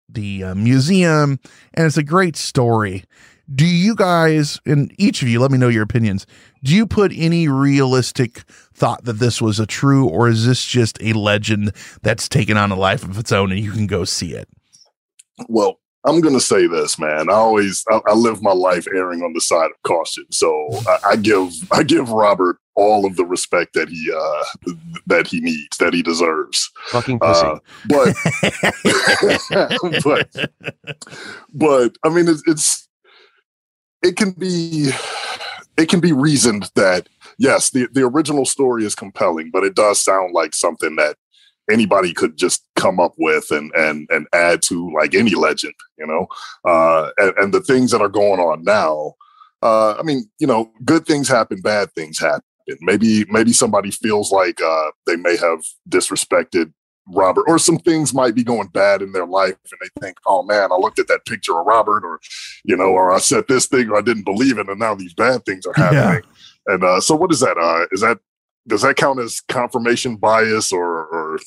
the 0.10 0.44
uh, 0.44 0.56
museum, 0.56 1.39
and 1.74 1.86
it's 1.86 1.98
a 1.98 2.04
great 2.04 2.36
story. 2.36 3.04
Do 3.54 3.65
you 3.65 3.96
guys 3.96 4.60
and 4.65 4.94
each 4.98 5.22
of 5.22 5.28
you 5.28 5.39
let 5.39 5.52
me 5.52 5.58
know 5.58 5.67
your 5.67 5.84
opinions? 5.84 6.26
Do 6.63 6.74
you 6.74 6.88
put 6.88 7.12
any 7.13 7.48
realistic 7.48 8.44
thought 8.74 9.04
that 9.04 9.20
this 9.20 9.41
was 9.41 9.60
a 9.60 9.65
true, 9.65 10.08
or 10.08 10.30
is 10.30 10.46
this 10.46 10.65
just 10.65 11.02
a 11.02 11.13
legend 11.13 11.74
that's 12.02 12.30
taken 12.30 12.56
on 12.56 12.72
a 12.72 12.76
life 12.76 13.04
of 13.04 13.17
its 13.17 13.32
own, 13.32 13.52
and 13.52 13.60
you 13.60 13.72
can 13.72 13.88
go 13.88 14.06
see 14.06 14.34
it? 14.34 14.48
Well, 15.50 15.80
I'm 16.04 16.22
gonna 16.22 16.40
say 16.40 16.68
this, 16.68 16.98
man. 16.98 17.30
I 17.30 17.34
always 17.34 17.84
I, 17.90 18.02
I 18.08 18.14
live 18.14 18.42
my 18.42 18.54
life 18.54 18.88
erring 18.94 19.22
on 19.22 19.34
the 19.34 19.42
side 19.42 19.70
of 19.72 19.82
caution. 19.84 20.26
So 20.32 20.70
I, 20.88 21.12
I 21.12 21.16
give 21.16 21.52
I 21.72 21.84
give 21.84 22.10
Robert 22.10 22.58
all 22.76 23.06
of 23.06 23.18
the 23.18 23.26
respect 23.26 23.74
that 23.74 23.90
he 23.90 24.12
uh 24.12 24.44
that 25.08 25.28
he 25.28 25.42
needs, 25.42 25.78
that 25.78 25.94
he 25.94 26.02
deserves. 26.02 26.72
Fucking 26.88 27.20
pussy. 27.20 27.46
Uh, 27.46 27.60
but 27.86 28.16
but 30.04 30.30
but 31.54 31.96
I 32.04 32.10
mean 32.10 32.28
it's, 32.28 32.44
it's 32.48 32.88
it 34.02 34.16
can 34.16 34.32
be 34.32 34.92
it 35.78 35.90
can 35.90 36.00
be 36.00 36.14
reasoned 36.14 36.70
that 36.76 37.08
yes, 37.38 37.70
the 37.72 37.88
the 37.92 38.04
original 38.04 38.46
story 38.46 38.86
is 38.86 38.96
compelling, 38.96 39.52
but 39.52 39.64
it 39.64 39.76
does 39.76 40.02
sound 40.02 40.34
like 40.34 40.54
something 40.54 40.96
that 40.96 41.18
anybody 41.69 42.13
could 42.13 42.38
just 42.38 42.65
come 42.76 43.00
up 43.00 43.13
with 43.17 43.52
and 43.52 43.71
and 43.76 44.08
and 44.12 44.28
add 44.34 44.62
to 44.63 44.91
like 45.00 45.13
any 45.13 45.36
legend, 45.36 45.74
you 45.97 46.08
know. 46.08 46.28
Uh, 46.65 47.12
and, 47.17 47.34
and 47.38 47.54
the 47.54 47.62
things 47.62 47.91
that 47.91 48.02
are 48.02 48.10
going 48.10 48.39
on 48.39 48.63
now, 48.63 49.13
uh, 49.62 49.93
I 49.93 50.04
mean, 50.04 50.30
you 50.39 50.47
know, 50.47 50.71
good 50.84 51.06
things 51.06 51.28
happen, 51.28 51.62
bad 51.62 51.93
things 51.93 52.19
happen. 52.19 52.41
Maybe 52.80 53.26
maybe 53.30 53.54
somebody 53.54 53.91
feels 53.91 54.32
like 54.32 54.62
uh, 54.62 54.91
they 55.06 55.15
may 55.15 55.36
have 55.38 55.60
disrespected 55.89 56.71
Robert, 57.08 57.45
or 57.47 57.58
some 57.60 57.80
things 57.80 58.13
might 58.13 58.36
be 58.36 58.43
going 58.43 58.67
bad 58.67 59.02
in 59.02 59.12
their 59.12 59.26
life, 59.26 59.56
and 59.71 59.80
they 59.82 60.06
think, 60.06 60.17
"Oh 60.26 60.43
man, 60.43 60.71
I 60.71 60.76
looked 60.76 61.00
at 61.00 61.08
that 61.08 61.26
picture 61.26 61.60
of 61.60 61.65
Robert, 61.65 62.04
or 62.06 62.19
you 62.63 62.78
know, 62.78 62.86
or 62.86 63.12
I 63.12 63.17
said 63.19 63.45
this 63.47 63.65
thing, 63.65 63.89
or 63.89 63.97
I 63.97 64.02
didn't 64.02 64.24
believe 64.24 64.58
it, 64.58 64.69
and 64.69 64.80
now 64.80 64.95
these 64.95 65.13
bad 65.13 65.43
things 65.45 65.65
are 65.65 65.74
happening." 65.76 66.24
And 66.67 66.84
uh, 66.84 67.02
so, 67.02 67.15
what 67.15 67.32
is 67.32 67.39
that? 67.39 67.58
Uh, 67.58 67.88
is 67.91 68.02
that 68.02 68.19
does 68.67 68.82
that 68.82 68.95
count 68.95 69.19
as 69.19 69.41
confirmation 69.41 70.15
bias, 70.17 70.71
or, 70.71 71.06
or 71.06 71.39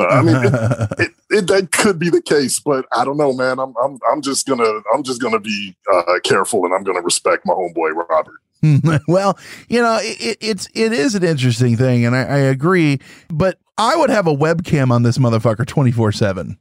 I 0.00 0.22
mean, 0.22 0.36
it, 0.36 0.52
it, 0.98 1.10
it, 1.30 1.46
that 1.46 1.72
could 1.72 1.98
be 1.98 2.10
the 2.10 2.22
case, 2.22 2.60
but 2.60 2.86
I 2.96 3.04
don't 3.04 3.16
know, 3.16 3.32
man. 3.32 3.58
I'm 3.58 3.74
I'm 3.82 3.98
I'm 4.10 4.22
just 4.22 4.46
gonna 4.46 4.80
I'm 4.94 5.02
just 5.02 5.20
gonna 5.20 5.40
be 5.40 5.76
uh, 5.92 6.18
careful, 6.24 6.64
and 6.64 6.74
I'm 6.74 6.82
gonna 6.82 7.02
respect 7.02 7.46
my 7.46 7.54
homeboy 7.54 7.92
Robert. 8.08 8.40
well, 9.08 9.38
you 9.68 9.80
know, 9.80 9.98
it, 10.00 10.38
it's 10.40 10.68
it 10.74 10.92
is 10.92 11.14
an 11.14 11.22
interesting 11.22 11.76
thing, 11.76 12.04
and 12.04 12.16
I, 12.16 12.22
I 12.22 12.38
agree. 12.38 12.98
But 13.28 13.58
I 13.78 13.96
would 13.96 14.10
have 14.10 14.26
a 14.26 14.34
webcam 14.34 14.90
on 14.90 15.02
this 15.02 15.18
motherfucker 15.18 15.66
twenty 15.66 15.92
four 15.92 16.12
seven. 16.12 16.58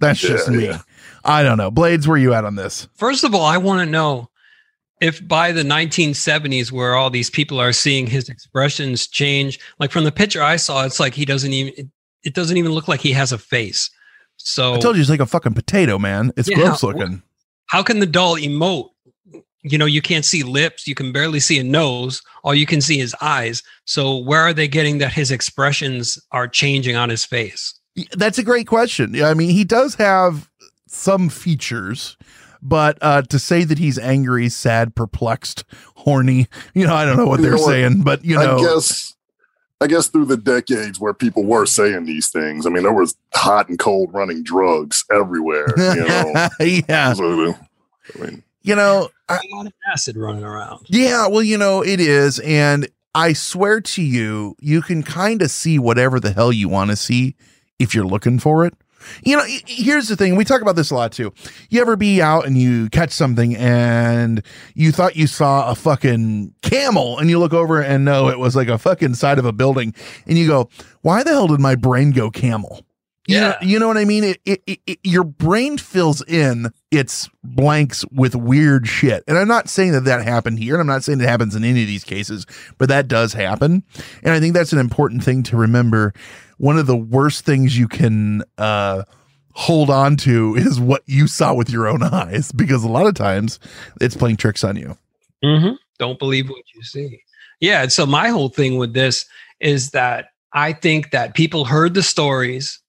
That's 0.00 0.20
just 0.20 0.50
Yeah, 0.50 0.56
me. 0.56 0.66
yeah. 0.66 0.80
I 1.24 1.42
don't 1.42 1.56
know. 1.56 1.70
Blades, 1.70 2.06
where 2.06 2.18
you 2.18 2.34
at 2.34 2.44
on 2.44 2.56
this? 2.56 2.88
First 2.94 3.24
of 3.24 3.34
all, 3.34 3.46
I 3.46 3.56
want 3.56 3.80
to 3.80 3.90
know 3.90 4.28
if 5.00 5.26
by 5.26 5.52
the 5.52 5.62
1970s, 5.62 6.72
where 6.72 6.94
all 6.94 7.10
these 7.10 7.30
people 7.30 7.60
are 7.60 7.72
seeing 7.72 8.06
his 8.06 8.28
expressions 8.28 9.06
change, 9.06 9.58
like 9.78 9.90
from 9.90 10.04
the 10.04 10.12
picture 10.12 10.42
I 10.42 10.56
saw, 10.56 10.84
it's 10.84 10.98
like 11.00 11.14
he 11.14 11.24
doesn't 11.24 11.52
even, 11.52 11.72
it, 11.76 11.86
it 12.24 12.34
doesn't 12.34 12.56
even 12.56 12.72
look 12.72 12.88
like 12.88 13.00
he 13.00 13.12
has 13.12 13.32
a 13.32 13.38
face. 13.38 13.90
So 14.36 14.74
I 14.74 14.78
told 14.78 14.96
you 14.96 15.00
it's 15.02 15.10
like 15.10 15.20
a 15.20 15.26
fucking 15.26 15.54
potato, 15.54 15.98
man. 15.98 16.32
It's 16.36 16.48
Yeah, 16.48 16.56
gross 16.56 16.82
looking. 16.82 17.22
how 17.66 17.82
can 17.82 18.00
the 18.00 18.06
doll 18.06 18.36
emote? 18.36 18.90
You 19.62 19.78
know, 19.78 19.86
you 19.86 20.00
can't 20.00 20.24
see 20.24 20.44
lips, 20.44 20.86
you 20.86 20.94
can 20.94 21.10
barely 21.12 21.40
see 21.40 21.58
a 21.58 21.64
nose, 21.64 22.22
all 22.44 22.54
you 22.54 22.66
can 22.66 22.80
see 22.80 23.00
is 23.00 23.16
eyes. 23.20 23.62
So 23.84 24.16
where 24.16 24.40
are 24.42 24.52
they 24.52 24.68
getting 24.68 24.98
that 24.98 25.12
his 25.12 25.32
expressions 25.32 26.18
are 26.30 26.46
changing 26.46 26.94
on 26.94 27.08
his 27.08 27.24
face? 27.24 27.74
That's 28.12 28.38
a 28.38 28.44
great 28.44 28.68
question. 28.68 29.12
Yeah, 29.14 29.28
I 29.28 29.34
mean, 29.34 29.50
he 29.50 29.64
does 29.64 29.96
have 29.96 30.48
some 30.86 31.28
features, 31.28 32.16
but 32.68 32.98
uh, 33.00 33.22
to 33.22 33.38
say 33.38 33.64
that 33.64 33.78
he's 33.78 33.98
angry, 33.98 34.48
sad, 34.48 34.94
perplexed, 34.94 35.64
horny, 35.96 36.48
you 36.74 36.86
know, 36.86 36.94
I 36.94 37.04
don't 37.04 37.16
know 37.16 37.26
what 37.26 37.38
You 37.40 37.44
they're 37.46 37.56
know 37.56 37.62
what? 37.62 37.70
saying, 37.70 38.02
but 38.02 38.24
you 38.24 38.36
know, 38.36 38.56
I 38.58 38.60
guess 38.60 39.14
I 39.80 39.86
guess 39.86 40.08
through 40.08 40.24
the 40.26 40.36
decades 40.36 40.98
where 40.98 41.12
people 41.12 41.44
were 41.44 41.66
saying 41.66 42.06
these 42.06 42.28
things, 42.28 42.66
I 42.66 42.70
mean, 42.70 42.82
there 42.82 42.92
was 42.92 43.14
hot 43.34 43.68
and 43.68 43.78
cold 43.78 44.12
running 44.14 44.42
drugs 44.42 45.04
everywhere. 45.12 45.66
You 45.76 46.06
know, 46.08 46.48
yeah, 46.88 47.12
So, 47.12 47.54
I 48.14 48.24
mean, 48.26 48.42
you 48.62 48.74
know, 48.74 49.08
I, 49.28 49.36
A 49.52 49.54
lot 49.54 49.66
of 49.66 49.72
acid 49.92 50.16
running 50.16 50.44
around. 50.44 50.86
Yeah, 50.88 51.28
well, 51.28 51.42
you 51.42 51.58
know, 51.58 51.82
it 51.84 52.00
is. 52.00 52.38
And 52.40 52.88
I 53.14 53.32
swear 53.32 53.80
to 53.80 54.02
you, 54.02 54.56
you 54.60 54.82
can 54.82 55.02
kind 55.02 55.42
of 55.42 55.50
see 55.50 55.78
whatever 55.78 56.20
the 56.20 56.32
hell 56.32 56.52
you 56.52 56.68
want 56.68 56.90
to 56.90 56.96
see 56.96 57.36
if 57.78 57.94
you're 57.94 58.06
looking 58.06 58.38
for 58.38 58.64
it. 58.66 58.74
You 59.24 59.36
know, 59.36 59.44
here's 59.66 60.08
the 60.08 60.16
thing. 60.16 60.36
We 60.36 60.44
talk 60.44 60.62
about 60.62 60.76
this 60.76 60.90
a 60.90 60.94
lot 60.94 61.12
too. 61.12 61.32
You 61.70 61.80
ever 61.80 61.96
be 61.96 62.20
out 62.22 62.46
and 62.46 62.56
you 62.58 62.88
catch 62.90 63.10
something 63.12 63.56
and 63.56 64.42
you 64.74 64.92
thought 64.92 65.16
you 65.16 65.26
saw 65.26 65.70
a 65.70 65.74
fucking 65.74 66.54
camel 66.62 67.18
and 67.18 67.28
you 67.30 67.38
look 67.38 67.52
over 67.52 67.80
and 67.82 68.04
no, 68.04 68.28
it 68.28 68.38
was 68.38 68.54
like 68.56 68.68
a 68.68 68.78
fucking 68.78 69.14
side 69.14 69.38
of 69.38 69.44
a 69.44 69.52
building 69.52 69.94
and 70.26 70.36
you 70.38 70.46
go, 70.46 70.68
why 71.02 71.22
the 71.22 71.30
hell 71.30 71.46
did 71.48 71.60
my 71.60 71.74
brain 71.74 72.10
go 72.12 72.30
camel? 72.30 72.82
You 73.28 73.40
know, 73.40 73.54
you 73.60 73.78
know 73.80 73.88
what 73.88 73.96
I 73.96 74.04
mean? 74.04 74.22
It, 74.22 74.40
it, 74.44 74.62
it, 74.68 74.78
it- 74.86 74.98
your 75.02 75.24
brain 75.24 75.78
fills 75.78 76.22
in 76.28 76.70
its 76.92 77.28
blanks 77.42 78.04
with 78.12 78.36
weird 78.36 78.86
shit. 78.86 79.24
And 79.26 79.36
I'm 79.36 79.48
not 79.48 79.68
saying 79.68 79.90
that 79.92 80.04
that 80.04 80.22
happened 80.22 80.60
here. 80.60 80.74
And 80.74 80.80
I'm 80.80 80.86
not 80.86 81.02
saying 81.02 81.20
it 81.20 81.28
happens 81.28 81.56
in 81.56 81.64
any 81.64 81.80
of 81.82 81.88
these 81.88 82.04
cases, 82.04 82.46
but 82.78 82.88
that 82.88 83.08
does 83.08 83.32
happen. 83.32 83.82
And 84.22 84.32
I 84.32 84.38
think 84.38 84.54
that's 84.54 84.72
an 84.72 84.78
important 84.78 85.24
thing 85.24 85.42
to 85.44 85.56
remember. 85.56 86.12
One 86.58 86.78
of 86.78 86.86
the 86.86 86.96
worst 86.96 87.44
things 87.44 87.78
you 87.78 87.88
can, 87.88 88.42
uh, 88.58 89.04
hold 89.56 89.88
on 89.88 90.16
to 90.16 90.54
is 90.54 90.78
what 90.78 91.02
you 91.06 91.26
saw 91.26 91.54
with 91.54 91.70
your 91.70 91.88
own 91.88 92.02
eyes 92.02 92.52
because 92.52 92.84
a 92.84 92.88
lot 92.88 93.06
of 93.06 93.14
times 93.14 93.58
it's 94.00 94.16
playing 94.16 94.36
tricks 94.36 94.62
on 94.62 94.76
you. 94.76 94.96
Mm-hmm. 95.42 95.74
Don't 95.98 96.18
believe 96.18 96.48
what 96.48 96.62
you 96.74 96.82
see. 96.82 97.20
Yeah. 97.60 97.82
and 97.82 97.92
So 97.92 98.04
my 98.06 98.28
whole 98.28 98.50
thing 98.50 98.76
with 98.76 98.92
this 98.92 99.24
is 99.60 99.90
that 99.90 100.26
I 100.52 100.72
think 100.74 101.10
that 101.10 101.34
people 101.34 101.64
heard 101.64 101.94
the 101.94 102.02
stories. 102.02 102.80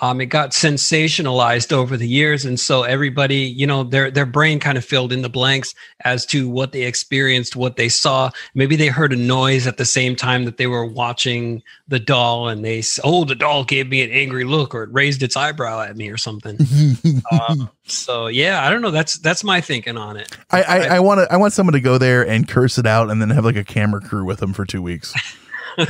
Um, 0.00 0.20
it 0.20 0.26
got 0.26 0.50
sensationalized 0.50 1.72
over 1.72 1.96
the 1.96 2.08
years, 2.08 2.44
and 2.44 2.58
so 2.58 2.84
everybody, 2.84 3.36
you 3.36 3.66
know, 3.66 3.84
their 3.84 4.10
their 4.10 4.26
brain 4.26 4.58
kind 4.58 4.78
of 4.78 4.84
filled 4.84 5.12
in 5.12 5.22
the 5.22 5.28
blanks 5.28 5.74
as 6.04 6.24
to 6.26 6.48
what 6.48 6.72
they 6.72 6.82
experienced, 6.82 7.54
what 7.54 7.76
they 7.76 7.88
saw. 7.88 8.30
Maybe 8.54 8.76
they 8.76 8.88
heard 8.88 9.12
a 9.12 9.16
noise 9.16 9.66
at 9.66 9.76
the 9.76 9.84
same 9.84 10.16
time 10.16 10.44
that 10.46 10.56
they 10.56 10.66
were 10.66 10.86
watching 10.86 11.62
the 11.88 12.00
doll, 12.00 12.48
and 12.48 12.64
they, 12.64 12.82
oh, 13.04 13.24
the 13.24 13.34
doll 13.34 13.64
gave 13.64 13.88
me 13.88 14.02
an 14.02 14.10
angry 14.10 14.44
look, 14.44 14.74
or 14.74 14.84
it 14.84 14.90
raised 14.92 15.22
its 15.22 15.36
eyebrow 15.36 15.82
at 15.82 15.96
me, 15.96 16.08
or 16.08 16.16
something. 16.16 16.58
um, 17.32 17.70
so 17.84 18.26
yeah, 18.26 18.66
I 18.66 18.70
don't 18.70 18.82
know. 18.82 18.90
That's 18.90 19.18
that's 19.18 19.44
my 19.44 19.60
thinking 19.60 19.98
on 19.98 20.16
it. 20.16 20.34
I, 20.50 20.62
I, 20.62 20.78
I 20.96 21.00
want 21.00 21.20
to, 21.20 21.32
I 21.32 21.36
want 21.36 21.52
someone 21.52 21.74
to 21.74 21.80
go 21.80 21.98
there 21.98 22.26
and 22.26 22.48
curse 22.48 22.78
it 22.78 22.86
out 22.86 23.10
and 23.10 23.20
then 23.20 23.30
have 23.30 23.44
like 23.44 23.56
a 23.56 23.64
camera 23.64 24.00
crew 24.00 24.24
with 24.24 24.40
them 24.40 24.52
for 24.52 24.64
two 24.64 24.80
weeks. 24.80 25.14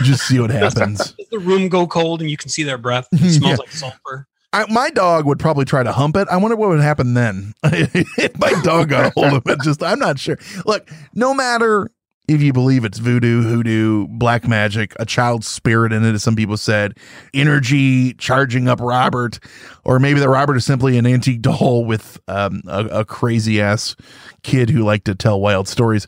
Just 0.02 0.26
see 0.26 0.38
what 0.40 0.50
happens. 0.50 1.12
Does 1.12 1.28
the 1.30 1.38
room 1.38 1.68
go 1.68 1.86
cold 1.86 2.20
and 2.20 2.30
you 2.30 2.36
can 2.36 2.48
see 2.50 2.62
their 2.62 2.78
breath? 2.78 3.08
It 3.12 3.18
smells 3.32 3.42
Yeah. 3.42 3.56
like 3.56 3.70
sulfur. 3.70 4.26
I, 4.52 4.66
my 4.68 4.90
dog 4.90 5.26
would 5.26 5.38
probably 5.38 5.64
try 5.64 5.82
to 5.84 5.92
hump 5.92 6.16
it. 6.16 6.26
I 6.28 6.36
wonder 6.36 6.56
what 6.56 6.70
would 6.70 6.80
happen 6.80 7.14
then. 7.14 7.54
if 7.64 8.36
my 8.38 8.50
dog 8.64 8.88
got 8.88 9.06
a 9.06 9.10
hold 9.10 9.32
of 9.34 9.42
it, 9.46 9.60
just 9.64 9.82
I'm 9.82 10.00
not 10.00 10.18
sure. 10.18 10.38
Look, 10.66 10.90
no 11.14 11.32
matter 11.34 11.88
if 12.26 12.42
you 12.42 12.52
believe 12.52 12.84
it's 12.84 12.98
voodoo, 12.98 13.42
hoodoo, 13.42 14.06
black 14.08 14.46
magic, 14.48 14.94
a 15.00 15.06
child's 15.06 15.46
spirit 15.48 15.92
in 15.92 16.04
it, 16.04 16.14
as 16.14 16.22
some 16.22 16.34
people 16.36 16.56
said, 16.56 16.96
energy 17.34 18.12
charging 18.14 18.68
up 18.68 18.80
Robert, 18.80 19.38
or 19.84 19.98
maybe 19.98 20.20
that 20.20 20.28
Robert 20.28 20.56
is 20.56 20.64
simply 20.64 20.96
an 20.98 21.06
antique 21.06 21.42
doll 21.42 21.84
with 21.84 22.18
um, 22.28 22.62
a, 22.68 22.84
a 22.86 23.04
crazy 23.04 23.60
ass 23.60 23.96
kid 24.42 24.70
who 24.70 24.82
liked 24.82 25.06
to 25.06 25.14
tell 25.14 25.40
wild 25.40 25.66
stories. 25.68 26.06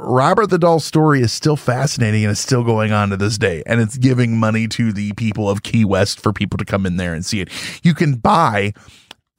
Robert 0.00 0.46
the 0.46 0.58
Doll 0.58 0.78
story 0.78 1.20
is 1.20 1.32
still 1.32 1.56
fascinating 1.56 2.24
and 2.24 2.30
it's 2.30 2.40
still 2.40 2.62
going 2.62 2.92
on 2.92 3.10
to 3.10 3.16
this 3.16 3.36
day. 3.36 3.62
And 3.66 3.80
it's 3.80 3.98
giving 3.98 4.38
money 4.38 4.68
to 4.68 4.92
the 4.92 5.12
people 5.14 5.50
of 5.50 5.62
Key 5.62 5.84
West 5.84 6.20
for 6.20 6.32
people 6.32 6.56
to 6.58 6.64
come 6.64 6.86
in 6.86 6.96
there 6.96 7.14
and 7.14 7.26
see 7.26 7.40
it. 7.40 7.50
You 7.82 7.94
can 7.94 8.14
buy 8.14 8.74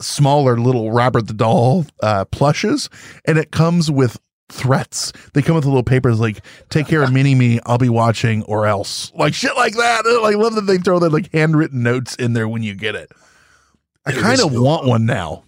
smaller 0.02 0.58
little 0.58 0.92
Robert 0.92 1.28
the 1.28 1.34
Doll 1.34 1.86
uh, 2.02 2.26
plushes, 2.26 2.90
and 3.26 3.38
it 3.38 3.52
comes 3.52 3.90
with 3.90 4.20
threats. 4.50 5.14
They 5.34 5.42
come 5.42 5.56
with 5.56 5.66
little 5.66 5.84
papers 5.84 6.20
like 6.20 6.44
"Take 6.70 6.88
care 6.88 7.04
of 7.04 7.14
Mini 7.14 7.36
Me, 7.36 7.60
I'll 7.66 7.78
be 7.78 7.90
watching," 7.90 8.44
or 8.44 8.68
else, 8.68 9.12
like 9.16 9.34
shit 9.34 9.56
like 9.56 9.74
that. 9.74 10.04
I 10.06 10.22
like 10.22 10.36
love 10.36 10.56
that 10.56 10.68
they 10.68 10.78
throw 10.78 11.00
their 11.00 11.10
like 11.10 11.32
handwritten 11.32 11.84
notes 11.84 12.16
in 12.16 12.34
there 12.34 12.48
when 12.48 12.64
you 12.64 12.76
get 12.76 12.96
it. 12.96 13.12
I 14.06 14.12
kind 14.12 14.42
of 14.42 14.54
want 14.54 14.88
one 14.88 15.06
now. 15.06 15.44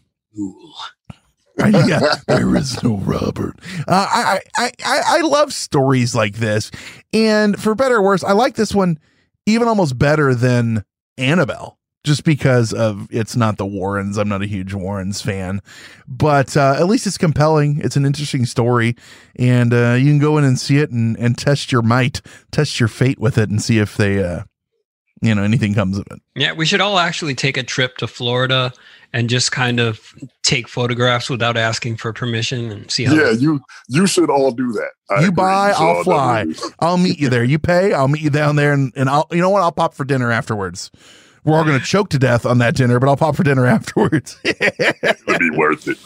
yeah, 1.59 2.15
there 2.27 2.55
is 2.55 2.81
no 2.83 2.95
Robert. 2.97 3.55
Uh, 3.87 4.07
I, 4.09 4.39
I, 4.57 4.71
I, 4.85 5.01
I 5.05 5.21
love 5.21 5.53
stories 5.53 6.15
like 6.15 6.35
this, 6.35 6.71
and 7.13 7.61
for 7.61 7.75
better 7.75 7.97
or 7.97 8.01
worse, 8.01 8.23
I 8.23 8.31
like 8.31 8.55
this 8.55 8.73
one 8.73 8.97
even 9.45 9.67
almost 9.67 9.97
better 9.97 10.33
than 10.33 10.83
Annabelle, 11.17 11.77
just 12.03 12.23
because 12.23 12.73
of 12.73 13.07
it's 13.11 13.35
not 13.35 13.57
the 13.57 13.65
Warrens. 13.65 14.17
I'm 14.17 14.29
not 14.29 14.41
a 14.41 14.47
huge 14.47 14.73
Warrens 14.73 15.21
fan, 15.21 15.61
but 16.07 16.55
uh, 16.55 16.75
at 16.79 16.87
least 16.87 17.05
it's 17.05 17.17
compelling. 17.17 17.81
It's 17.83 17.95
an 17.95 18.05
interesting 18.05 18.45
story, 18.45 18.95
and 19.35 19.73
uh, 19.73 19.93
you 19.99 20.05
can 20.05 20.19
go 20.19 20.37
in 20.37 20.43
and 20.43 20.59
see 20.59 20.77
it 20.77 20.91
and 20.91 21.17
and 21.17 21.37
test 21.37 21.71
your 21.71 21.81
might, 21.81 22.21
test 22.51 22.79
your 22.79 22.89
fate 22.89 23.19
with 23.19 23.37
it, 23.37 23.49
and 23.49 23.61
see 23.61 23.77
if 23.77 23.97
they, 23.97 24.23
uh, 24.23 24.43
you 25.21 25.35
know, 25.35 25.43
anything 25.43 25.73
comes 25.73 25.97
of 25.97 26.07
it. 26.11 26.19
Yeah, 26.35 26.53
we 26.53 26.65
should 26.65 26.81
all 26.81 26.97
actually 26.99 27.35
take 27.35 27.57
a 27.57 27.63
trip 27.63 27.97
to 27.97 28.07
Florida 28.07 28.73
and 29.13 29.29
just 29.29 29.51
kind 29.51 29.79
of 29.79 30.13
take 30.43 30.67
photographs 30.67 31.29
without 31.29 31.57
asking 31.57 31.97
for 31.97 32.13
permission 32.13 32.71
and 32.71 32.89
see 32.89 33.05
how. 33.05 33.13
Yeah, 33.13 33.31
you 33.31 33.61
you 33.87 34.07
should 34.07 34.29
all 34.29 34.51
do 34.51 34.71
that. 34.71 34.91
I 35.09 35.15
you 35.21 35.27
agree. 35.27 35.35
buy, 35.35 35.73
should 35.73 35.83
I'll 35.83 36.03
fly. 36.03 36.45
I'll 36.79 36.97
meet 36.97 37.19
you 37.19 37.29
there. 37.29 37.43
You 37.43 37.59
pay, 37.59 37.93
I'll 37.93 38.07
meet 38.07 38.21
you 38.21 38.29
down 38.29 38.55
there, 38.55 38.73
and, 38.73 38.91
and 38.95 39.09
I'll 39.09 39.27
you 39.31 39.41
know 39.41 39.49
what? 39.49 39.61
I'll 39.61 39.71
pop 39.71 39.93
for 39.93 40.05
dinner 40.05 40.31
afterwards. 40.31 40.89
We're 41.43 41.55
all 41.57 41.63
gonna 41.65 41.79
choke 41.79 42.09
to 42.09 42.19
death 42.19 42.45
on 42.45 42.59
that 42.59 42.75
dinner, 42.75 42.99
but 42.99 43.09
I'll 43.09 43.17
pop 43.17 43.35
for 43.35 43.43
dinner 43.43 43.65
afterwards. 43.67 44.39
It'd 44.43 45.39
be 45.39 45.49
worth 45.51 45.87
it. 45.87 45.97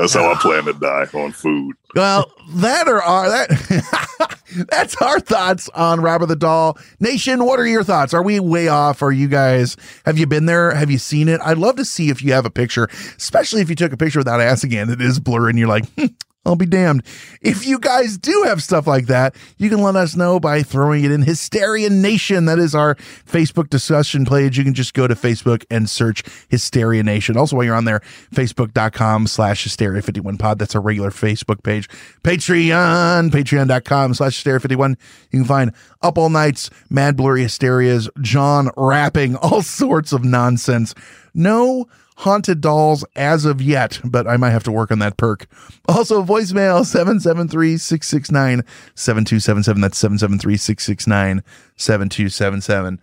That's 0.00 0.14
how 0.14 0.30
I 0.30 0.34
plan 0.36 0.64
to 0.64 0.72
die 0.74 1.06
on 1.14 1.32
food. 1.32 1.74
well, 1.94 2.30
that 2.56 2.86
are 2.88 3.02
our 3.02 3.28
that 3.28 4.38
that's 4.68 4.96
our 4.96 5.20
thoughts 5.20 5.68
on 5.70 6.00
Robert 6.00 6.26
the 6.26 6.36
Doll 6.36 6.78
Nation. 7.00 7.44
What 7.44 7.58
are 7.58 7.66
your 7.66 7.84
thoughts? 7.84 8.12
Are 8.14 8.22
we 8.22 8.38
way 8.40 8.68
off? 8.68 9.02
Are 9.02 9.12
you 9.12 9.28
guys 9.28 9.76
have 10.04 10.18
you 10.18 10.26
been 10.26 10.46
there? 10.46 10.74
Have 10.74 10.90
you 10.90 10.98
seen 10.98 11.28
it? 11.28 11.40
I'd 11.44 11.58
love 11.58 11.76
to 11.76 11.84
see 11.84 12.10
if 12.10 12.22
you 12.22 12.32
have 12.32 12.46
a 12.46 12.50
picture, 12.50 12.88
especially 13.16 13.62
if 13.62 13.70
you 13.70 13.76
took 13.76 13.92
a 13.92 13.96
picture 13.96 14.20
without 14.20 14.40
asking 14.40 14.74
and 14.74 14.90
it 14.90 15.00
is 15.00 15.18
blurry 15.18 15.50
and 15.50 15.58
you're 15.58 15.68
like, 15.68 15.86
hmm, 15.90 16.06
I'll 16.46 16.56
be 16.56 16.66
damned. 16.66 17.02
If 17.42 17.66
you 17.66 17.78
guys 17.78 18.16
do 18.16 18.44
have 18.46 18.62
stuff 18.62 18.86
like 18.86 19.06
that, 19.06 19.34
you 19.58 19.68
can 19.68 19.82
let 19.82 19.96
us 19.96 20.14
know 20.14 20.38
by 20.38 20.62
throwing 20.62 21.04
it 21.04 21.10
in 21.10 21.22
Hysteria 21.22 21.90
Nation. 21.90 22.44
That 22.44 22.58
is 22.58 22.74
our 22.74 22.94
Facebook 22.94 23.68
discussion 23.68 24.24
page. 24.24 24.56
You 24.56 24.64
can 24.64 24.74
just 24.74 24.94
go 24.94 25.08
to 25.08 25.14
Facebook 25.14 25.64
and 25.70 25.90
search 25.90 26.22
Hysteria 26.48 27.02
Nation. 27.02 27.36
Also, 27.36 27.56
while 27.56 27.64
you're 27.64 27.74
on 27.74 27.84
there, 27.84 28.00
facebook.com 28.32 29.26
slash 29.26 29.66
hysteria51pod. 29.66 30.58
That's 30.58 30.74
our 30.76 30.80
regular 30.80 31.10
Facebook 31.10 31.62
page. 31.62 31.88
Patreon, 32.22 33.30
patreon.com 33.30 34.14
slash 34.14 34.42
hysteria51. 34.42 34.90
You 35.30 35.40
can 35.40 35.44
find 35.44 35.72
Up 36.02 36.16
All 36.16 36.30
Nights, 36.30 36.70
Mad 36.88 37.16
Blurry 37.16 37.42
Hysterias, 37.42 38.08
John 38.20 38.70
rapping, 38.76 39.36
all 39.42 39.62
sorts 39.62 40.12
of 40.12 40.24
nonsense. 40.24 40.94
No 41.34 41.88
haunted 42.16 42.60
dolls 42.60 43.04
as 43.14 43.44
of 43.44 43.60
yet, 43.60 44.00
but 44.04 44.26
I 44.26 44.36
might 44.36 44.50
have 44.50 44.64
to 44.64 44.72
work 44.72 44.90
on 44.90 44.98
that 45.00 45.16
perk. 45.16 45.46
Also, 45.88 46.22
voicemail 46.24 46.84
773 46.84 47.76
669 47.76 48.62
7277. 48.94 49.80
That's 49.82 49.98
773 49.98 50.56
669 50.56 51.42
7277. 51.76 53.00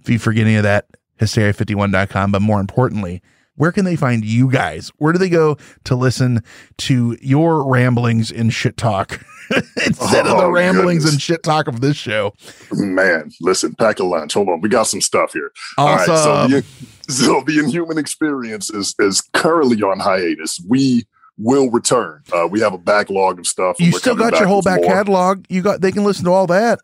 If 0.00 0.08
you 0.08 0.18
forget 0.18 0.46
any 0.46 0.56
of 0.56 0.62
that, 0.62 0.86
hysteria51.com. 1.20 2.32
But 2.32 2.42
more 2.42 2.60
importantly, 2.60 3.22
where 3.56 3.72
can 3.72 3.84
they 3.84 3.96
find 3.96 4.24
you 4.24 4.50
guys? 4.50 4.90
Where 4.98 5.12
do 5.12 5.18
they 5.18 5.28
go 5.30 5.56
to 5.84 5.94
listen 5.94 6.42
to 6.78 7.16
your 7.20 7.64
ramblings 7.68 8.30
and 8.30 8.52
shit 8.52 8.76
talk 8.76 9.20
instead 9.86 10.26
of 10.26 10.36
the 10.36 10.44
Oh, 10.44 10.50
ramblings 10.50 11.04
goodness. 11.04 11.12
and 11.14 11.22
shit 11.22 11.42
talk 11.42 11.66
of 11.68 11.80
this 11.80 11.96
show? 11.96 12.34
Man, 12.72 13.30
listen, 13.40 13.74
pack 13.74 13.98
a 13.98 14.04
lunch. 14.04 14.34
Hold 14.34 14.48
on, 14.50 14.60
we 14.60 14.68
got 14.68 14.84
some 14.84 15.00
stuff 15.00 15.32
here. 15.32 15.52
Awesome. 15.78 16.16
so 16.16 16.48
the, 16.48 16.64
so 17.08 17.42
the 17.46 17.58
Inhuman 17.58 17.98
Experience 17.98 18.70
is 18.70 18.94
is 18.98 19.20
currently 19.32 19.82
on 19.82 20.00
hiatus. 20.00 20.60
We 20.68 21.06
will 21.38 21.70
return. 21.70 22.22
Uh, 22.32 22.48
we 22.50 22.60
have 22.60 22.72
a 22.72 22.78
backlog 22.78 23.38
of 23.38 23.46
stuff. 23.46 23.76
You 23.78 23.92
still 23.92 24.16
got 24.16 24.38
your 24.38 24.48
whole 24.48 24.62
back 24.62 24.80
more. 24.80 24.90
catalog. 24.90 25.44
You 25.48 25.62
got 25.62 25.80
they 25.80 25.92
can 25.92 26.04
listen 26.04 26.24
to 26.24 26.32
all 26.32 26.46
that. 26.46 26.80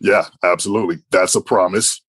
Yeah, 0.00 0.26
absolutely. 0.42 0.98
That's 1.10 1.34
a 1.34 1.40
promise. 1.40 2.02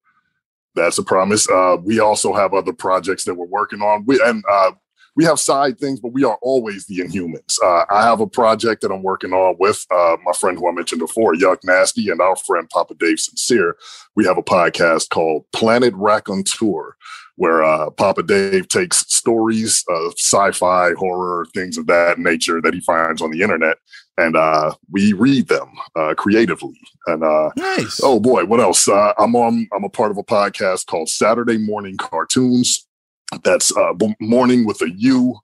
That's 0.76 0.98
a 0.98 1.04
promise. 1.04 1.50
Uh, 1.50 1.78
we 1.82 2.00
also 2.00 2.34
have 2.34 2.54
other 2.54 2.74
projects 2.74 3.24
that 3.26 3.36
we're 3.36 3.46
working 3.46 3.82
on. 3.82 4.06
We 4.06 4.20
and 4.24 4.44
uh, 4.50 4.72
we 5.16 5.24
have 5.24 5.40
side 5.40 5.80
things, 5.80 6.00
but 6.00 6.12
we 6.12 6.24
are 6.24 6.38
always 6.42 6.86
the 6.86 7.00
Inhumans. 7.00 7.58
Uh, 7.64 7.86
I 7.90 8.04
have 8.04 8.20
a 8.20 8.28
project 8.28 8.82
that 8.82 8.92
I'm 8.92 9.04
working 9.04 9.32
on 9.32 9.56
with 9.60 9.86
uh, 9.90 10.18
my 10.26 10.34
friend 10.34 10.58
who 10.58 10.68
I 10.70 10.74
mentioned 10.74 11.00
before, 11.00 11.34
Yuck 11.34 11.60
Nasty, 11.64 12.10
and 12.10 12.20
our 12.20 12.36
friend 12.36 12.70
Papa 12.70 12.96
Dave 12.96 13.20
Sincere. 13.20 13.78
We 14.16 14.26
have 14.26 14.38
a 14.38 14.44
podcast 14.44 15.10
called 15.10 15.46
Planet 15.54 15.94
Raconteur, 15.96 16.98
where 17.38 17.64
uh, 17.64 17.90
Papa 17.92 18.24
Dave 18.24 18.68
takes 18.68 19.00
stories 19.14 19.86
of 19.90 20.14
sci-fi, 20.18 20.92
horror, 20.94 21.46
things 21.54 21.78
of 21.78 21.88
that 21.88 22.20
nature 22.20 22.62
that 22.62 22.74
he 22.74 22.82
finds 22.82 23.22
on 23.22 23.32
the 23.32 23.42
internet, 23.42 23.78
and 24.18 24.36
uh, 24.36 24.74
we 24.92 25.14
read 25.14 25.48
them 25.48 25.70
uh, 25.96 26.14
creatively. 26.16 26.80
And 27.08 27.24
uh, 27.24 27.52
Nice. 27.56 28.02
Oh 28.04 28.20
boy, 28.20 28.46
what 28.46 28.60
else? 28.60 28.88
Uh, 28.88 29.14
I'm 29.18 29.36
on. 29.36 29.68
I'm 29.74 29.84
a 29.84 29.90
part 29.90 30.12
of 30.12 30.18
a 30.18 30.24
podcast 30.24 30.88
called 30.88 31.08
Saturday 31.08 31.58
Morning 31.58 31.98
Cartoons. 31.98 32.85
That's 33.44 33.76
uh, 33.76 33.94
morning 34.20 34.66
with 34.66 34.82
a 34.82 34.90
U. 34.92 35.36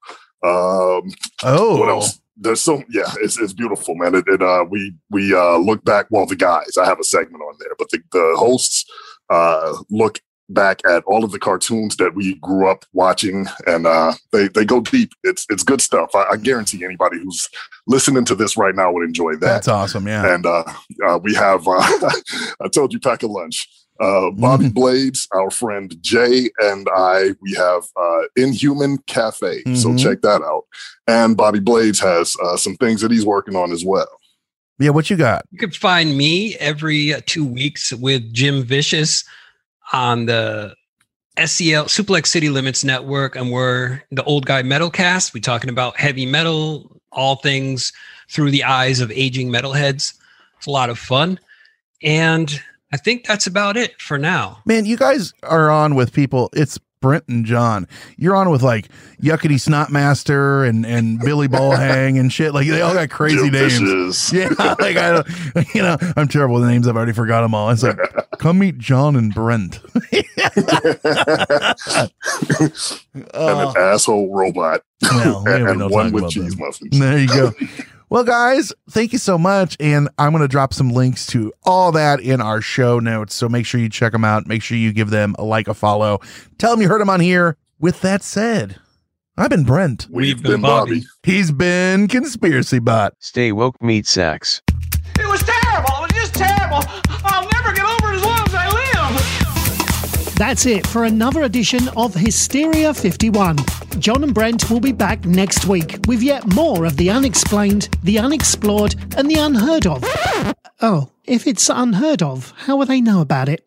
Um, 0.43 1.11
Oh, 1.43 1.77
what 1.77 1.89
else? 1.89 2.19
there's 2.37 2.61
so 2.61 2.83
yeah, 2.89 3.13
it's 3.21 3.39
it's 3.39 3.53
beautiful, 3.53 3.95
man. 3.95 4.15
It, 4.15 4.25
it 4.27 4.41
uh 4.41 4.65
we 4.69 4.93
we 5.09 5.33
uh 5.33 5.57
look 5.57 5.83
back. 5.85 6.07
Well, 6.09 6.25
the 6.25 6.35
guys, 6.35 6.77
I 6.77 6.85
have 6.85 6.99
a 6.99 7.03
segment 7.03 7.43
on 7.43 7.55
there, 7.59 7.75
but 7.77 7.89
the 7.89 7.99
the 8.11 8.35
hosts 8.37 8.85
uh 9.29 9.77
look 9.89 10.19
back 10.49 10.81
at 10.85 11.03
all 11.05 11.23
of 11.23 11.31
the 11.31 11.39
cartoons 11.39 11.95
that 11.95 12.13
we 12.13 12.35
grew 12.35 12.67
up 12.67 12.83
watching, 12.93 13.45
and 13.67 13.85
uh 13.85 14.13
they 14.31 14.47
they 14.47 14.65
go 14.65 14.81
deep. 14.81 15.11
It's 15.23 15.45
it's 15.49 15.63
good 15.63 15.81
stuff. 15.81 16.15
I, 16.15 16.25
I 16.31 16.37
guarantee 16.37 16.83
anybody 16.83 17.19
who's 17.19 17.47
listening 17.85 18.25
to 18.25 18.35
this 18.35 18.57
right 18.57 18.75
now 18.75 18.91
would 18.91 19.05
enjoy 19.05 19.33
that. 19.33 19.39
That's 19.41 19.67
awesome. 19.67 20.07
Yeah. 20.07 20.33
And 20.33 20.45
uh, 20.45 20.63
uh 21.07 21.19
we 21.21 21.35
have 21.35 21.67
uh 21.67 21.77
I 22.61 22.67
told 22.73 22.93
you 22.93 22.99
pack 22.99 23.21
a 23.23 23.27
lunch. 23.27 23.67
Uh, 24.01 24.31
Bobby 24.31 24.65
Mhm. 24.65 24.73
Blades, 24.73 25.27
our 25.31 25.51
friend 25.51 25.95
Jay, 26.01 26.49
and 26.59 26.87
I, 26.95 27.35
we 27.41 27.53
have 27.53 27.83
uh, 27.95 28.21
Inhuman 28.35 28.97
Cafe. 29.05 29.61
So 29.75 29.89
Mhm. 29.89 29.99
check 30.01 30.21
that 30.23 30.41
out. 30.41 30.63
And 31.07 31.37
Bobby 31.37 31.59
Blades 31.59 31.99
has 31.99 32.35
uh, 32.43 32.57
some 32.57 32.75
things 32.77 33.01
that 33.01 33.11
he's 33.11 33.25
working 33.25 33.55
on 33.55 33.71
as 33.71 33.85
well. 33.85 34.09
Yeah. 34.79 34.89
What 34.89 35.09
you 35.11 35.17
got? 35.17 35.45
You 35.51 35.59
can 35.59 35.69
find 35.71 36.17
me 36.17 36.55
every 36.55 37.13
uh, 37.13 37.21
two 37.27 37.45
weeks 37.45 37.93
with 37.93 38.33
Jim 38.33 38.63
Vicious 38.63 39.23
on 39.93 40.25
the 40.25 40.73
SEL 41.37 41.85
Suplex 41.85 42.27
City 42.27 42.49
Limits 42.49 42.83
Network, 42.83 43.35
and 43.35 43.51
we're 43.51 44.01
the 44.11 44.23
Old 44.23 44.45
Guy 44.47 44.63
Metal 44.63 44.89
Cast. 44.89 45.33
We're 45.33 45.41
talking 45.41 45.69
about 45.69 45.97
heavy 45.99 46.25
metal, 46.25 46.99
all 47.11 47.35
things 47.35 47.93
through 48.31 48.49
the 48.51 48.63
eyes 48.63 48.99
of 48.99 49.11
aging 49.11 49.49
metalheads. 49.49 50.13
It's 50.57 50.65
a 50.67 50.71
lot 50.71 50.89
of 50.89 50.97
fun, 50.97 51.39
and 52.01 52.59
I 52.93 52.97
think 52.97 53.25
that's 53.25 53.47
about 53.47 53.77
it 53.77 53.99
for 54.01 54.17
now. 54.17 54.59
Man, 54.65 54.85
you 54.85 54.97
guys 54.97 55.33
are 55.43 55.69
on 55.69 55.95
with 55.95 56.11
people. 56.13 56.49
It's 56.53 56.77
Brent 57.01 57.23
and 57.29 57.45
John. 57.45 57.87
You're 58.17 58.35
on 58.35 58.51
with 58.51 58.61
like 58.61 58.89
Yuckity 59.21 59.55
Snotmaster 59.55 60.67
and 60.69 60.85
and 60.85 61.19
Billy 61.19 61.47
Ballhang 61.47 62.19
and 62.19 62.31
shit. 62.31 62.53
Like 62.53 62.67
they 62.67 62.81
all 62.81 62.93
got 62.93 63.09
crazy 63.09 63.49
Jim 63.49 63.53
names. 63.53 63.79
Vicious. 63.79 64.33
Yeah, 64.59 64.75
like 64.79 64.97
I, 64.97 65.11
don't- 65.13 65.73
you 65.75 65.81
know, 65.81 65.97
I'm 66.15 66.27
terrible 66.27 66.59
with 66.59 66.69
names. 66.69 66.87
I've 66.87 66.95
already 66.95 67.13
forgot 67.13 67.41
them 67.41 67.55
all. 67.55 67.71
It's 67.71 67.81
like, 67.81 67.97
come 68.37 68.59
meet 68.59 68.77
John 68.77 69.15
and 69.15 69.33
Brent. 69.33 69.79
and 70.11 70.25
Oh, 73.33 73.69
an 73.71 73.77
asshole 73.77 74.31
robot. 74.35 74.81
well, 75.01 75.43
and 75.47 75.67
and 75.69 75.79
talk 75.79 75.91
one 75.91 76.11
with 76.11 76.29
cheese 76.29 76.55
muffins. 76.57 76.99
There 76.99 77.17
you 77.17 77.27
go. 77.27 77.51
Well, 78.11 78.25
guys, 78.25 78.73
thank 78.89 79.13
you 79.13 79.17
so 79.17 79.37
much. 79.37 79.77
And 79.79 80.09
I'm 80.17 80.31
going 80.31 80.41
to 80.41 80.49
drop 80.49 80.73
some 80.73 80.89
links 80.89 81.25
to 81.27 81.53
all 81.63 81.93
that 81.93 82.19
in 82.19 82.41
our 82.41 82.59
show 82.59 82.99
notes. 82.99 83.33
So 83.33 83.47
make 83.47 83.65
sure 83.65 83.79
you 83.79 83.87
check 83.87 84.11
them 84.11 84.25
out. 84.25 84.45
Make 84.45 84.61
sure 84.61 84.77
you 84.77 84.91
give 84.91 85.11
them 85.11 85.33
a 85.39 85.45
like, 85.45 85.69
a 85.69 85.73
follow. 85.73 86.19
Tell 86.57 86.71
them 86.71 86.81
you 86.81 86.89
heard 86.89 86.99
them 86.99 87.09
on 87.09 87.21
here. 87.21 87.55
With 87.79 88.01
that 88.01 88.21
said, 88.21 88.75
I've 89.37 89.49
been 89.49 89.63
Brent. 89.63 90.07
We've 90.11 90.43
been 90.43 90.61
Bobby. 90.61 91.03
He's 91.23 91.53
been 91.53 92.09
Conspiracy 92.09 92.79
Bot. 92.79 93.13
Stay 93.19 93.53
woke, 93.53 93.81
meat 93.81 94.05
sacks. 94.05 94.61
It 95.17 95.27
was 95.29 95.41
terrible. 95.43 96.03
It 96.03 96.11
was 96.11 96.11
just 96.11 96.33
terrible. 96.33 96.83
I'll 97.23 97.47
never 97.49 97.71
get 97.71 97.85
over 97.85 98.11
it 98.11 98.17
as 98.17 98.25
long 98.25 98.45
as 98.45 98.53
I 98.53 98.67
live. 99.13 100.35
That's 100.35 100.65
it 100.65 100.85
for 100.85 101.05
another 101.05 101.43
edition 101.43 101.87
of 101.95 102.13
Hysteria 102.13 102.93
51. 102.93 103.55
John 103.99 104.23
and 104.23 104.33
Brent 104.33 104.69
will 104.69 104.79
be 104.79 104.91
back 104.91 105.25
next 105.25 105.65
week 105.65 105.99
with 106.07 106.23
yet 106.23 106.53
more 106.53 106.85
of 106.85 106.97
the 106.97 107.09
unexplained, 107.09 107.89
the 108.03 108.19
unexplored, 108.19 108.95
and 109.17 109.29
the 109.29 109.39
unheard 109.39 109.85
of. 109.85 110.03
Oh, 110.81 111.09
if 111.25 111.47
it's 111.47 111.69
unheard 111.69 112.21
of, 112.21 112.53
how 112.57 112.77
will 112.77 112.85
they 112.85 113.01
know 113.01 113.21
about 113.21 113.49
it? 113.49 113.65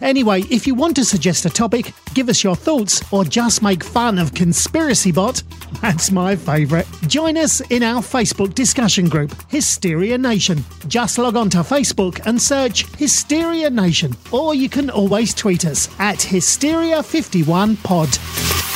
Anyway, 0.00 0.42
if 0.50 0.66
you 0.66 0.74
want 0.74 0.96
to 0.96 1.04
suggest 1.04 1.44
a 1.44 1.50
topic, 1.50 1.92
give 2.14 2.28
us 2.28 2.42
your 2.42 2.56
thoughts, 2.56 3.02
or 3.12 3.24
just 3.24 3.62
make 3.62 3.84
fun 3.84 4.18
of 4.18 4.34
Conspiracy 4.34 5.12
Bot, 5.12 5.42
that's 5.82 6.10
my 6.10 6.34
favourite. 6.34 6.86
Join 7.06 7.36
us 7.36 7.60
in 7.70 7.82
our 7.82 8.00
Facebook 8.00 8.54
discussion 8.54 9.06
group, 9.08 9.34
Hysteria 9.50 10.16
Nation. 10.16 10.64
Just 10.88 11.18
log 11.18 11.36
on 11.36 11.50
to 11.50 11.58
Facebook 11.58 12.24
and 12.26 12.40
search 12.40 12.86
Hysteria 12.96 13.68
Nation, 13.68 14.16
or 14.32 14.54
you 14.54 14.70
can 14.70 14.88
always 14.90 15.34
tweet 15.34 15.66
us 15.66 15.88
at 15.98 16.18
Hysteria51pod. 16.18 18.75